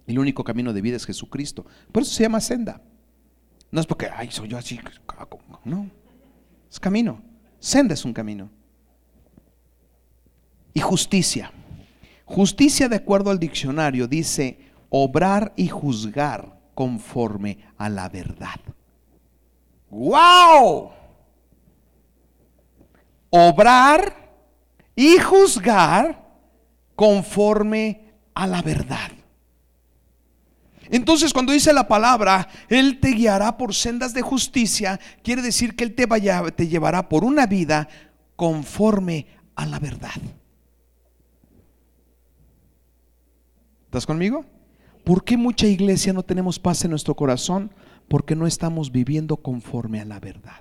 El 0.08 0.18
único 0.18 0.42
camino 0.42 0.72
de 0.72 0.80
vida 0.80 0.96
es 0.96 1.04
Jesucristo. 1.04 1.66
Por 1.92 2.02
eso 2.02 2.14
se 2.14 2.22
llama 2.22 2.40
senda. 2.40 2.80
No 3.70 3.78
es 3.78 3.86
porque, 3.86 4.08
ay, 4.08 4.30
soy 4.30 4.48
yo 4.48 4.56
así. 4.56 4.80
No, 5.64 5.90
es 6.70 6.80
camino. 6.80 7.22
Senda 7.58 7.92
es 7.92 8.06
un 8.06 8.14
camino. 8.14 8.48
Y 10.72 10.80
justicia. 10.80 11.52
Justicia, 12.24 12.88
de 12.88 12.96
acuerdo 12.96 13.30
al 13.30 13.38
diccionario, 13.38 14.08
dice 14.08 14.58
obrar 14.88 15.52
y 15.56 15.68
juzgar 15.68 16.58
conforme 16.74 17.58
a 17.76 17.90
la 17.90 18.08
verdad. 18.08 18.60
¡Wow! 19.90 20.90
Obrar 23.28 24.14
y 24.96 25.18
juzgar 25.18 26.26
conforme 26.96 28.14
a 28.32 28.46
la 28.46 28.62
verdad. 28.62 29.17
Entonces 30.90 31.32
cuando 31.32 31.52
dice 31.52 31.72
la 31.72 31.88
palabra, 31.88 32.48
Él 32.68 33.00
te 33.00 33.10
guiará 33.10 33.56
por 33.56 33.74
sendas 33.74 34.14
de 34.14 34.22
justicia, 34.22 34.98
quiere 35.22 35.42
decir 35.42 35.76
que 35.76 35.84
Él 35.84 35.94
te, 35.94 36.06
vaya, 36.06 36.42
te 36.50 36.68
llevará 36.68 37.08
por 37.08 37.24
una 37.24 37.46
vida 37.46 37.88
conforme 38.36 39.26
a 39.54 39.66
la 39.66 39.78
verdad. 39.78 40.10
¿Estás 43.84 44.06
conmigo? 44.06 44.44
¿Por 45.04 45.24
qué 45.24 45.36
mucha 45.36 45.66
iglesia 45.66 46.12
no 46.12 46.22
tenemos 46.22 46.58
paz 46.58 46.84
en 46.84 46.90
nuestro 46.90 47.14
corazón? 47.14 47.72
Porque 48.08 48.36
no 48.36 48.46
estamos 48.46 48.92
viviendo 48.92 49.38
conforme 49.38 50.00
a 50.00 50.04
la 50.04 50.20
verdad. 50.20 50.60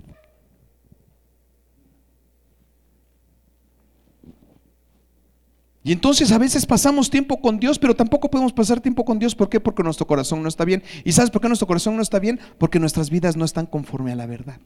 Y 5.88 5.94
entonces 5.94 6.34
a 6.34 6.38
veces 6.38 6.66
pasamos 6.66 7.10
tiempo 7.10 7.40
con 7.40 7.62
Dios, 7.62 7.80
pero 7.80 7.96
tampoco 7.96 8.30
podemos 8.30 8.52
pasar 8.52 8.82
tiempo 8.82 9.06
con 9.06 9.20
Dios. 9.20 9.34
¿Por 9.36 9.48
qué? 9.48 9.62
Porque 9.62 9.84
nuestro 9.84 10.06
corazón 10.06 10.44
no 10.44 10.50
está 10.50 10.66
bien. 10.66 10.84
¿Y 11.06 11.14
sabes 11.14 11.32
por 11.32 11.42
qué 11.42 11.48
nuestro 11.48 11.66
corazón 11.66 11.96
no 11.96 12.02
está 12.02 12.20
bien? 12.20 12.42
Porque 12.58 12.78
nuestras 12.78 13.10
vidas 13.10 13.38
no 13.38 13.46
están 13.46 13.68
conforme 13.68 14.12
a 14.12 14.16
la 14.18 14.26
verdad. 14.26 14.60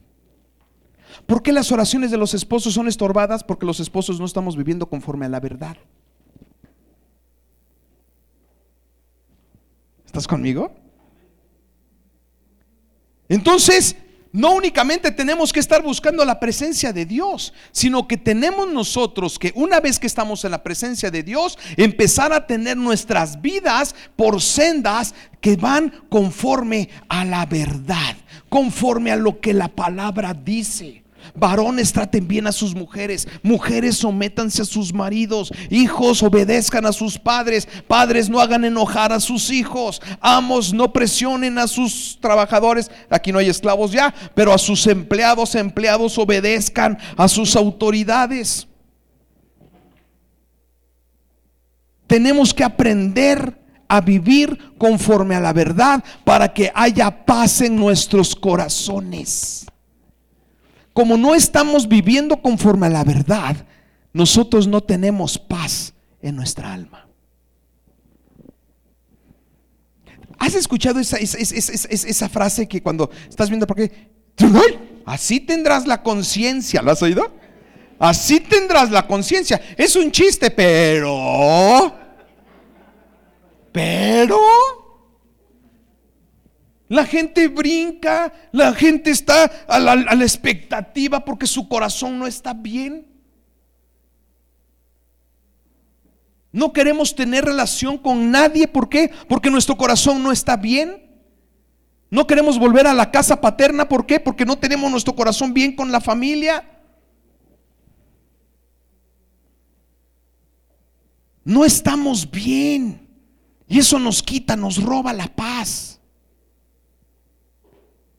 ¿Por 1.24 1.44
qué 1.44 1.52
las 1.52 1.70
oraciones 1.70 2.10
de 2.10 2.16
los 2.16 2.34
esposos 2.34 2.74
son 2.74 2.88
estorbadas? 2.88 3.44
Porque 3.44 3.66
los 3.66 3.78
esposos 3.78 4.18
no 4.18 4.26
estamos 4.26 4.56
viviendo 4.56 4.88
conforme 4.88 5.26
a 5.26 5.28
la 5.28 5.38
verdad. 5.38 5.76
¿Estás 10.04 10.26
conmigo? 10.26 10.72
Entonces, 13.28 13.94
no 14.32 14.54
únicamente 14.54 15.10
tenemos 15.10 15.52
que 15.52 15.60
estar 15.60 15.82
buscando 15.82 16.24
la 16.24 16.40
presencia 16.40 16.92
de 16.92 17.04
Dios, 17.04 17.52
sino 17.70 18.08
que 18.08 18.16
tenemos 18.16 18.72
nosotros 18.72 19.38
que 19.38 19.52
una 19.54 19.78
vez 19.78 19.98
que 19.98 20.06
estamos 20.06 20.44
en 20.44 20.52
la 20.52 20.62
presencia 20.62 21.10
de 21.10 21.22
Dios, 21.22 21.58
empezar 21.76 22.32
a 22.32 22.46
tener 22.46 22.76
nuestras 22.76 23.40
vidas 23.42 23.94
por 24.16 24.40
sendas 24.40 25.14
que 25.40 25.56
van 25.56 25.92
conforme 26.08 26.88
a 27.08 27.24
la 27.26 27.44
verdad, 27.44 28.16
conforme 28.48 29.12
a 29.12 29.16
lo 29.16 29.40
que 29.40 29.52
la 29.52 29.68
palabra 29.68 30.32
dice. 30.32 31.02
Varones 31.34 31.92
traten 31.92 32.28
bien 32.28 32.46
a 32.46 32.52
sus 32.52 32.74
mujeres, 32.74 33.26
mujeres 33.42 33.96
sométanse 33.96 34.60
a 34.60 34.66
sus 34.66 34.92
maridos, 34.92 35.50
hijos 35.70 36.22
obedezcan 36.22 36.84
a 36.84 36.92
sus 36.92 37.18
padres, 37.18 37.66
padres 37.88 38.28
no 38.28 38.38
hagan 38.38 38.66
enojar 38.66 39.12
a 39.12 39.20
sus 39.20 39.50
hijos, 39.50 40.02
amos 40.20 40.74
no 40.74 40.92
presionen 40.92 41.56
a 41.56 41.66
sus 41.66 42.18
trabajadores, 42.20 42.90
aquí 43.08 43.32
no 43.32 43.38
hay 43.38 43.48
esclavos 43.48 43.92
ya, 43.92 44.12
pero 44.34 44.52
a 44.52 44.58
sus 44.58 44.86
empleados, 44.86 45.54
empleados 45.54 46.18
obedezcan 46.18 46.98
a 47.16 47.26
sus 47.28 47.56
autoridades. 47.56 48.68
Tenemos 52.06 52.52
que 52.52 52.62
aprender 52.62 53.58
a 53.88 54.02
vivir 54.02 54.74
conforme 54.76 55.34
a 55.34 55.40
la 55.40 55.54
verdad 55.54 56.04
para 56.24 56.52
que 56.52 56.70
haya 56.74 57.24
paz 57.24 57.62
en 57.62 57.74
nuestros 57.74 58.36
corazones 58.36 59.66
como 60.92 61.16
no 61.16 61.34
estamos 61.34 61.88
viviendo 61.88 62.40
conforme 62.42 62.86
a 62.86 62.90
la 62.90 63.04
verdad, 63.04 63.66
nosotros 64.12 64.66
no 64.66 64.82
tenemos 64.82 65.38
paz 65.38 65.94
en 66.20 66.36
nuestra 66.36 66.72
alma. 66.72 67.08
¿Has 70.38 70.54
escuchado 70.54 70.98
esa, 70.98 72.28
frase 72.28 72.66
que 72.66 72.82
cuando 72.82 73.10
estás 73.28 73.48
viendo 73.48 73.66
por 73.66 73.76
qué? 73.76 74.10
Así 75.06 75.40
tendrás 75.40 75.86
la 75.86 76.02
conciencia. 76.02 76.82
¿Lo 76.82 76.90
has 76.90 77.02
oído? 77.02 77.32
Así 77.98 78.40
tendrás 78.40 78.90
la 78.90 79.06
conciencia. 79.06 79.60
Es 79.76 79.94
un 79.94 80.10
chiste, 80.10 80.50
pero... 80.50 81.94
Pero... 83.70 84.81
La 86.92 87.06
gente 87.06 87.48
brinca, 87.48 88.34
la 88.52 88.74
gente 88.74 89.10
está 89.10 89.44
a 89.66 89.78
la, 89.78 89.94
expectativa 90.22 91.24
porque 91.24 91.46
su 91.46 91.66
corazón 91.66 92.18
no 92.18 92.26
está 92.26 92.52
bien. 92.52 93.06
No 96.52 96.74
queremos 96.74 97.14
tener 97.14 97.46
relación 97.46 97.96
con 97.96 98.30
nadie. 98.30 98.68
¿Por 98.68 98.90
qué? 98.90 99.10
Porque 99.26 99.48
nuestro 99.48 99.74
corazón 99.78 100.22
no 100.22 100.32
está 100.32 100.58
bien. 100.58 101.10
No 102.10 102.26
queremos 102.26 102.58
volver 102.58 102.86
a 102.86 102.92
la 102.92 103.10
casa 103.10 103.40
paterna. 103.40 103.88
¿Por 103.88 104.04
qué? 104.04 104.20
Porque 104.20 104.44
no 104.44 104.58
tenemos 104.58 104.90
nuestro 104.90 105.16
corazón 105.16 105.54
bien 105.54 105.74
con 105.74 105.90
la 105.92 106.00
familia. 106.02 106.62
No 111.42 111.64
estamos 111.64 112.30
bien. 112.30 113.08
Y 113.66 113.78
eso 113.78 113.98
nos 113.98 114.22
quita, 114.22 114.56
nos 114.56 114.76
roba 114.82 115.14
la 115.14 115.28
paz. 115.28 115.91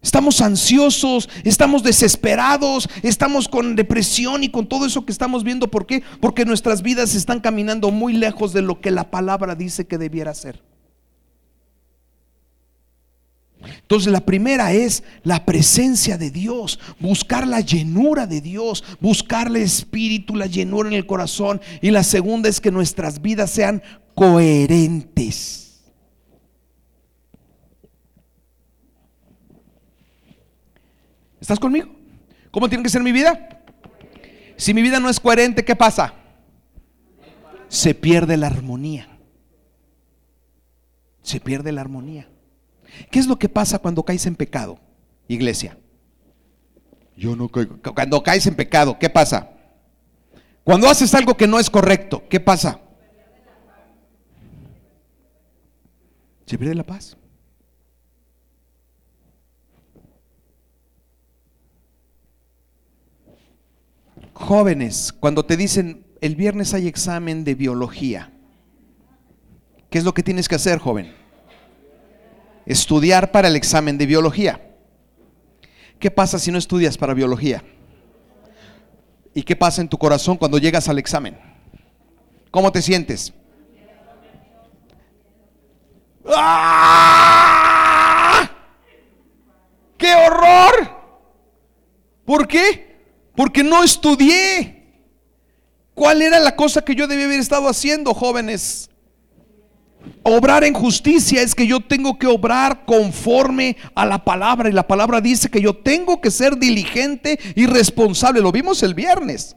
Estamos 0.04 0.42
ansiosos, 0.42 1.30
estamos 1.46 1.82
desesperados, 1.82 2.90
estamos 3.04 3.48
con 3.48 3.78
depresión 3.78 4.44
y 4.44 4.50
con 4.50 4.68
todo 4.68 4.86
eso 4.86 5.06
que 5.06 5.14
estamos 5.14 5.46
viendo. 5.46 5.72
¿Por 5.72 5.86
qué? 5.86 6.04
Porque 6.20 6.44
nuestras 6.44 6.82
vidas 6.82 7.16
están 7.16 7.40
caminando 7.40 7.90
muy 7.90 8.12
lejos 8.12 8.52
de 8.52 8.62
lo 8.62 8.82
que 8.82 8.92
la 8.92 9.10
palabra 9.10 9.56
dice 9.56 9.88
que 9.88 9.98
debiera 9.98 10.34
ser. 10.34 10.62
Entonces 13.64 14.12
la 14.12 14.26
primera 14.26 14.74
es 14.74 15.04
la 15.24 15.46
presencia 15.46 16.18
de 16.18 16.32
Dios, 16.32 16.80
buscar 17.00 17.48
la 17.48 17.62
llenura 17.62 18.28
de 18.28 18.42
Dios, 18.42 18.84
buscarle 19.00 19.62
espíritu, 19.62 20.36
la 20.36 20.48
llenura 20.48 20.90
en 20.90 20.96
el 20.96 21.06
corazón. 21.06 21.62
Y 21.82 21.92
la 21.92 22.04
segunda 22.04 22.50
es 22.50 22.60
que 22.60 22.72
nuestras 22.72 23.22
vidas 23.22 23.52
sean 23.52 23.82
coherentes. 24.16 25.63
¿Estás 31.44 31.60
conmigo? 31.60 31.90
¿Cómo 32.52 32.70
tiene 32.70 32.86
que 32.86 32.90
ser 32.90 33.04
mi 33.04 33.12
vida? 33.12 33.66
Si 34.56 34.74
mi 34.74 34.82
vida 34.82 35.02
no 35.02 35.10
es 35.10 35.20
coherente, 35.20 35.66
¿qué 35.66 35.76
pasa? 35.76 36.14
Se 37.68 37.94
pierde 37.94 38.38
la 38.38 38.48
armonía. 38.48 39.20
Se 41.22 41.42
pierde 41.42 41.74
la 41.74 41.82
armonía. 41.82 42.30
¿Qué 43.12 43.20
es 43.20 43.28
lo 43.28 43.38
que 43.38 43.50
pasa 43.50 43.80
cuando 43.80 44.04
caes 44.04 44.26
en 44.26 44.38
pecado, 44.38 44.80
iglesia? 45.28 45.78
Yo 47.18 47.36
no 47.36 47.50
caigo. 47.50 47.78
Cuando 47.94 48.24
caes 48.24 48.48
en 48.48 48.56
pecado, 48.56 48.98
¿qué 48.98 49.10
pasa? 49.10 49.52
Cuando 50.64 50.90
haces 50.90 51.14
algo 51.14 51.36
que 51.36 51.46
no 51.46 51.60
es 51.60 51.70
correcto, 51.70 52.24
¿qué 52.30 52.40
pasa? 52.40 52.80
Se 56.46 56.58
pierde 56.58 56.74
la 56.74 56.86
paz. 56.86 57.18
Jóvenes, 64.34 65.14
cuando 65.14 65.46
te 65.46 65.56
dicen, 65.58 66.06
el 66.22 66.36
viernes 66.36 66.74
hay 66.74 66.88
examen 66.88 67.44
de 67.44 67.56
biología, 67.56 68.32
¿qué 69.90 69.98
es 70.00 70.04
lo 70.04 70.14
que 70.14 70.24
tienes 70.24 70.48
que 70.48 70.56
hacer, 70.56 70.80
joven? 70.80 71.14
Estudiar 72.66 73.32
para 73.32 73.48
el 73.48 73.56
examen 73.56 73.98
de 73.98 74.06
biología. 74.06 74.62
¿Qué 76.00 76.10
pasa 76.12 76.40
si 76.40 76.52
no 76.52 76.58
estudias 76.58 76.98
para 76.98 77.14
biología? 77.14 77.64
¿Y 79.34 79.44
qué 79.44 79.56
pasa 79.56 79.82
en 79.82 79.90
tu 79.90 79.98
corazón 79.98 80.38
cuando 80.38 80.58
llegas 80.58 80.88
al 80.90 80.98
examen? 81.00 81.38
¿Cómo 82.52 82.72
te 82.72 82.82
sientes? 82.82 83.34
¡Ah! 86.26 87.30
¡Qué 89.98 90.14
horror! 90.14 90.90
¿Por 92.26 92.48
qué? 92.48 92.93
Porque 93.36 93.64
no 93.64 93.84
estudié. 93.84 94.84
¿Cuál 95.94 96.22
era 96.22 96.40
la 96.40 96.56
cosa 96.56 96.84
que 96.84 96.96
yo 96.96 97.08
debía 97.08 97.26
haber 97.26 97.40
estado 97.40 97.68
haciendo, 97.68 98.14
jóvenes? 98.14 98.90
Obrar 100.24 100.64
en 100.64 100.74
justicia 100.74 101.42
es 101.42 101.56
que 101.56 101.68
yo 101.68 101.80
tengo 101.80 102.18
que 102.18 102.28
obrar 102.28 102.86
conforme 102.86 103.78
a 103.96 104.06
la 104.06 104.24
palabra. 104.24 104.70
Y 104.70 104.74
la 104.74 104.88
palabra 104.88 105.22
dice 105.22 105.50
que 105.50 105.62
yo 105.62 105.76
tengo 105.76 106.20
que 106.20 106.32
ser 106.32 106.58
diligente 106.58 107.40
y 107.56 107.66
responsable. 107.66 108.42
Lo 108.42 108.52
vimos 108.52 108.84
el 108.84 108.94
viernes. 108.94 109.56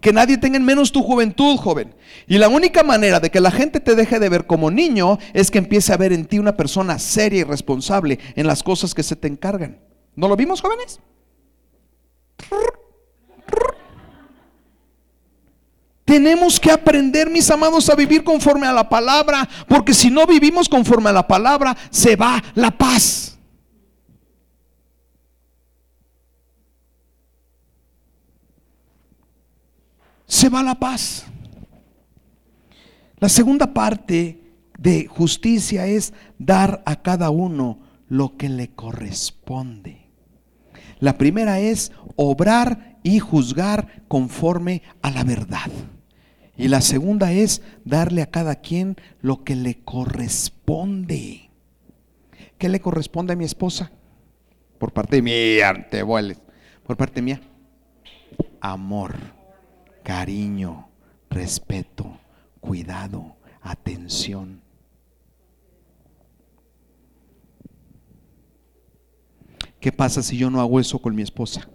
Que 0.00 0.12
nadie 0.12 0.36
tenga 0.36 0.58
en 0.58 0.64
menos 0.64 0.92
tu 0.92 1.02
juventud, 1.02 1.56
joven. 1.56 1.94
Y 2.26 2.36
la 2.36 2.48
única 2.48 2.82
manera 2.82 3.20
de 3.20 3.30
que 3.30 3.40
la 3.40 3.50
gente 3.50 3.80
te 3.80 3.94
deje 3.94 4.18
de 4.18 4.28
ver 4.28 4.46
como 4.46 4.70
niño 4.70 5.18
es 5.32 5.50
que 5.50 5.58
empiece 5.58 5.94
a 5.94 5.96
ver 5.96 6.12
en 6.12 6.26
ti 6.26 6.38
una 6.38 6.56
persona 6.56 6.98
seria 6.98 7.40
y 7.40 7.44
responsable 7.44 8.18
en 8.36 8.46
las 8.46 8.62
cosas 8.62 8.92
que 8.94 9.02
se 9.02 9.16
te 9.16 9.28
encargan. 9.28 9.80
¿No 10.14 10.28
lo 10.28 10.36
vimos, 10.36 10.60
jóvenes? 10.60 11.00
Tenemos 16.14 16.60
que 16.60 16.70
aprender, 16.70 17.28
mis 17.28 17.50
amados, 17.50 17.90
a 17.90 17.96
vivir 17.96 18.22
conforme 18.22 18.68
a 18.68 18.72
la 18.72 18.88
palabra, 18.88 19.48
porque 19.66 19.92
si 19.92 20.10
no 20.10 20.28
vivimos 20.28 20.68
conforme 20.68 21.10
a 21.10 21.12
la 21.12 21.26
palabra, 21.26 21.76
se 21.90 22.14
va 22.14 22.40
la 22.54 22.70
paz. 22.70 23.36
Se 30.24 30.48
va 30.48 30.62
la 30.62 30.76
paz. 30.76 31.24
La 33.18 33.28
segunda 33.28 33.74
parte 33.74 34.40
de 34.78 35.08
justicia 35.08 35.88
es 35.88 36.12
dar 36.38 36.80
a 36.86 37.02
cada 37.02 37.30
uno 37.30 37.80
lo 38.08 38.36
que 38.36 38.48
le 38.48 38.68
corresponde. 38.68 40.06
La 41.00 41.18
primera 41.18 41.58
es 41.58 41.90
obrar 42.14 43.00
y 43.02 43.18
juzgar 43.18 44.04
conforme 44.06 44.82
a 45.02 45.10
la 45.10 45.24
verdad. 45.24 45.72
Y 46.56 46.68
la 46.68 46.80
segunda 46.80 47.32
es 47.32 47.62
darle 47.84 48.22
a 48.22 48.30
cada 48.30 48.56
quien 48.56 48.96
lo 49.20 49.42
que 49.42 49.56
le 49.56 49.80
corresponde. 49.82 51.50
¿Qué 52.58 52.68
le 52.68 52.80
corresponde 52.80 53.32
a 53.32 53.36
mi 53.36 53.44
esposa? 53.44 53.90
Por 54.78 54.92
parte 54.92 55.20
mía, 55.20 55.88
te 55.90 56.02
vuelves. 56.02 56.40
Por 56.86 56.96
parte 56.96 57.22
mía, 57.22 57.40
amor, 58.60 59.16
cariño, 60.02 60.88
respeto, 61.30 62.18
cuidado, 62.60 63.36
atención. 63.62 64.62
¿Qué 69.80 69.92
pasa 69.92 70.22
si 70.22 70.36
yo 70.36 70.50
no 70.50 70.60
hago 70.60 70.78
eso 70.78 70.98
con 70.98 71.14
mi 71.14 71.22
esposa? 71.22 71.68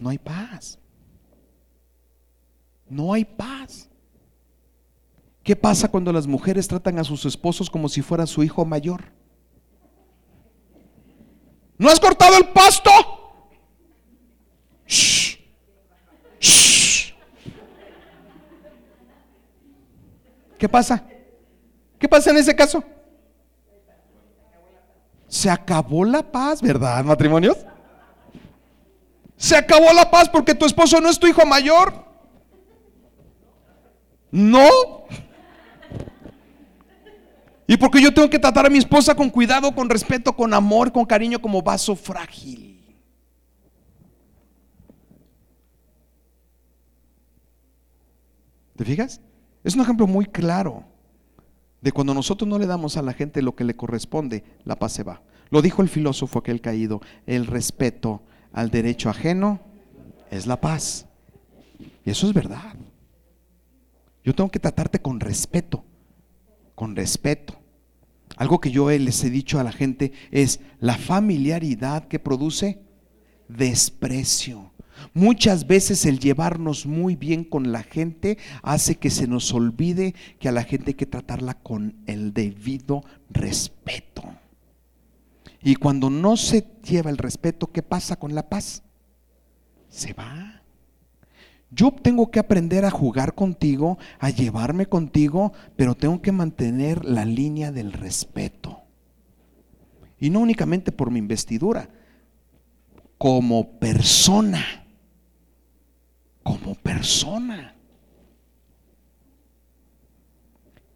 no 0.00 0.10
hay 0.10 0.18
paz. 0.18 0.78
¿Qué 5.42 5.56
pasa 5.56 5.88
cuando 5.88 6.12
las 6.12 6.26
mujeres 6.26 6.68
tratan 6.68 6.98
a 6.98 7.04
sus 7.04 7.24
esposos 7.24 7.70
como 7.70 7.88
si 7.88 8.02
fuera 8.02 8.26
su 8.26 8.42
hijo 8.42 8.64
mayor? 8.64 9.04
¿No 11.78 11.88
has 11.88 12.00
cortado 12.00 12.36
el 12.36 12.48
pasto? 12.48 12.90
¿Qué 20.58 20.68
pasa? 20.68 21.04
¿Qué 21.98 22.08
pasa 22.08 22.30
en 22.30 22.36
ese 22.36 22.54
caso? 22.54 22.82
Se 25.28 25.48
acabó 25.48 26.04
la 26.04 26.22
paz, 26.22 26.60
¿verdad, 26.60 27.04
matrimonios? 27.04 27.56
Se 29.36 29.56
acabó 29.56 29.92
la 29.92 30.10
paz 30.10 30.28
porque 30.28 30.54
tu 30.54 30.66
esposo 30.66 31.00
no 31.00 31.08
es 31.08 31.18
tu 31.18 31.26
hijo 31.26 31.46
mayor. 31.46 31.92
No. 34.30 34.68
Y 37.66 37.76
porque 37.76 38.00
yo 38.00 38.12
tengo 38.12 38.30
que 38.30 38.38
tratar 38.38 38.66
a 38.66 38.70
mi 38.70 38.78
esposa 38.78 39.14
con 39.14 39.28
cuidado, 39.28 39.74
con 39.74 39.90
respeto, 39.90 40.34
con 40.34 40.54
amor, 40.54 40.90
con 40.92 41.04
cariño, 41.04 41.40
como 41.40 41.62
vaso 41.62 41.94
frágil. 41.94 42.82
¿Te 48.76 48.84
fijas? 48.84 49.20
Es 49.64 49.74
un 49.74 49.82
ejemplo 49.82 50.06
muy 50.06 50.24
claro 50.24 50.84
de 51.80 51.92
cuando 51.92 52.14
nosotros 52.14 52.48
no 52.48 52.58
le 52.58 52.66
damos 52.66 52.96
a 52.96 53.02
la 53.02 53.12
gente 53.12 53.42
lo 53.42 53.54
que 53.54 53.64
le 53.64 53.76
corresponde, 53.76 54.44
la 54.64 54.76
paz 54.76 54.92
se 54.92 55.02
va. 55.02 55.20
Lo 55.50 55.62
dijo 55.62 55.82
el 55.82 55.88
filósofo 55.88 56.38
aquel 56.38 56.60
caído, 56.60 57.00
el 57.26 57.46
respeto 57.46 58.22
al 58.52 58.70
derecho 58.70 59.10
ajeno 59.10 59.60
es 60.30 60.46
la 60.46 60.60
paz. 60.60 61.06
Y 62.04 62.10
eso 62.10 62.26
es 62.26 62.32
verdad. 62.32 62.74
Yo 64.28 64.34
tengo 64.34 64.50
que 64.50 64.58
tratarte 64.58 65.00
con 65.00 65.20
respeto, 65.20 65.86
con 66.74 66.94
respeto. 66.94 67.58
Algo 68.36 68.60
que 68.60 68.70
yo 68.70 68.90
les 68.90 69.24
he 69.24 69.30
dicho 69.30 69.58
a 69.58 69.64
la 69.64 69.72
gente 69.72 70.12
es 70.30 70.60
la 70.80 70.98
familiaridad 70.98 72.08
que 72.08 72.18
produce 72.18 72.78
desprecio. 73.48 74.70
Muchas 75.14 75.66
veces 75.66 76.04
el 76.04 76.18
llevarnos 76.18 76.84
muy 76.84 77.16
bien 77.16 77.42
con 77.42 77.72
la 77.72 77.82
gente 77.82 78.36
hace 78.62 78.96
que 78.96 79.08
se 79.08 79.26
nos 79.26 79.54
olvide 79.54 80.14
que 80.38 80.50
a 80.50 80.52
la 80.52 80.62
gente 80.62 80.90
hay 80.90 80.94
que 80.96 81.06
tratarla 81.06 81.54
con 81.54 81.96
el 82.04 82.34
debido 82.34 83.04
respeto. 83.30 84.24
Y 85.62 85.76
cuando 85.76 86.10
no 86.10 86.36
se 86.36 86.66
lleva 86.84 87.08
el 87.08 87.16
respeto, 87.16 87.72
¿qué 87.72 87.82
pasa 87.82 88.16
con 88.16 88.34
la 88.34 88.46
paz? 88.46 88.82
Se 89.88 90.12
va. 90.12 90.57
Yo 91.70 91.92
tengo 91.92 92.30
que 92.30 92.38
aprender 92.38 92.84
a 92.84 92.90
jugar 92.90 93.34
contigo, 93.34 93.98
a 94.18 94.30
llevarme 94.30 94.86
contigo, 94.86 95.52
pero 95.76 95.94
tengo 95.94 96.22
que 96.22 96.32
mantener 96.32 97.04
la 97.04 97.24
línea 97.24 97.72
del 97.72 97.92
respeto. 97.92 98.82
Y 100.18 100.30
no 100.30 100.40
únicamente 100.40 100.92
por 100.92 101.10
mi 101.10 101.18
investidura, 101.18 101.90
como 103.18 103.78
persona 103.78 104.64
como 106.48 106.74
persona. 106.76 107.74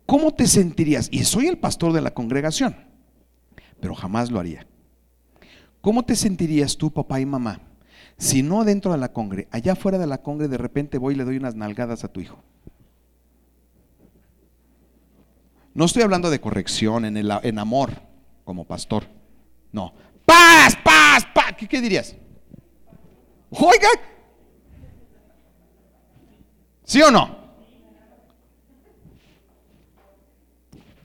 ¿Cómo 0.06 0.32
te 0.32 0.46
sentirías? 0.46 1.08
Y 1.12 1.24
soy 1.24 1.46
el 1.46 1.58
pastor 1.58 1.92
de 1.92 2.00
la 2.00 2.14
congregación, 2.14 2.74
pero 3.78 3.94
jamás 3.94 4.30
lo 4.30 4.40
haría. 4.40 4.66
¿Cómo 5.82 6.06
te 6.06 6.16
sentirías 6.16 6.78
tú, 6.78 6.90
papá 6.90 7.20
y 7.20 7.26
mamá, 7.26 7.60
si 8.22 8.44
no 8.44 8.62
dentro 8.62 8.92
de 8.92 8.98
la 8.98 9.12
congre, 9.12 9.48
allá 9.50 9.74
fuera 9.74 9.98
de 9.98 10.06
la 10.06 10.22
congre, 10.22 10.46
de 10.46 10.56
repente 10.56 10.96
voy 10.96 11.14
y 11.14 11.16
le 11.16 11.24
doy 11.24 11.38
unas 11.38 11.56
nalgadas 11.56 12.04
a 12.04 12.08
tu 12.08 12.20
hijo? 12.20 12.38
No 15.74 15.86
estoy 15.86 16.02
hablando 16.02 16.30
de 16.30 16.40
corrección 16.40 17.04
en, 17.04 17.16
el, 17.16 17.58
amor 17.58 17.90
como 18.44 18.64
pastor. 18.64 19.08
No. 19.72 19.92
Paz, 20.24 20.76
paz, 20.84 21.26
paz. 21.34 21.54
¿Qué, 21.58 21.66
qué 21.66 21.80
dirías? 21.80 22.14
Oiga, 23.50 23.88
¿Sí 26.84 27.02
o 27.02 27.10
no? 27.10 27.38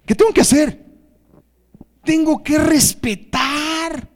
¿Qué 0.05 0.13
tengo 0.13 0.31
que 0.33 0.41
hacer? 0.41 0.85
Tengo 2.03 2.43
que 2.43 2.59
respetar. 2.59 4.07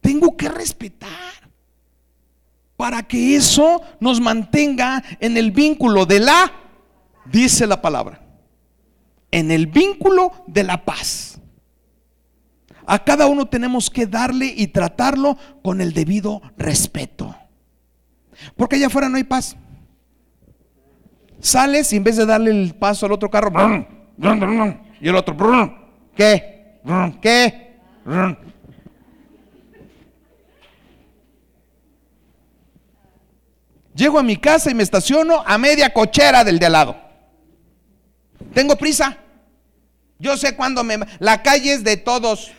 Tengo 0.00 0.34
que 0.34 0.48
respetar. 0.48 1.43
Para 2.76 3.02
que 3.02 3.36
eso 3.36 3.82
nos 4.00 4.20
mantenga 4.20 5.02
en 5.20 5.36
el 5.36 5.52
vínculo 5.52 6.06
de 6.06 6.20
la, 6.20 6.52
dice 7.26 7.66
la 7.66 7.80
palabra, 7.80 8.20
en 9.30 9.50
el 9.50 9.66
vínculo 9.66 10.32
de 10.46 10.64
la 10.64 10.84
paz. 10.84 11.40
A 12.86 12.98
cada 12.98 13.26
uno 13.26 13.46
tenemos 13.46 13.88
que 13.90 14.06
darle 14.06 14.52
y 14.54 14.66
tratarlo 14.66 15.38
con 15.62 15.80
el 15.80 15.92
debido 15.92 16.42
respeto. 16.56 17.34
Porque 18.56 18.76
allá 18.76 18.88
afuera 18.88 19.08
no 19.08 19.16
hay 19.16 19.24
paz. 19.24 19.56
Sales 21.38 21.92
y 21.92 21.96
en 21.96 22.04
vez 22.04 22.16
de 22.16 22.26
darle 22.26 22.50
el 22.50 22.74
paso 22.74 23.06
al 23.06 23.12
otro 23.12 23.30
carro, 23.30 23.50
y 25.00 25.08
el 25.08 25.16
otro, 25.16 25.36
¿qué? 26.14 26.80
¿Qué? 27.20 27.76
Llego 33.94 34.18
a 34.18 34.22
mi 34.22 34.36
casa 34.36 34.70
y 34.70 34.74
me 34.74 34.82
estaciono 34.82 35.42
a 35.46 35.56
media 35.56 35.92
cochera 35.92 36.42
del 36.44 36.58
de 36.58 36.66
al 36.66 36.72
lado. 36.72 36.96
Tengo 38.52 38.76
prisa. 38.76 39.18
Yo 40.18 40.36
sé 40.36 40.56
cuándo 40.56 40.82
me... 40.82 40.98
La 41.18 41.42
calle 41.42 41.74
es 41.74 41.84
de 41.84 41.96
todos. 41.96 42.50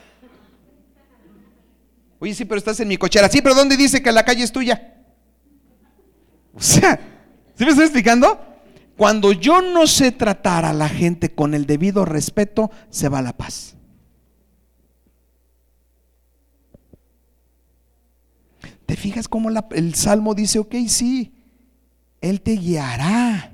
Oye, 2.19 2.33
sí, 2.33 2.45
pero 2.45 2.57
estás 2.57 2.79
en 2.79 2.87
mi 2.87 2.97
cochera. 2.97 3.29
Sí, 3.29 3.41
pero 3.41 3.55
¿dónde 3.55 3.75
dice 3.75 4.01
que 4.01 4.11
la 4.11 4.23
calle 4.23 4.43
es 4.43 4.51
tuya? 4.51 4.93
O 6.53 6.61
sea, 6.61 6.99
¿sí 7.57 7.65
me 7.65 7.71
estoy 7.71 7.85
explicando? 7.85 8.39
Cuando 8.95 9.33
yo 9.33 9.61
no 9.61 9.87
sé 9.87 10.11
tratar 10.11 10.63
a 10.63 10.71
la 10.71 10.87
gente 10.87 11.35
con 11.35 11.53
el 11.53 11.65
debido 11.65 12.05
respeto, 12.05 12.71
se 12.89 13.09
va 13.09 13.21
la 13.21 13.33
paz. 13.33 13.74
¿Te 18.85 18.95
fijas 18.95 19.27
cómo 19.27 19.49
el 19.49 19.95
Salmo 19.95 20.35
dice, 20.35 20.59
ok, 20.59 20.75
sí, 20.87 21.33
Él 22.21 22.41
te 22.41 22.53
guiará 22.55 23.51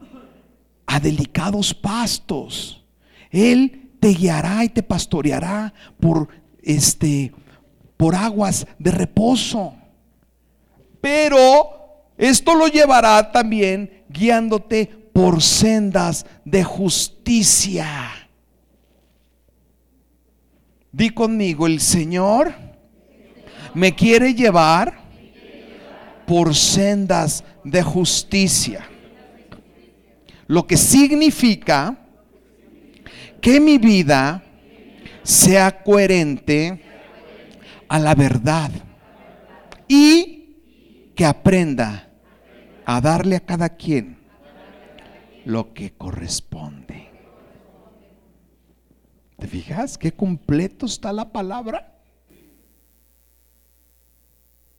a 0.85 0.99
delicados 0.99 1.73
pastos. 1.73 2.83
Él 3.29 3.91
te 4.01 4.09
guiará 4.09 4.65
y 4.65 4.69
te 4.69 4.83
pastoreará 4.83 5.73
por 5.99 6.27
este 6.61 7.31
por 7.95 8.15
aguas 8.15 8.67
de 8.77 8.91
reposo. 8.91 9.73
Pero 10.99 12.03
esto 12.17 12.55
lo 12.55 12.67
llevará 12.67 13.31
también 13.31 14.03
guiándote 14.09 14.87
por 15.13 15.41
sendas 15.41 16.25
de 16.43 16.63
justicia. 16.63 17.87
Di 20.91 21.11
conmigo, 21.11 21.67
el 21.67 21.79
Señor 21.79 22.53
me 23.73 23.95
quiere 23.95 24.33
llevar 24.33 25.00
por 26.31 26.55
sendas 26.55 27.43
de 27.61 27.83
justicia. 27.83 28.87
Lo 30.47 30.65
que 30.65 30.77
significa 30.77 32.07
que 33.41 33.59
mi 33.59 33.77
vida 33.77 34.41
sea 35.23 35.83
coherente 35.83 36.81
a 37.89 37.99
la 37.99 38.15
verdad 38.15 38.71
y 39.89 40.55
que 41.15 41.25
aprenda 41.25 42.09
a 42.85 43.01
darle 43.01 43.35
a 43.35 43.45
cada 43.45 43.67
quien 43.67 44.17
lo 45.43 45.73
que 45.73 45.91
corresponde. 45.91 47.09
¿Te 49.37 49.47
fijas 49.47 49.97
qué 49.97 50.13
completo 50.13 50.85
está 50.85 51.11
la 51.11 51.29
palabra? 51.29 51.93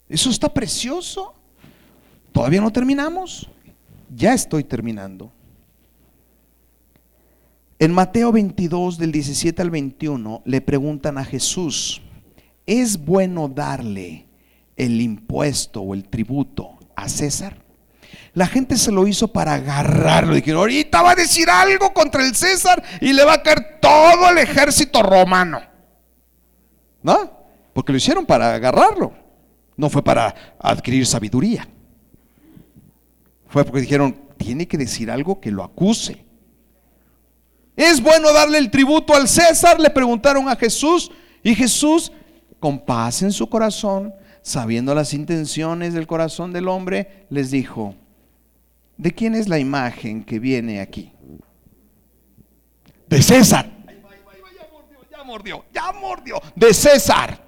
Eso 0.09 0.30
está 0.30 0.48
precioso. 0.48 1.41
Todavía 2.33 2.61
no 2.61 2.72
terminamos. 2.72 3.49
Ya 4.14 4.35
estoy 4.35 4.64
terminando. 4.64 5.33
En 7.78 7.93
Mateo 7.93 8.30
22 8.30 8.99
del 8.99 9.11
17 9.11 9.61
al 9.61 9.70
21 9.70 10.43
le 10.45 10.61
preguntan 10.61 11.18
a 11.18 11.24
Jesús, 11.24 12.01
¿es 12.64 13.05
bueno 13.05 13.49
darle 13.49 14.28
el 14.76 15.01
impuesto 15.01 15.80
o 15.80 15.95
el 15.95 16.09
tributo 16.09 16.78
a 16.95 17.09
César? 17.09 17.57
La 18.35 18.47
gente 18.47 18.76
se 18.76 18.93
lo 18.93 19.07
hizo 19.07 19.28
para 19.28 19.55
agarrarlo. 19.55 20.35
Dijeron, 20.35 20.61
ahorita 20.61 21.03
va 21.03 21.11
a 21.11 21.16
decir 21.16 21.51
algo 21.51 21.93
contra 21.93 22.24
el 22.24 22.35
César 22.35 22.83
y 23.01 23.12
le 23.12 23.24
va 23.24 23.35
a 23.35 23.43
caer 23.43 23.78
todo 23.80 24.30
el 24.30 24.39
ejército 24.39 25.03
romano. 25.03 25.61
¿No? 27.03 27.33
Porque 27.72 27.93
lo 27.93 27.99
hicieron 27.99 28.24
para 28.24 28.55
agarrarlo. 28.55 29.12
No 29.76 29.91
fue 29.91 30.05
para 30.05 30.35
adquirir 30.61 31.05
sabiduría. 31.05 31.66
Fue 33.53 33.66
porque 33.66 33.82
dijeron, 33.82 34.16
tiene 34.38 34.66
que 34.66 34.78
decir 34.78 35.11
algo 35.11 35.38
que 35.38 35.50
lo 35.50 35.62
acuse. 35.62 36.24
¿Es 37.76 38.03
bueno 38.03 38.32
darle 38.32 38.57
el 38.57 38.70
tributo 38.70 39.14
al 39.14 39.28
César? 39.28 39.78
Le 39.78 39.90
preguntaron 39.90 40.48
a 40.48 40.57
Jesús. 40.57 41.11
Y 41.42 41.55
Jesús, 41.55 42.11
con 42.59 42.82
paz 42.82 43.20
en 43.20 43.30
su 43.30 43.50
corazón, 43.50 44.14
sabiendo 44.40 44.94
las 44.94 45.12
intenciones 45.12 45.92
del 45.92 46.07
corazón 46.07 46.50
del 46.55 46.66
hombre, 46.66 47.26
les 47.28 47.50
dijo, 47.50 47.94
¿de 48.96 49.12
quién 49.12 49.34
es 49.34 49.48
la 49.48 49.59
imagen 49.59 50.24
que 50.24 50.38
viene 50.38 50.80
aquí? 50.80 51.12
De 53.07 53.20
César. 53.20 53.70
Ya 55.11 55.22
mordió, 55.24 55.66
ya 55.74 55.92
mordió, 55.92 56.40
de 56.57 56.72
César. 56.72 57.38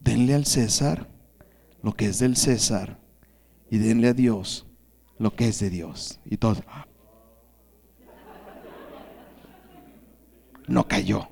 Denle 0.00 0.34
al 0.34 0.44
César 0.44 1.09
lo 1.82 1.94
que 1.94 2.06
es 2.06 2.18
del 2.18 2.36
César 2.36 2.98
y 3.70 3.78
denle 3.78 4.08
a 4.08 4.14
Dios 4.14 4.66
lo 5.18 5.34
que 5.36 5.48
es 5.48 5.60
de 5.60 5.70
Dios. 5.70 6.18
Y 6.24 6.38
todo. 6.38 6.62
No 10.66 10.88
cayó. 10.88 11.28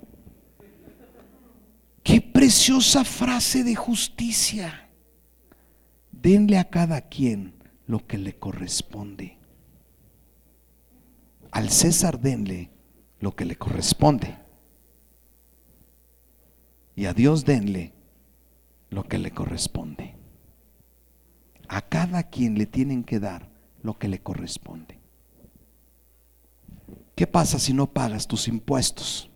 Qué 2.03 2.21
preciosa 2.21 3.05
frase 3.05 3.65
de 3.65 3.75
justicia. 3.75 4.91
Denle 6.13 6.59
a 6.59 6.69
cada 6.69 7.01
quien 7.03 7.55
lo 7.87 8.07
que 8.07 8.19
le 8.19 8.39
corresponde. 8.39 9.39
Al 11.51 11.71
César 11.71 12.21
denle 12.21 12.71
lo 13.21 13.35
que 13.35 13.47
le 13.47 13.57
corresponde. 13.57 14.39
Y 16.95 17.07
a 17.07 17.15
Dios 17.15 17.45
denle 17.45 17.95
lo 18.91 19.05
que 19.05 19.19
le 19.19 19.31
corresponde. 19.31 20.18
A 21.69 21.83
cada 21.83 22.23
quien 22.25 22.57
le 22.57 22.67
tienen 22.67 23.05
que 23.05 23.21
dar 23.21 23.49
lo 23.83 23.99
que 23.99 24.09
le 24.09 24.21
corresponde. 24.21 24.99
¿Qué 27.15 27.27
pasa 27.27 27.59
si 27.59 27.73
no 27.73 27.93
pagas 27.93 28.27
tus 28.27 28.49
impuestos? 28.49 29.31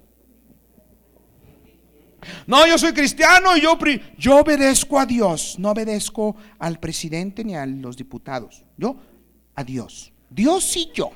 No, 2.47 2.67
yo 2.67 2.79
soy 2.79 2.93
cristiano 2.93 3.57
y 3.57 3.63
yo, 3.63 3.77
yo 4.17 4.39
obedezco 4.39 4.99
a 4.99 5.07
Dios, 5.07 5.57
no 5.59 5.71
obedezco 5.71 6.37
al 6.59 6.79
presidente 6.79 7.45
ni 7.45 7.57
a 7.57 7.67
los 7.67 7.97
diputados. 7.97 8.65
Yo 8.77 8.97
a 9.55 9.65
Dios. 9.65 10.13
Dios 10.31 10.77
y 10.77 10.91
yo. 10.95 11.11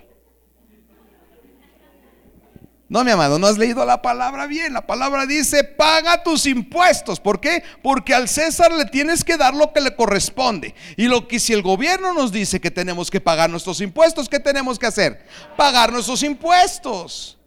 No, 2.88 3.02
mi 3.02 3.10
amado, 3.10 3.40
no 3.40 3.48
has 3.48 3.58
leído 3.58 3.84
la 3.84 4.00
palabra 4.00 4.46
bien. 4.46 4.72
La 4.72 4.86
palabra 4.86 5.26
dice, 5.26 5.64
paga 5.64 6.22
tus 6.22 6.46
impuestos. 6.46 7.18
¿Por 7.18 7.40
qué? 7.40 7.64
Porque 7.82 8.14
al 8.14 8.28
César 8.28 8.70
le 8.70 8.84
tienes 8.84 9.24
que 9.24 9.36
dar 9.36 9.54
lo 9.54 9.72
que 9.72 9.80
le 9.80 9.96
corresponde. 9.96 10.74
Y 10.96 11.08
lo 11.08 11.26
que 11.26 11.40
si 11.40 11.52
el 11.52 11.62
gobierno 11.62 12.14
nos 12.14 12.30
dice 12.30 12.60
que 12.60 12.70
tenemos 12.70 13.10
que 13.10 13.20
pagar 13.20 13.50
nuestros 13.50 13.80
impuestos, 13.80 14.28
¿qué 14.28 14.38
tenemos 14.38 14.78
que 14.78 14.86
hacer? 14.86 15.26
Pagar 15.56 15.92
nuestros 15.92 16.22
impuestos. 16.22 17.38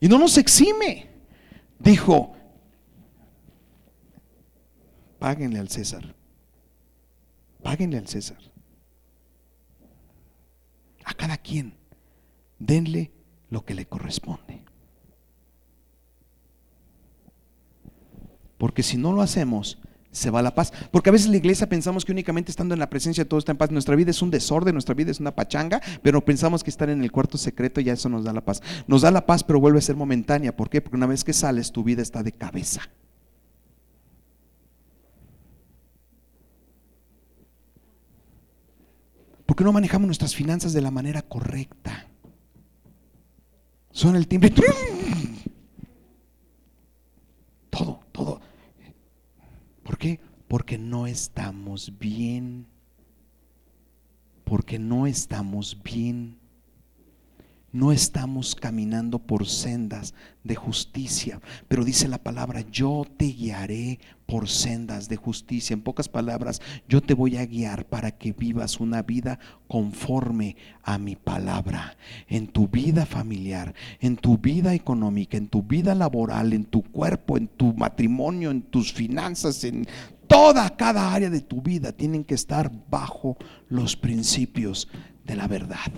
Y 0.00 0.08
no 0.08 0.18
nos 0.18 0.36
exime. 0.38 1.08
Dijo, 1.78 2.34
páguenle 5.20 5.60
al 5.60 5.68
César. 5.68 6.14
Páguenle 7.62 7.98
al 7.98 8.08
César. 8.08 8.38
A 11.04 11.14
cada 11.14 11.36
quien, 11.36 11.76
denle 12.58 13.12
lo 13.50 13.64
que 13.64 13.74
le 13.74 13.86
corresponde. 13.86 14.62
Porque 18.58 18.82
si 18.82 18.96
no 18.96 19.12
lo 19.12 19.22
hacemos, 19.22 19.78
se 20.10 20.30
va 20.30 20.42
la 20.42 20.54
paz. 20.54 20.72
Porque 20.90 21.10
a 21.10 21.12
veces 21.12 21.28
la 21.28 21.36
iglesia 21.36 21.68
pensamos 21.68 22.04
que 22.04 22.12
únicamente 22.12 22.50
estando 22.50 22.74
en 22.74 22.80
la 22.80 22.88
presencia 22.88 23.28
todo 23.28 23.38
está 23.38 23.52
en 23.52 23.58
paz. 23.58 23.70
Nuestra 23.70 23.96
vida 23.96 24.10
es 24.10 24.22
un 24.22 24.30
desorden, 24.30 24.74
nuestra 24.74 24.94
vida 24.94 25.10
es 25.10 25.20
una 25.20 25.34
pachanga, 25.34 25.82
pero 26.02 26.24
pensamos 26.24 26.62
que 26.62 26.70
estar 26.70 26.88
en 26.88 27.02
el 27.02 27.12
cuarto 27.12 27.36
secreto 27.36 27.80
ya 27.80 27.92
eso 27.92 28.08
nos 28.08 28.24
da 28.24 28.32
la 28.32 28.44
paz. 28.44 28.62
Nos 28.86 29.02
da 29.02 29.10
la 29.10 29.26
paz, 29.26 29.44
pero 29.44 29.60
vuelve 29.60 29.78
a 29.78 29.82
ser 29.82 29.96
momentánea. 29.96 30.56
¿Por 30.56 30.70
qué? 30.70 30.80
Porque 30.80 30.96
una 30.96 31.06
vez 31.06 31.24
que 31.24 31.32
sales, 31.32 31.72
tu 31.72 31.82
vida 31.82 32.00
está 32.00 32.22
de 32.22 32.32
cabeza. 32.32 32.82
¿Por 39.46 39.56
qué 39.56 39.64
no 39.64 39.72
manejamos 39.72 40.06
nuestras 40.06 40.34
finanzas 40.34 40.72
de 40.72 40.80
la 40.80 40.90
manera 40.90 41.22
correcta? 41.22 42.08
Suena 43.94 44.18
el 44.18 44.26
timbre. 44.26 44.52
Todo, 47.70 48.00
todo. 48.10 48.40
¿Por 49.84 49.96
qué? 49.98 50.18
Porque 50.48 50.76
no 50.78 51.06
estamos 51.06 51.96
bien. 51.96 52.66
Porque 54.42 54.80
no 54.80 55.06
estamos 55.06 55.80
bien 55.80 56.40
no 57.74 57.90
estamos 57.90 58.54
caminando 58.54 59.18
por 59.18 59.46
sendas 59.46 60.14
de 60.44 60.54
justicia, 60.54 61.40
pero 61.66 61.84
dice 61.84 62.06
la 62.06 62.22
palabra, 62.22 62.60
yo 62.70 63.04
te 63.16 63.24
guiaré 63.24 63.98
por 64.26 64.48
sendas 64.48 65.08
de 65.08 65.16
justicia. 65.16 65.74
En 65.74 65.82
pocas 65.82 66.08
palabras, 66.08 66.62
yo 66.88 67.00
te 67.00 67.14
voy 67.14 67.36
a 67.36 67.44
guiar 67.46 67.84
para 67.86 68.12
que 68.12 68.32
vivas 68.32 68.78
una 68.78 69.02
vida 69.02 69.40
conforme 69.66 70.56
a 70.84 70.98
mi 70.98 71.16
palabra, 71.16 71.96
en 72.28 72.46
tu 72.46 72.68
vida 72.68 73.06
familiar, 73.06 73.74
en 73.98 74.18
tu 74.18 74.38
vida 74.38 74.72
económica, 74.72 75.36
en 75.36 75.48
tu 75.48 75.64
vida 75.64 75.96
laboral, 75.96 76.52
en 76.52 76.66
tu 76.66 76.80
cuerpo, 76.80 77.36
en 77.36 77.48
tu 77.48 77.74
matrimonio, 77.74 78.52
en 78.52 78.62
tus 78.62 78.92
finanzas, 78.92 79.64
en 79.64 79.84
toda 80.28 80.76
cada 80.76 81.12
área 81.12 81.28
de 81.28 81.40
tu 81.40 81.60
vida 81.60 81.90
tienen 81.90 82.22
que 82.22 82.34
estar 82.34 82.70
bajo 82.88 83.36
los 83.68 83.96
principios 83.96 84.88
de 85.24 85.34
la 85.34 85.48
verdad. 85.48 85.90